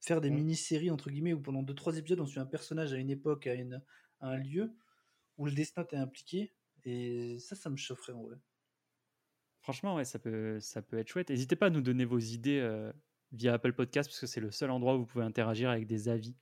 [0.00, 0.34] faire des Mm.
[0.34, 3.54] mini-séries, entre guillemets, où pendant 2-3 épisodes, on suit un personnage à une époque, à,
[3.54, 3.82] une,
[4.20, 4.72] à un lieu,
[5.36, 6.54] où le Death Note est impliqué.
[6.84, 8.36] Et ça, ça me chaufferait en vrai.
[9.60, 11.28] Franchement, ouais, ça peut, ça peut être chouette.
[11.30, 12.92] N'hésitez pas à nous donner vos idées euh,
[13.32, 16.08] via Apple Podcast, parce que c'est le seul endroit où vous pouvez interagir avec des
[16.08, 16.36] avis.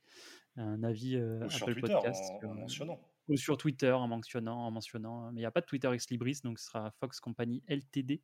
[0.55, 2.23] Un avis euh, Apple Twitter Podcast.
[2.43, 2.99] en euh, mentionnant.
[3.27, 5.31] Ou sur Twitter en mentionnant, en mentionnant.
[5.31, 8.21] Mais il n'y a pas de Twitter Ex Libris, donc ce sera Fox Company LTD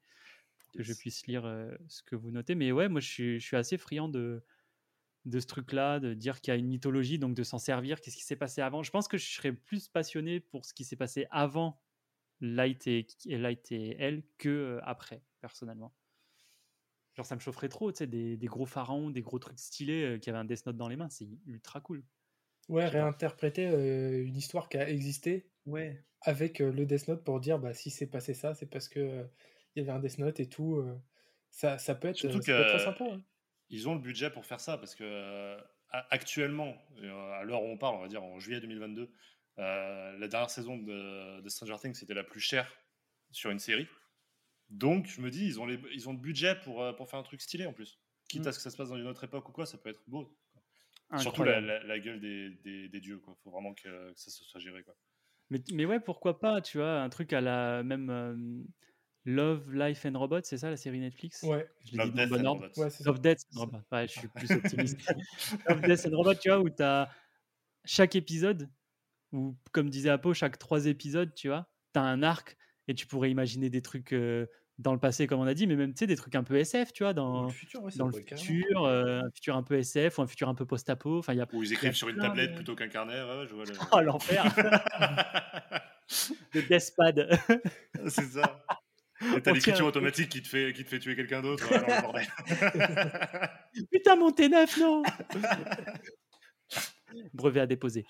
[0.74, 2.56] que je puisse lire euh, ce que vous notez.
[2.56, 4.44] Mais ouais, moi, je suis, je suis assez friand de,
[5.26, 8.02] de ce truc-là, de dire qu'il y a une mythologie, donc de s'en servir.
[8.02, 10.84] Qu'est-ce qui s'est passé avant Je pense que je serais plus passionné pour ce qui
[10.84, 11.82] s'est passé avant
[12.42, 15.96] Light et, et Light et elle que après, personnellement.
[17.16, 20.16] Genre, ça me chaufferait trop, tu sais, des, des gros pharaons, des gros trucs stylés
[20.16, 21.10] euh, qui avaient un Death Note dans les mains.
[21.10, 22.04] C'est ultra cool.
[22.70, 26.06] Ouais, réinterpréter euh, une histoire qui a existé Ouais.
[26.22, 29.00] avec euh, le Death Note pour dire bah, si c'est passé ça, c'est parce que
[29.00, 29.26] euh,
[29.76, 30.78] il y avait un Death Note et tout.
[30.78, 31.00] euh,
[31.52, 33.04] ça, ça peut être, Surtout ça peut être très sympa.
[33.06, 33.24] hein.
[33.70, 35.58] Ils ont le budget pour faire ça parce que
[35.90, 36.78] actuellement,
[37.38, 39.12] à l'heure où on parle, on va dire en juillet 2022,
[39.60, 42.76] euh, la dernière saison de, de Stranger Things c'était la plus chère
[43.32, 43.88] sur une série.
[44.70, 47.24] Donc je me dis, ils ont, les, ils ont le budget pour, pour faire un
[47.24, 48.02] truc stylé en plus.
[48.30, 48.48] Quitte Mm.
[48.48, 50.04] à ce que ça se passe dans une autre époque ou quoi, ça peut être
[50.08, 50.38] beau.
[51.20, 53.36] Surtout la, la- la gueule des, des, des dieux, quoi.
[53.44, 54.96] Faut vraiment que, que ça se soit géré, quoi.
[55.50, 58.64] Mais, mais ouais, pourquoi pas, tu vois, un truc à la même euh,
[59.26, 61.44] Love, Life and Robots, c'est ça la série Netflix?
[61.44, 62.62] Ouais, Je l'ai Love, dit dans le Death bon and ordre.
[62.76, 62.82] Robots.
[62.82, 63.06] ouais.
[63.06, 63.82] Love, Death and Robots.
[63.92, 65.00] Ouais, je suis plus optimiste.
[65.70, 67.10] Love, Death and Robots, tu vois, où tu as
[67.86, 68.70] chaque épisode,
[69.34, 72.58] ou comme disait Apo, chaque trois épisodes, tu vois, tu as un arc
[72.88, 74.48] et tu pourrais imaginer des trucs euh,
[74.84, 76.56] dans le passé, comme on a dit, mais même, tu sais, des trucs un peu
[76.58, 78.46] SF, tu vois, Dans dans, le futur, ouais, ça dans le pourrait carrément.
[78.46, 81.20] futur, euh, un futur un peu SF ou un futur un peu post-apo.
[81.20, 81.48] Enfin, il y a.
[81.54, 83.14] Ou ils écrivent sur une tablette de- plutôt qu'un carnet.
[83.22, 84.44] Ouais, je vois le- Oh, l'enfer
[86.54, 87.40] Le Deathpad
[88.08, 88.64] C'est ça.
[89.36, 91.66] Et t'as l'écriture automatique qui te fait, qui te fait tuer quelqu'un d'autre.
[93.92, 95.02] Putain, mon T9, non
[97.34, 98.06] Brevet à déposer.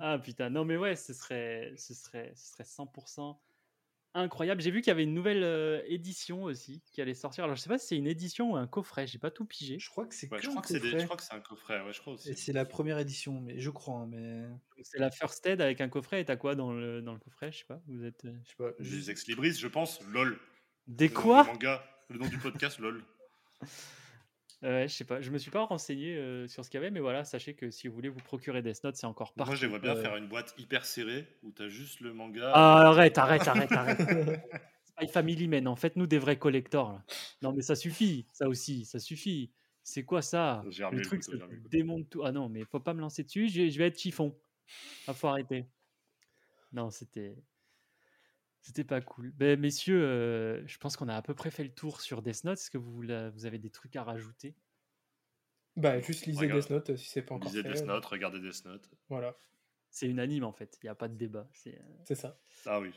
[0.00, 3.38] ah putain, non mais ouais, ce serait, ce serait, ce serait 100%
[4.14, 4.60] incroyable.
[4.62, 7.44] J'ai vu qu'il y avait une nouvelle euh, édition aussi qui allait sortir.
[7.44, 9.78] Alors je sais pas si c'est une édition ou un coffret, j'ai pas tout pigé.
[9.78, 11.04] Je crois que c'est Ouais, je, un crois que c'est des- je coffret.
[11.06, 11.80] crois que c'est un coffret.
[11.84, 12.30] Ouais, je crois aussi.
[12.30, 13.96] Et c'est la première édition, mais je crois.
[14.00, 14.46] hein, mais
[14.82, 16.20] C'est la First Aid avec un coffret.
[16.20, 17.80] Et t'as quoi dans le, dans le coffret Je sais pas.
[17.88, 18.24] Vous êtes.
[18.24, 18.70] euh, je sais pas.
[18.78, 20.00] Des juste- ex libris, je pense.
[20.12, 20.38] LOL.
[20.86, 21.44] Des Le quoi?
[21.44, 23.02] manga, le nom du podcast, LOL.
[24.64, 25.20] Ouais, je sais pas.
[25.20, 27.70] Je me suis pas renseigné euh, sur ce qu'il y avait, mais voilà, sachez que
[27.70, 29.50] si vous voulez vous procurer Death Note, c'est encore partout.
[29.50, 32.14] Moi, je les vois bien euh, faire une boîte hyper serrée où t'as juste le
[32.14, 32.50] manga.
[32.54, 34.00] Ah, arrête, arrête, arrête, arrête.
[34.84, 36.92] Spy Family Men, en faites-nous des vrais collectors.
[36.92, 37.04] là.
[37.42, 39.52] Non, mais ça suffit, ça aussi, ça suffit.
[39.82, 40.64] C'est quoi ça?
[40.64, 41.32] Le truc, ça
[41.70, 42.22] démonte tout.
[42.24, 44.34] Ah non, mais faut pas me lancer dessus, je, je vais être chiffon.
[45.06, 45.66] Ah, faut arrêter.
[46.72, 47.36] Non, c'était.
[48.64, 49.30] C'était pas cool.
[49.32, 52.44] Ben, messieurs, euh, je pense qu'on a à peu près fait le tour sur Death
[52.44, 52.58] Note.
[52.58, 54.54] Est-ce que vous, avez des trucs à rajouter?
[55.76, 56.60] Bah, juste lisez Regarde.
[56.62, 57.74] Death Note euh, si c'est pas encore Lisez fait.
[57.74, 58.88] Death euh, Note, regardez Death Note.
[59.10, 59.36] Voilà,
[59.90, 61.46] C'est unanime en fait, il n'y a pas de débat.
[61.52, 61.78] C'est
[62.10, 62.38] euh, ça.
[62.64, 62.90] Ah oui.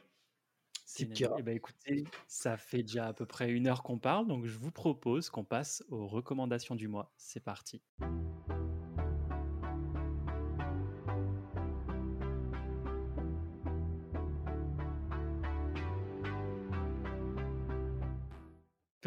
[0.86, 1.10] c'est.
[1.38, 4.58] Eh ben, écoutez, ça fait déjà à peu près une heure qu'on parle, donc je
[4.58, 7.12] vous propose qu'on passe aux recommandations du mois.
[7.18, 7.82] C'est parti.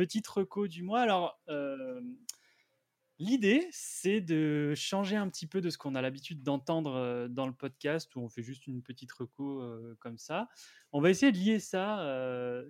[0.01, 1.03] Petite reco du mois.
[1.03, 2.01] Alors, euh,
[3.18, 7.46] l'idée, c'est de changer un petit peu de ce qu'on a l'habitude d'entendre euh, dans
[7.46, 10.48] le podcast, où on fait juste une petite reco euh, comme ça.
[10.92, 12.03] On va essayer de lier ça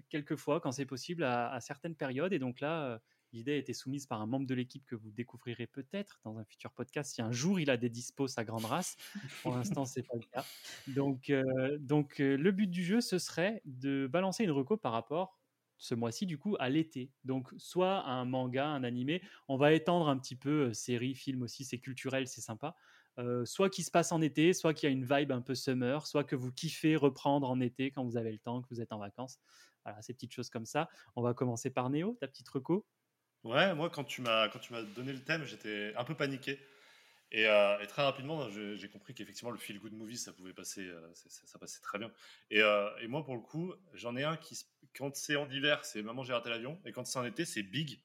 [0.09, 2.33] quelquefois, quand c'est possible, à, certaines périodes.
[2.33, 3.01] Et donc là,
[3.33, 6.45] l'idée a été soumise par un membre de l'équipe que vous découvrirez peut-être dans un
[6.45, 8.97] futur podcast, si un jour il a des dispos, sa grande race.
[9.45, 10.45] Pour l'instant, c'est pas le cas.
[10.89, 11.31] Donc,
[11.79, 15.40] donc le but du jeu, ce serait de balancer une reco par rapport
[15.81, 17.13] ce mois-ci du coup à l'été.
[17.25, 21.43] Donc soit un manga, un animé, on va étendre un petit peu euh, série, film
[21.43, 22.77] aussi, c'est culturel, c'est sympa.
[23.19, 25.55] Euh, soit qui se passe en été, soit qu'il y a une vibe un peu
[25.55, 28.81] summer, soit que vous kiffez reprendre en été quand vous avez le temps, que vous
[28.81, 29.39] êtes en vacances.
[29.85, 30.89] Voilà, ces petites choses comme ça.
[31.17, 32.87] On va commencer par Néo, ta petite reco.
[33.43, 34.49] Ouais, moi, quand tu m'as
[34.95, 36.61] donné le thème, j'étais un peu paniqué.
[37.33, 40.91] Et, euh, très rapidement, je- j'ai compris qu'effectivement, le feel good movie, ça pouvait passer,
[41.15, 42.13] ça, passait très bien.
[42.51, 44.67] Et, et moi, pour le coup, j'en ai un qui, se-
[44.97, 46.81] quand c'est en hiver, c'est Maman, j'ai raté l'avion.
[46.85, 48.03] Et quand c'est en été, c'est Big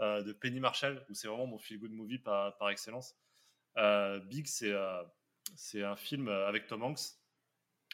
[0.00, 3.14] euh, de Penny Marshall, où c'est vraiment mon feel good movie par, par excellence.
[3.76, 5.02] Euh, Big, c'est euh,
[5.54, 7.00] c'est un film avec Tom Hanks.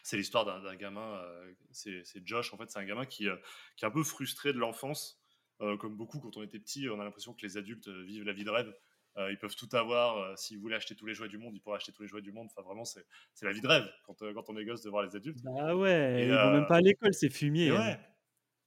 [0.03, 1.23] C'est l'histoire d'un gamin,
[1.71, 3.29] c'est Josh, en fait, c'est un gamin qui,
[3.77, 5.23] qui est un peu frustré de l'enfance.
[5.61, 8.43] Comme beaucoup, quand on était petit, on a l'impression que les adultes vivent la vie
[8.43, 8.75] de rêve.
[9.19, 10.17] Euh, ils peuvent tout avoir.
[10.19, 12.23] euh, S'ils voulaient acheter tous les jouets du monde, ils pourraient acheter tous les jouets
[12.23, 12.49] du monde.
[12.51, 13.05] Enfin, vraiment, c'est
[13.43, 15.43] la vie de rêve quand, euh, quand on est gosse de voir les adultes.
[15.45, 17.73] Bah ouais, Et, ils vont même pas à l'école, c'est fumier.
[17.73, 17.99] Ouais.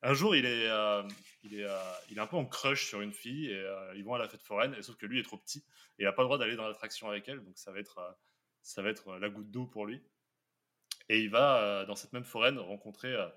[0.06, 1.02] Un jour, il est, euh,
[1.42, 1.80] il, est, euh,
[2.12, 4.28] il est un peu en crush sur une fille et euh, ils vont à la
[4.28, 5.66] fête foraine, sauf que lui est trop petit
[5.98, 8.16] et il n'a pas le droit d'aller dans l'attraction avec elle, donc ça va être,
[8.62, 10.04] ça va être la goutte d'eau pour lui.
[11.10, 13.32] Et il va, dans cette même foraine, rencontrer une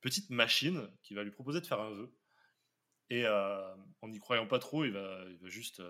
[0.00, 2.10] petite machine qui va lui proposer de faire un vœu.
[3.10, 5.82] Et en n'y croyant pas trop, il va, il va juste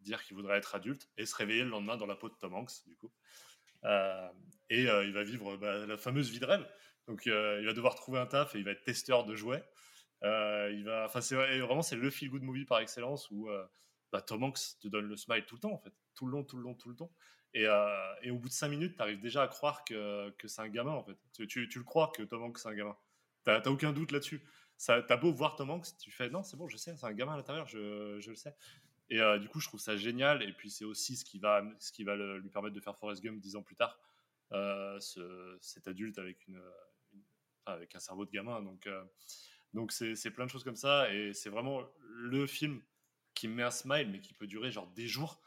[0.00, 2.54] dire qu'il voudrait être adulte et se réveiller le lendemain dans la peau de Tom
[2.54, 3.12] Hanks, du coup.
[3.84, 6.68] Et il va vivre bah, la fameuse vie de rêve.
[7.10, 9.64] Donc euh, il va devoir trouver un taf et il va être testeur de jouets.
[10.22, 13.66] Euh, il vraiment c'est le feel good movie par excellence où euh,
[14.12, 15.82] bah, Tom Hanks te donne le smile tout le temps
[16.14, 17.10] tout le long, tout le long, tout le temps.
[17.52, 21.04] Et, au bout de 5 minutes, tu arrives déjà à croire que, c'est un gamin.
[21.48, 22.96] Tu, le crois que Tom Hanks c'est un gamin.
[23.42, 24.40] T'as aucun doute là-dessus.
[24.86, 27.32] T'as beau voir Tom Hanks, tu fais non, c'est bon, je sais, c'est un gamin
[27.34, 28.54] à l'intérieur, je, le sais.
[29.08, 30.42] Et du coup, je trouve ça génial.
[30.42, 33.62] Et puis, c'est aussi ce qui va, lui permettre de faire Forrest Gump dix ans
[33.62, 33.98] plus tard.
[34.52, 36.60] Ce- cet adulte avec, une,
[37.72, 38.62] avec un cerveau de gamin.
[38.62, 39.02] Donc, euh,
[39.74, 41.12] donc c'est plein de choses comme ça.
[41.12, 42.82] Et c'est vraiment le film
[43.34, 45.40] qui me met un smile, mais qui peut durer genre des jours.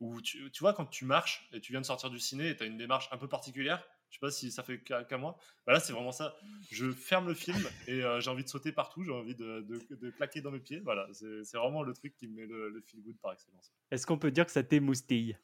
[0.00, 2.64] Où tu, vois, quand tu marches et tu viens de sortir du ciné et tu
[2.64, 5.38] as une démarche un peu particulière, je sais pas si ça fait qu'à qu'à moi,
[5.64, 6.36] bah là c'est vraiment ça.
[6.72, 9.64] Je ferme le film et euh, j'ai envie de sauter partout, j'ai envie de,
[10.16, 10.80] claquer dans mes pieds.
[10.80, 13.72] Voilà, c'est c'est vraiment le truc qui me met le, le feel good par excellence.
[13.92, 15.38] Est-ce qu'on peut dire que ça t'émoustille?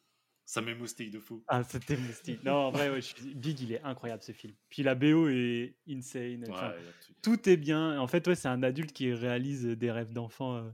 [0.49, 1.43] Ça m'émoustille de fou.
[1.47, 2.39] Ah, ça t'émoustille.
[2.43, 4.55] Non, en vrai, ouais, je suis- Big, il est incroyable ce film.
[4.69, 6.43] Puis la BO est insane.
[6.43, 6.73] Ouais, Enfin,
[7.21, 7.47] tout.
[7.47, 7.99] est bien.
[7.99, 10.71] En fait, ouais, c'est un adulte qui réalise des rêves d'enfant euh,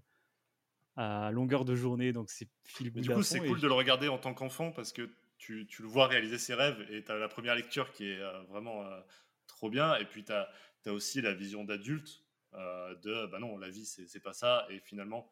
[0.95, 2.47] à longueur de journée, donc c'est
[2.79, 5.81] good du coup, c'est cool de le regarder en tant qu'enfant parce que tu, tu
[5.81, 8.85] le vois réaliser ses rêves et tu as la première lecture qui est euh, vraiment
[8.85, 9.01] euh,
[9.45, 9.97] trop bien.
[9.97, 10.49] Et puis, tu as,
[10.87, 12.23] aussi la vision d'adulte
[12.53, 14.65] de bah non, la vie, c'est c'est pas ça.
[14.69, 15.29] Et finalement,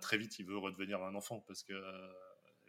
[0.00, 1.72] très vite, il veut redevenir un enfant parce que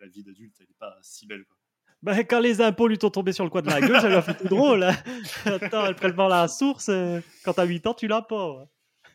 [0.03, 1.45] la vie d'adulte, elle n'est pas si belle.
[1.45, 1.57] Quoi.
[2.01, 4.15] Bah, quand les impôts lui sont tombés sur le coin de la gueule, ça lui
[4.15, 4.83] a fait tout drôle.
[4.83, 4.93] hein.
[5.45, 8.51] Attends, le prélèvement à la source, euh, quand t'as 8 ans, tu l'as pas.
[8.57, 8.65] ouais.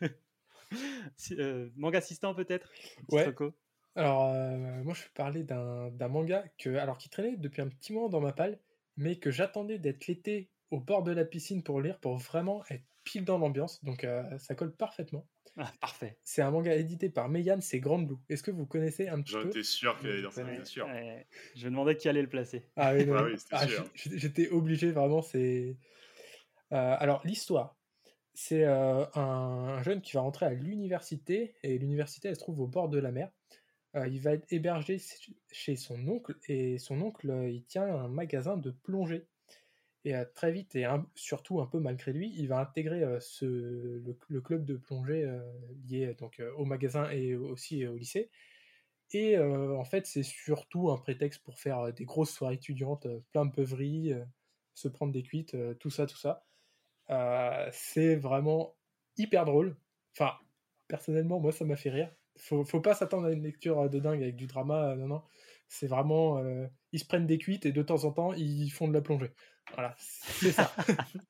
[1.32, 2.70] Euh, manga assistant peut-être
[3.11, 3.26] Ouais.
[3.97, 7.68] Alors, euh, moi, je vais parler d'un d'un manga que, alors, qui traînait depuis un
[7.68, 8.59] petit moment dans ma palle,
[8.97, 12.84] mais que j'attendais d'être l'été au bord de la piscine pour lire, pour vraiment être
[13.05, 13.82] pile dans l'ambiance.
[13.82, 15.26] Donc, euh, ça colle parfaitement.
[15.59, 16.16] Ah, Parfait.
[16.22, 18.16] C'est un manga édité par Meian, c'est Grand Blue.
[18.28, 20.64] Est-ce que vous connaissez un petit J'en peu étais sûr qu'il allait dire ça, bien
[20.64, 20.86] sûr.
[20.86, 22.64] Ouais, je me demandais qui allait le placer.
[22.76, 25.76] Ah oui, Ah oui, c'était ah, J'étais obligé, vraiment, c'est...
[26.72, 27.76] Euh, alors, l'histoire,
[28.34, 32.61] c'est euh, un, un jeune qui va rentrer à l'université, et l'université, elle se trouve
[32.61, 33.30] au bord de la mer.
[33.96, 35.00] Euh, il va être hébergé
[35.50, 39.26] chez son oncle, et son oncle, il tient un magasin de plongée.
[40.09, 40.86] Et euh, très vite, et
[41.16, 45.38] surtout un peu malgré lui, il va intégrer euh, le, club de plongée euh,
[45.86, 48.30] lié donc, au magasin et aussi au lycée.
[49.12, 53.52] Et en fait, c'est surtout un prétexte pour faire des grosses soirées étudiantes, plein de
[53.52, 54.24] beuveries, euh,
[54.74, 56.46] se prendre des cuites, tout ça, tout ça.
[57.70, 58.76] C'est vraiment
[59.18, 59.76] hyper drôle.
[60.14, 60.32] Enfin,
[60.88, 62.11] personnellement, moi, ça m'a fait rire.
[62.36, 65.22] Faut, faut pas s'attendre à une lecture de dingue avec du drama, non, non.
[65.68, 66.42] C'est vraiment,
[66.92, 69.32] ils se prennent des cuites et de temps en temps, ils font de la plongée.
[69.74, 70.72] Voilà, c'est ça.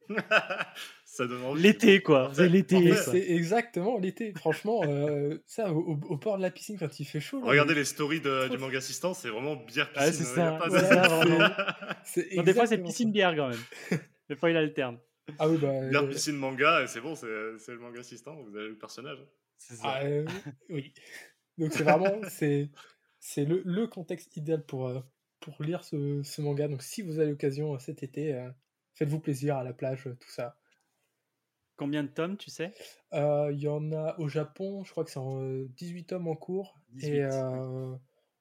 [1.05, 1.24] ça.
[1.57, 2.30] L'été, quoi.
[2.32, 2.95] C'est l'été.
[2.95, 4.32] c'est exactement l'été.
[4.36, 7.41] Franchement, euh, ça, au, au- bord de la piscine, quand il fait chaud.
[7.41, 10.26] là, Regardez les stories de- du manga assistant, c'est vraiment bière Ouais, piscine.
[10.26, 14.01] c'est a ça, pas de- des fois, c'est piscine bière quand même.
[14.28, 14.99] Des fois, il alterne.
[15.39, 15.89] Ah oui, bah.
[15.91, 19.18] Bière euh, piscine manga, et c'est bon, c'est le manga assistant, vous avez le personnage.
[19.59, 19.82] C'est ça.
[19.89, 20.24] Ah, euh,
[20.70, 20.95] oui.
[21.59, 22.70] Donc c'est vraiment c'est
[23.18, 25.01] c'est le, le contexte idéal pour, euh,
[25.51, 26.68] pour lire ce, ce manga.
[26.68, 28.51] Donc si vous avez l'occasion euh, cet été, euh,
[28.94, 30.59] faites-vous plaisir à la plage, euh, tout ça.
[31.76, 32.72] Combien de tomes, tu sais?
[33.14, 36.26] Euh, Il y en a au Japon, je crois que c'est en euh, 18 tomes
[36.26, 36.78] en cours.
[36.94, 37.94] 18, et euh,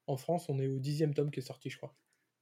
[0.07, 1.93] en France, on est au dixième tome qui est sorti, je crois.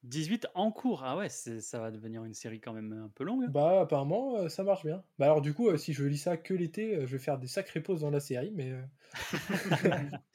[0.03, 1.03] 18 en cours?
[1.03, 3.43] Ah ouais, ça va devenir une série quand même un peu longue.
[3.43, 3.49] hein.
[3.49, 5.03] Bah apparemment, euh, ça marche bien.
[5.17, 7.81] Bah alors du coup, si je lis ça que l'été, je vais faire des sacrées
[7.81, 8.71] pauses dans la série, mais...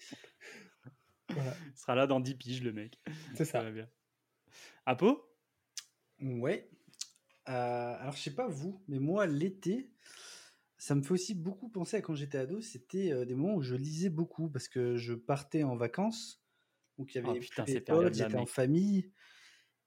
[1.31, 2.99] voilà, Il sera là dans 10 piges, le mec.
[3.37, 3.63] c'est ça.
[3.63, 3.89] va bien.
[4.87, 5.31] Apo
[6.21, 6.71] Ouais.
[7.49, 9.91] Euh, alors, je sais pas vous, mais moi, l'été,
[10.79, 12.61] ça me fait aussi beaucoup penser à quand j'étais ado.
[12.61, 16.45] C'était euh, des moments où je lisais beaucoup parce que je partais en vacances.
[16.99, 19.13] Donc, il y Oh avait putain, plus ces les potes, j'étais en famille.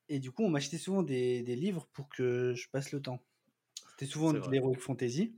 [0.10, 3.24] Et du coup, on m'achetait souvent des, des livres pour que je passe le temps.
[3.92, 5.36] C'était souvent de l'heroic fantasy.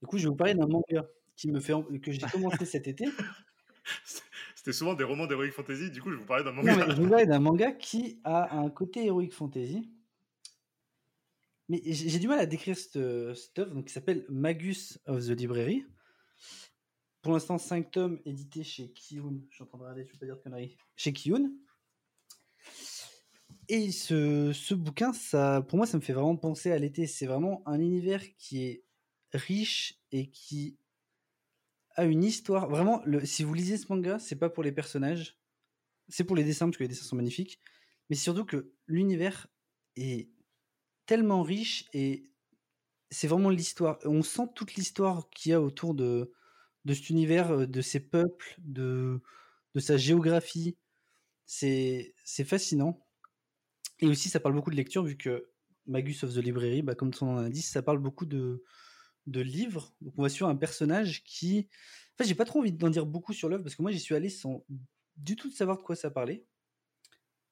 [0.00, 2.88] Du coup, je vais vous parler d'un manga qui me fait que j'ai commencé cet
[2.88, 3.06] été.
[4.62, 6.86] C'était souvent des romans d'Heroic Fantasy, du coup, je vous parler d'un Non, manga.
[6.86, 9.90] mais je vous parler d'un manga qui a un côté heroic fantasy.
[11.68, 12.92] Mais j'ai du mal à décrire cette,
[13.34, 15.84] cette œuvre, donc qui s'appelle Magus of the Library.
[17.22, 19.40] Pour l'instant, 5 tomes édités chez Kiyun.
[19.50, 20.76] Je suis en train de regarder, je ne vais pas dire de conneries.
[20.94, 21.50] Chez Kiyun.
[23.68, 27.08] Et ce, ce bouquin, ça, pour moi, ça me fait vraiment penser à l'été.
[27.08, 28.84] C'est vraiment un univers qui est
[29.32, 30.76] riche et qui
[31.96, 32.68] a une histoire.
[32.68, 35.38] Vraiment, si vous lisez ce manga, c'est pas pour les personnages,
[36.08, 37.60] c'est pour les dessins parce que les dessins sont magnifiques,
[38.10, 39.48] mais surtout que l'univers
[39.96, 40.30] est
[41.06, 42.32] tellement riche et
[43.10, 43.98] c'est vraiment l'histoire.
[44.04, 46.32] On sent toute l'histoire qu'il y a autour de,
[46.84, 49.20] de cet univers, euh, de ces peuples, de,
[49.74, 50.78] de sa géographie.
[51.46, 52.14] C'est
[52.46, 53.06] fascinant.
[54.00, 55.50] Et aussi, ça parle beaucoup de lecture, vu que
[55.86, 58.64] Magus of the Library, bah, comme son nom ça parle beaucoup de,
[59.26, 59.94] de livre.
[60.00, 61.68] Donc on va suivre un personnage qui.
[62.14, 64.00] En fait, j'ai pas trop envie d'en dire beaucoup sur l'œuvre parce que moi j'y
[64.00, 64.64] suis allé sans
[65.16, 66.46] du tout savoir de quoi ça parlait.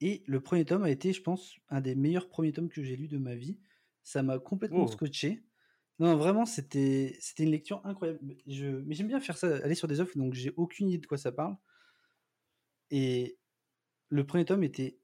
[0.00, 2.96] Et le premier tome a été, je pense, un des meilleurs premiers tomes que j'ai
[2.96, 3.58] lu de ma vie.
[4.02, 4.86] Ça m'a complètement Oh.
[4.86, 5.44] scotché.
[5.98, 8.20] Non, vraiment, c'était c'était une lecture incroyable.
[8.46, 11.06] Je, mais j'aime bien faire ça, aller sur des œuvres, donc j'ai aucune idée de
[11.06, 11.56] quoi ça parle.
[12.90, 13.38] Et
[14.10, 14.99] le premier tome était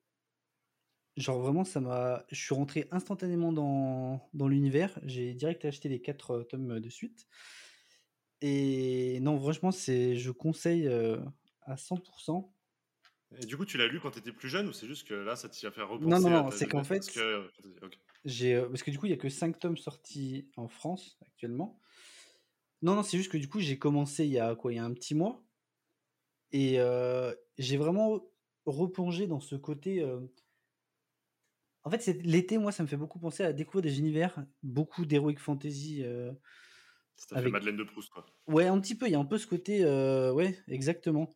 [1.16, 2.24] genre vraiment, ça m'a.
[2.30, 4.98] Je suis rentré instantanément dans, dans l'univers.
[5.04, 7.26] J'ai direct acheté les quatre euh, tomes de suite.
[8.42, 11.18] Et non, franchement, c'est, je conseille euh,
[11.62, 12.52] à 100%.
[13.40, 15.14] Et du coup, tu l'as lu quand tu étais plus jeune ou c'est juste que
[15.14, 17.50] là, ça t'y a fait repenser Non, non, non, c'est qu'en fait, parce que-.
[18.24, 21.18] J'ai, euh, parce que du coup, il y a que 5 tomes sortis en France
[21.22, 21.80] actuellement.
[22.82, 24.78] Non, non, c'est juste que du coup, j'ai commencé il y a quoi, il y
[24.78, 25.42] a un petit mois.
[26.52, 28.20] Et euh, j'ai vraiment
[28.64, 30.00] replongé dans ce côté.
[30.02, 30.20] euh,
[31.87, 35.07] En fait, c'est l'été, moi, ça me fait beaucoup penser à découvrir des univers, beaucoup
[35.07, 36.03] d'heroic fantasy.
[36.03, 36.32] euh,
[37.14, 38.26] Ça fait avec- Madeleine de Proust, quoi.
[38.49, 39.07] Ouais, un petit peu.
[39.07, 39.84] Il y a un peu ce côté.
[39.84, 41.30] euh, ouais, exactement.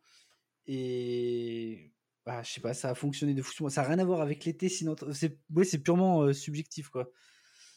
[0.67, 1.93] Et.
[2.27, 3.69] Bah, je sais pas, ça a fonctionné de fou.
[3.71, 4.97] Ça n'a rien à voir avec l'été, sinon.
[5.13, 7.11] C'est ouais, c'est purement euh, subjectif, quoi.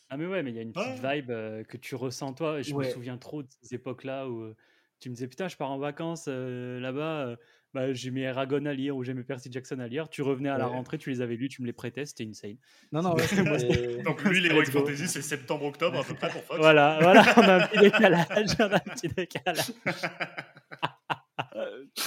[0.09, 2.59] Ah mais ouais, mais il y a une petite vibe euh, que tu ressens toi.
[2.59, 2.87] Et je Ouais.
[2.87, 4.55] me souviens trop de ces époques-là où euh,
[5.03, 7.27] tu me disais putain, je pars en vacances euh, là-bas.
[7.27, 7.35] euh,
[7.73, 10.07] bah, j'ai mes Aragon à lire ou j'ai mes Percy Jackson à lire.
[10.07, 10.73] Tu revenais à la Ouais.
[10.73, 12.57] rentrée, tu les avais lus, tu me les prêtais, c'était insane.
[12.91, 14.65] Non, non, ouais, Moi, c'était- Donc lui, Let's l'Heroic.
[14.71, 16.59] Fantasy, c'est septembre-octobre à peu près pour Fox.
[16.59, 19.71] Voilà, voilà, on a un petit décalage, on a un petit décalage.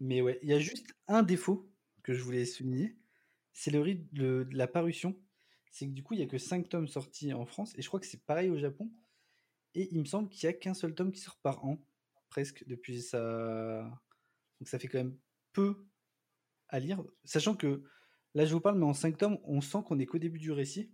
[0.00, 1.70] Mais ouais, il y a juste un défaut
[2.02, 2.96] que je voulais souligner,
[3.52, 5.16] c'est le rythme de de la parution.
[5.70, 7.88] C'est que du coup, il y a que 5 tomes sortis en France, et je
[7.88, 8.90] crois que c'est pareil au Japon.
[9.76, 11.78] Et il me semble qu'il y a qu'un seul tome qui sort par an,
[12.30, 13.82] presque, depuis ça.
[14.58, 15.18] Donc ça fait quand même
[15.52, 15.86] peu
[16.70, 17.04] à lire.
[17.24, 17.84] Sachant que
[18.34, 20.50] là, je vous parle, mais en 5 tomes, on sent qu'on est qu'au début du
[20.50, 20.90] récit.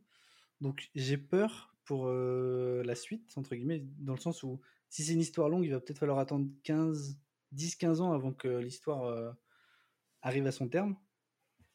[0.60, 5.12] Donc j'ai peur pour euh, la suite, entre guillemets, dans le sens où si c'est
[5.12, 7.20] une histoire longue, il va peut-être falloir attendre 15,
[7.54, 9.30] 10-15 ans avant que l'histoire euh,
[10.22, 10.96] arrive à son terme.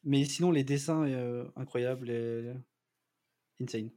[0.04, 2.52] Mais sinon, les dessins euh, incroyables et
[3.60, 3.90] insane.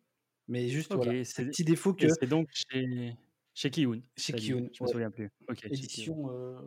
[0.48, 3.16] Mais juste, voilà, c'est c'est petit défaut que c'est donc chez,
[3.54, 4.02] chez Kiyun.
[4.18, 4.70] chez Kiyun.
[4.74, 4.92] Je me ouais.
[4.92, 5.30] souviens plus.
[5.64, 6.60] Édition, euh,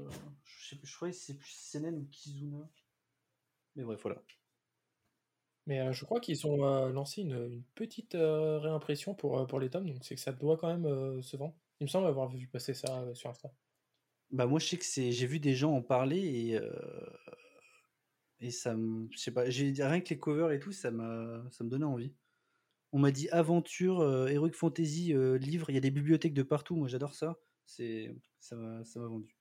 [0.44, 2.68] je, sais plus, je crois que c'est plus Senen ou Kizuna.
[3.76, 4.22] Mais bref, voilà.
[5.66, 9.46] Mais euh, je crois qu'ils ont euh, lancé une, une petite euh, réimpression pour, euh,
[9.46, 11.54] pour les tomes, donc c'est que ça doit quand même euh, se vendre.
[11.80, 13.50] Il me semble avoir vu passer ça euh, sur Insta.
[14.30, 17.06] Bah moi je sais que c'est j'ai vu des gens en parler et euh,
[18.40, 21.44] et ça me je sais pas j'ai rien que les covers et tout ça m'a
[21.50, 22.12] ça me donnait envie.
[22.96, 26.44] On m'a dit aventure euh, heroic fantasy euh, livre, il y a des bibliothèques de
[26.44, 27.36] partout, moi j'adore ça.
[27.66, 29.34] C'est ça m'a ça m'a vendu.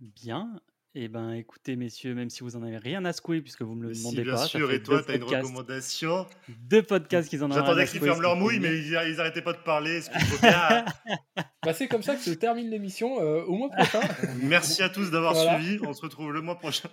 [0.00, 0.60] Bien.
[0.94, 3.82] Eh ben, écoutez, messieurs, même si vous en avez rien à secouer, puisque vous me
[3.82, 5.20] le Mais si, demandez bien pas, ça sûr, fait et toi, deux tu as une
[5.20, 6.26] podcasts- recommandation.
[6.48, 8.70] Deux podcasts qu'ils en ont J'attendais qu'ils ferment leur c'est mouille, bien.
[8.70, 10.00] mais ils, ils arrêtaient pas de parler.
[10.42, 10.84] bien.
[11.64, 14.00] Bah, c'est comme ça que se termine l'émission euh, au mois prochain.
[14.42, 15.60] Merci à tous d'avoir Voilà.
[15.60, 15.78] suivi.
[15.84, 16.88] On se retrouve le mois prochain.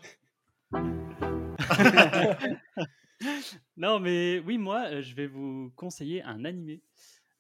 [3.78, 6.84] Non, mais oui, moi, euh, je vais vous conseiller un animé.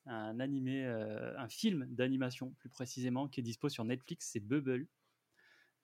[0.05, 4.87] Un animé, euh, un film d'animation, plus précisément, qui est dispo sur Netflix, c'est Bubble.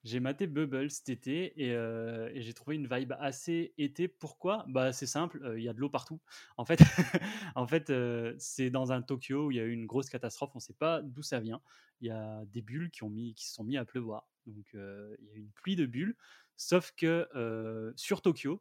[0.04, 4.08] J'ai maté Bubble cet été et, euh, j'ai trouvé une vibe assez été.
[4.08, 4.64] Pourquoi?
[4.68, 6.20] Bah c'est simple, il y a de l'eau partout.
[6.56, 6.80] En fait,
[7.54, 7.92] en fait,
[8.38, 10.50] c'est dans un Tokyo où il y a eu une grosse catastrophe.
[10.54, 11.62] On ne sait pas d'où ça vient.
[12.00, 14.28] Il y a des bulles qui ont mis, qui se sont mis à pleuvoir.
[14.46, 16.16] Donc il y a une pluie de bulles.
[16.56, 18.60] Sauf que sur Tokyo,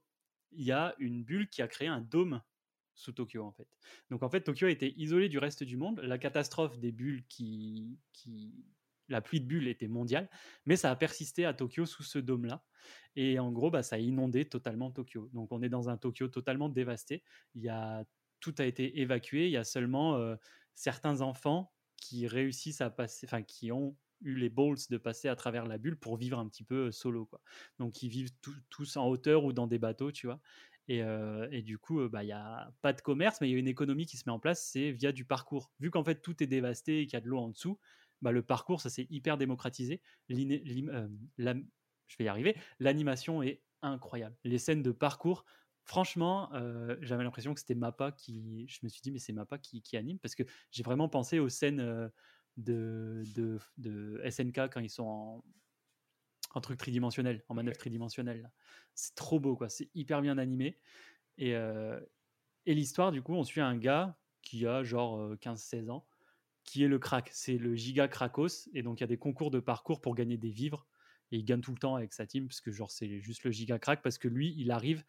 [0.51, 2.41] il y a une bulle qui a créé un dôme
[2.95, 3.67] sous Tokyo en fait.
[4.09, 5.99] Donc en fait, Tokyo a été isolé du reste du monde.
[6.01, 7.97] La catastrophe des bulles qui,
[9.09, 10.29] la pluie de bulles était mondiale,
[10.65, 12.63] mais ça a persisté à Tokyo sous ce dôme-là.
[13.15, 15.29] Et en gros, bah, ça a inondé totalement Tokyo.
[15.33, 17.23] Donc on est dans un Tokyo totalement dévasté.
[17.55, 18.05] Il y a,
[18.39, 19.47] tout a été évacué.
[19.47, 20.35] Il y a seulement euh,
[20.75, 25.35] certains enfants qui réussissent à passer, enfin qui ont eu les balls de passer à
[25.35, 27.25] travers la bulle pour vivre un petit peu euh, solo.
[27.25, 27.41] Quoi.
[27.79, 28.31] Donc ils vivent
[28.69, 30.39] tous en hauteur ou dans des bateaux, tu vois.
[30.87, 33.53] Et, euh, et du coup, euh, bah, il n'y a pas de commerce, mais il
[33.53, 35.71] y a une économie qui se met en place, c'est via du parcours.
[35.79, 37.79] Vu qu'en fait tout est dévasté et qu'il y a de l'eau en dessous,
[38.21, 40.01] bah, le parcours, ça s'est hyper démocratisé.
[40.29, 42.55] Je vais y arriver.
[42.79, 44.35] L'animation est incroyable.
[44.43, 45.45] Les scènes de parcours,
[45.85, 46.51] franchement,
[47.01, 48.67] j'avais l'impression que c'était Mappa qui.
[48.67, 51.49] Je me suis dit, mais c'est Mappa qui, anime parce que j'ai vraiment pensé aux
[51.49, 52.11] scènes
[52.57, 55.43] de, de, de SNK quand ils sont en,
[56.53, 58.51] en truc tridimensionnel, en manœuvre tridimensionnelle.
[58.93, 59.69] C'est trop beau, quoi.
[59.69, 60.77] C'est hyper bien animé.
[61.37, 61.99] Et, euh,
[62.65, 66.05] et l'histoire, du coup, on suit un gars qui a genre euh, 15-16 ans,
[66.63, 67.29] qui est le crack.
[67.33, 68.69] C'est le giga Krakos.
[68.73, 70.87] Et donc, il y a des concours de parcours pour gagner des vivres.
[71.31, 73.51] Et il gagne tout le temps avec sa team, parce que genre, c'est juste le
[73.51, 75.05] giga crack, parce que lui, il arrive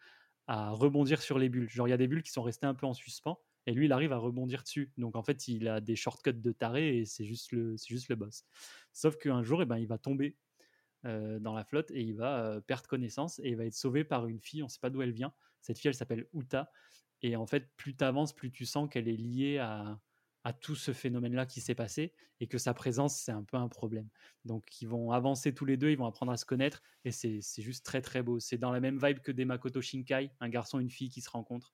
[0.47, 1.69] à rebondir sur les bulles.
[1.69, 3.39] Genre, il y a des bulles qui sont restées un peu en suspens.
[3.65, 4.91] Et lui, il arrive à rebondir dessus.
[4.97, 8.09] Donc en fait, il a des shortcuts de taré et c'est juste le, c'est juste
[8.09, 8.43] le boss.
[8.91, 10.37] Sauf qu'un jour, eh ben, il va tomber
[11.05, 14.03] euh, dans la flotte et il va euh, perdre connaissance et il va être sauvé
[14.03, 14.63] par une fille.
[14.63, 15.33] On ne sait pas d'où elle vient.
[15.61, 16.71] Cette fille, elle s'appelle Uta.
[17.21, 19.99] Et en fait, plus tu avances, plus tu sens qu'elle est liée à,
[20.43, 23.69] à tout ce phénomène-là qui s'est passé et que sa présence, c'est un peu un
[23.69, 24.09] problème.
[24.43, 27.39] Donc, ils vont avancer tous les deux, ils vont apprendre à se connaître et c'est
[27.41, 28.39] c'est juste très très beau.
[28.39, 31.29] C'est dans la même vibe que des Makoto Shinkai, un garçon une fille qui se
[31.29, 31.73] rencontrent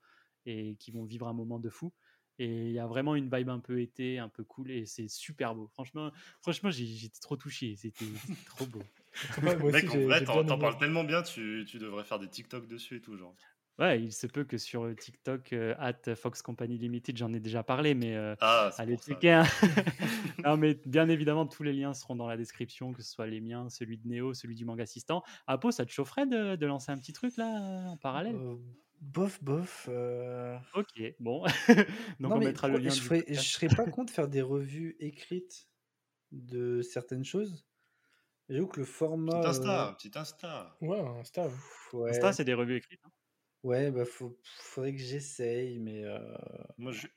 [0.50, 1.94] et qui vont vivre un moment de fou.
[2.38, 5.10] Et il y a vraiment une vibe un peu été, un peu cool et c'est
[5.10, 5.68] super beau.
[5.68, 6.12] Franchement,
[6.42, 8.06] franchement j'ai- j'étais trop touché, c'était
[8.48, 8.82] trop beau.
[9.46, 12.06] Ouais, moi aussi, Mec, en j'ai- vrai, j'ai t'en parles tellement bien, tu, tu devrais
[12.06, 13.36] faire des TikTok dessus et tout, genre.
[13.78, 17.64] Ouais, il se peut que sur TikTok, euh, at Fox Company Limited, j'en ai déjà
[17.64, 19.32] parlé, mais euh, Ah, allez checker.
[19.32, 19.44] hein.
[20.46, 23.40] non, mais bien évidemment, tous les liens seront dans la description, que ce soit les
[23.40, 25.24] miens, celui de Néo, celui du manga assistant.
[25.48, 27.46] Apo, ça te chaufferait de, de lancer un petit truc là,
[27.90, 28.36] en parallèle?
[28.36, 28.56] Euh,
[29.02, 29.88] bof, bof.
[29.90, 31.44] euh, Ok, bon.
[32.20, 32.90] Donc non, on mais mettra le lien.
[32.90, 33.44] Je du ferais, podcast.
[33.44, 35.68] je serais pas contre faire des revues écrites
[36.32, 37.66] de certaines choses.
[38.50, 39.40] J'avoue que le format.
[39.42, 40.78] Petit Insta, euh, petit Insta.
[40.82, 41.48] Ouais, Insta.
[41.48, 42.00] ouais.
[42.00, 43.02] ouais, Insta, c'est des revues écrites.
[43.06, 43.12] hein.
[43.64, 46.04] ouais, bah faut, faudrait que j'essaye, mais.
[46.04, 46.20] euh,
[46.78, 47.08] Moi, je-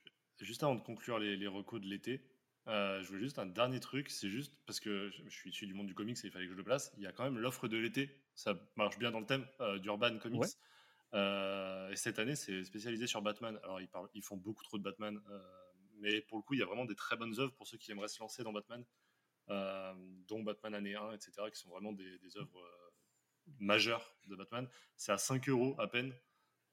[0.40, 2.20] juste avant de conclure les, les recos de l'été,
[2.68, 4.10] euh, je voulais juste un dernier truc.
[4.10, 6.46] C'est juste parce que je je suis issu du monde du comics et il fallait
[6.46, 6.92] que je le place.
[6.98, 8.10] Il y a quand même l'offre de l'été.
[8.34, 10.40] Ça marche bien dans le thème euh, d'Urban Comics.
[10.40, 10.48] Ouais.
[11.14, 13.58] Euh, et cette année, c'est spécialisé sur Batman.
[13.64, 15.20] Alors, ils, parlent- ils font beaucoup trop de Batman.
[15.30, 15.38] euh,
[15.98, 17.90] mais pour le coup, il y a vraiment des très bonnes œuvres pour ceux qui
[17.92, 18.84] aimeraient se lancer dans Batman,
[19.50, 19.94] euh,
[20.26, 22.90] dont Batman année 1, etc., qui sont vraiment des, des œuvres euh,
[23.60, 24.68] majeures de Batman.
[24.96, 26.14] C'est à 5 euros à peine.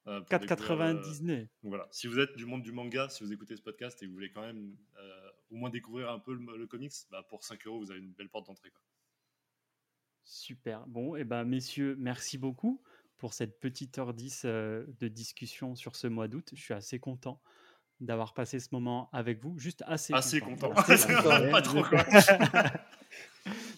[0.08, 1.42] euh, pour découvrir, euh, 4,99.
[1.64, 4.06] donc voilà, si vous êtes du monde du manga, si vous écoutez ce podcast et
[4.06, 7.24] que vous voulez quand même euh, au moins découvrir un peu le, le comics, bah
[7.30, 8.72] pour 5 euros, vous avez une belle porte d'entrée.
[10.24, 10.86] Super.
[10.88, 12.82] Bon, et ben messieurs, merci beaucoup
[13.20, 16.50] pour cette petite heure 10 euh, de discussion sur ce mois d'août.
[16.54, 17.42] Je suis assez content
[18.00, 19.60] d'avoir passé ce moment avec vous.
[19.60, 20.74] Juste assez, Assez content.
[20.88, 21.12] C'est ça.
[21.52, 22.04] pas trop, quoi.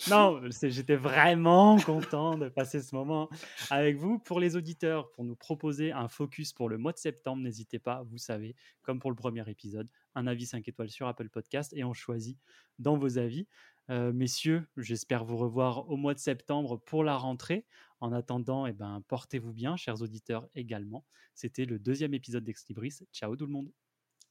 [0.10, 3.30] non, j'étais vraiment content de passer ce moment
[3.72, 4.20] avec vous.
[4.20, 8.04] Pour les auditeurs, pour nous proposer un focus pour le mois de septembre, n'hésitez pas,
[8.04, 11.84] vous savez, comme pour le premier épisode, un avis 5 étoiles sur Apple Podcast et
[11.84, 12.38] on choisit
[12.78, 13.48] dans vos avis.
[13.90, 17.66] Euh, messieurs, j'espère vous revoir au mois de septembre pour la rentrée.
[18.02, 21.06] En attendant, eh ben, portez-vous bien, chers auditeurs également.
[21.36, 23.00] C'était le deuxième épisode d'Ex Libris.
[23.14, 23.72] Ciao tout le monde.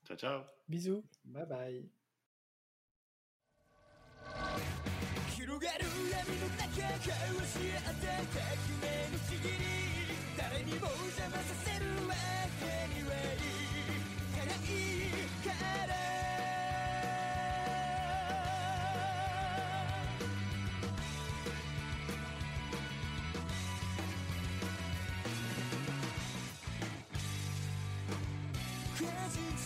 [0.05, 0.43] Ciao, ciao.
[0.69, 1.05] Bisous.
[1.25, 1.89] Bye bye.
[5.37, 5.61] 広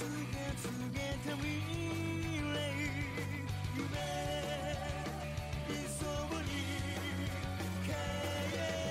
[0.05, 2.56] get すげえた未来
[3.74, 3.85] 夢
[5.68, 6.05] 理想
[6.44, 6.51] に
[7.86, 8.84] 変え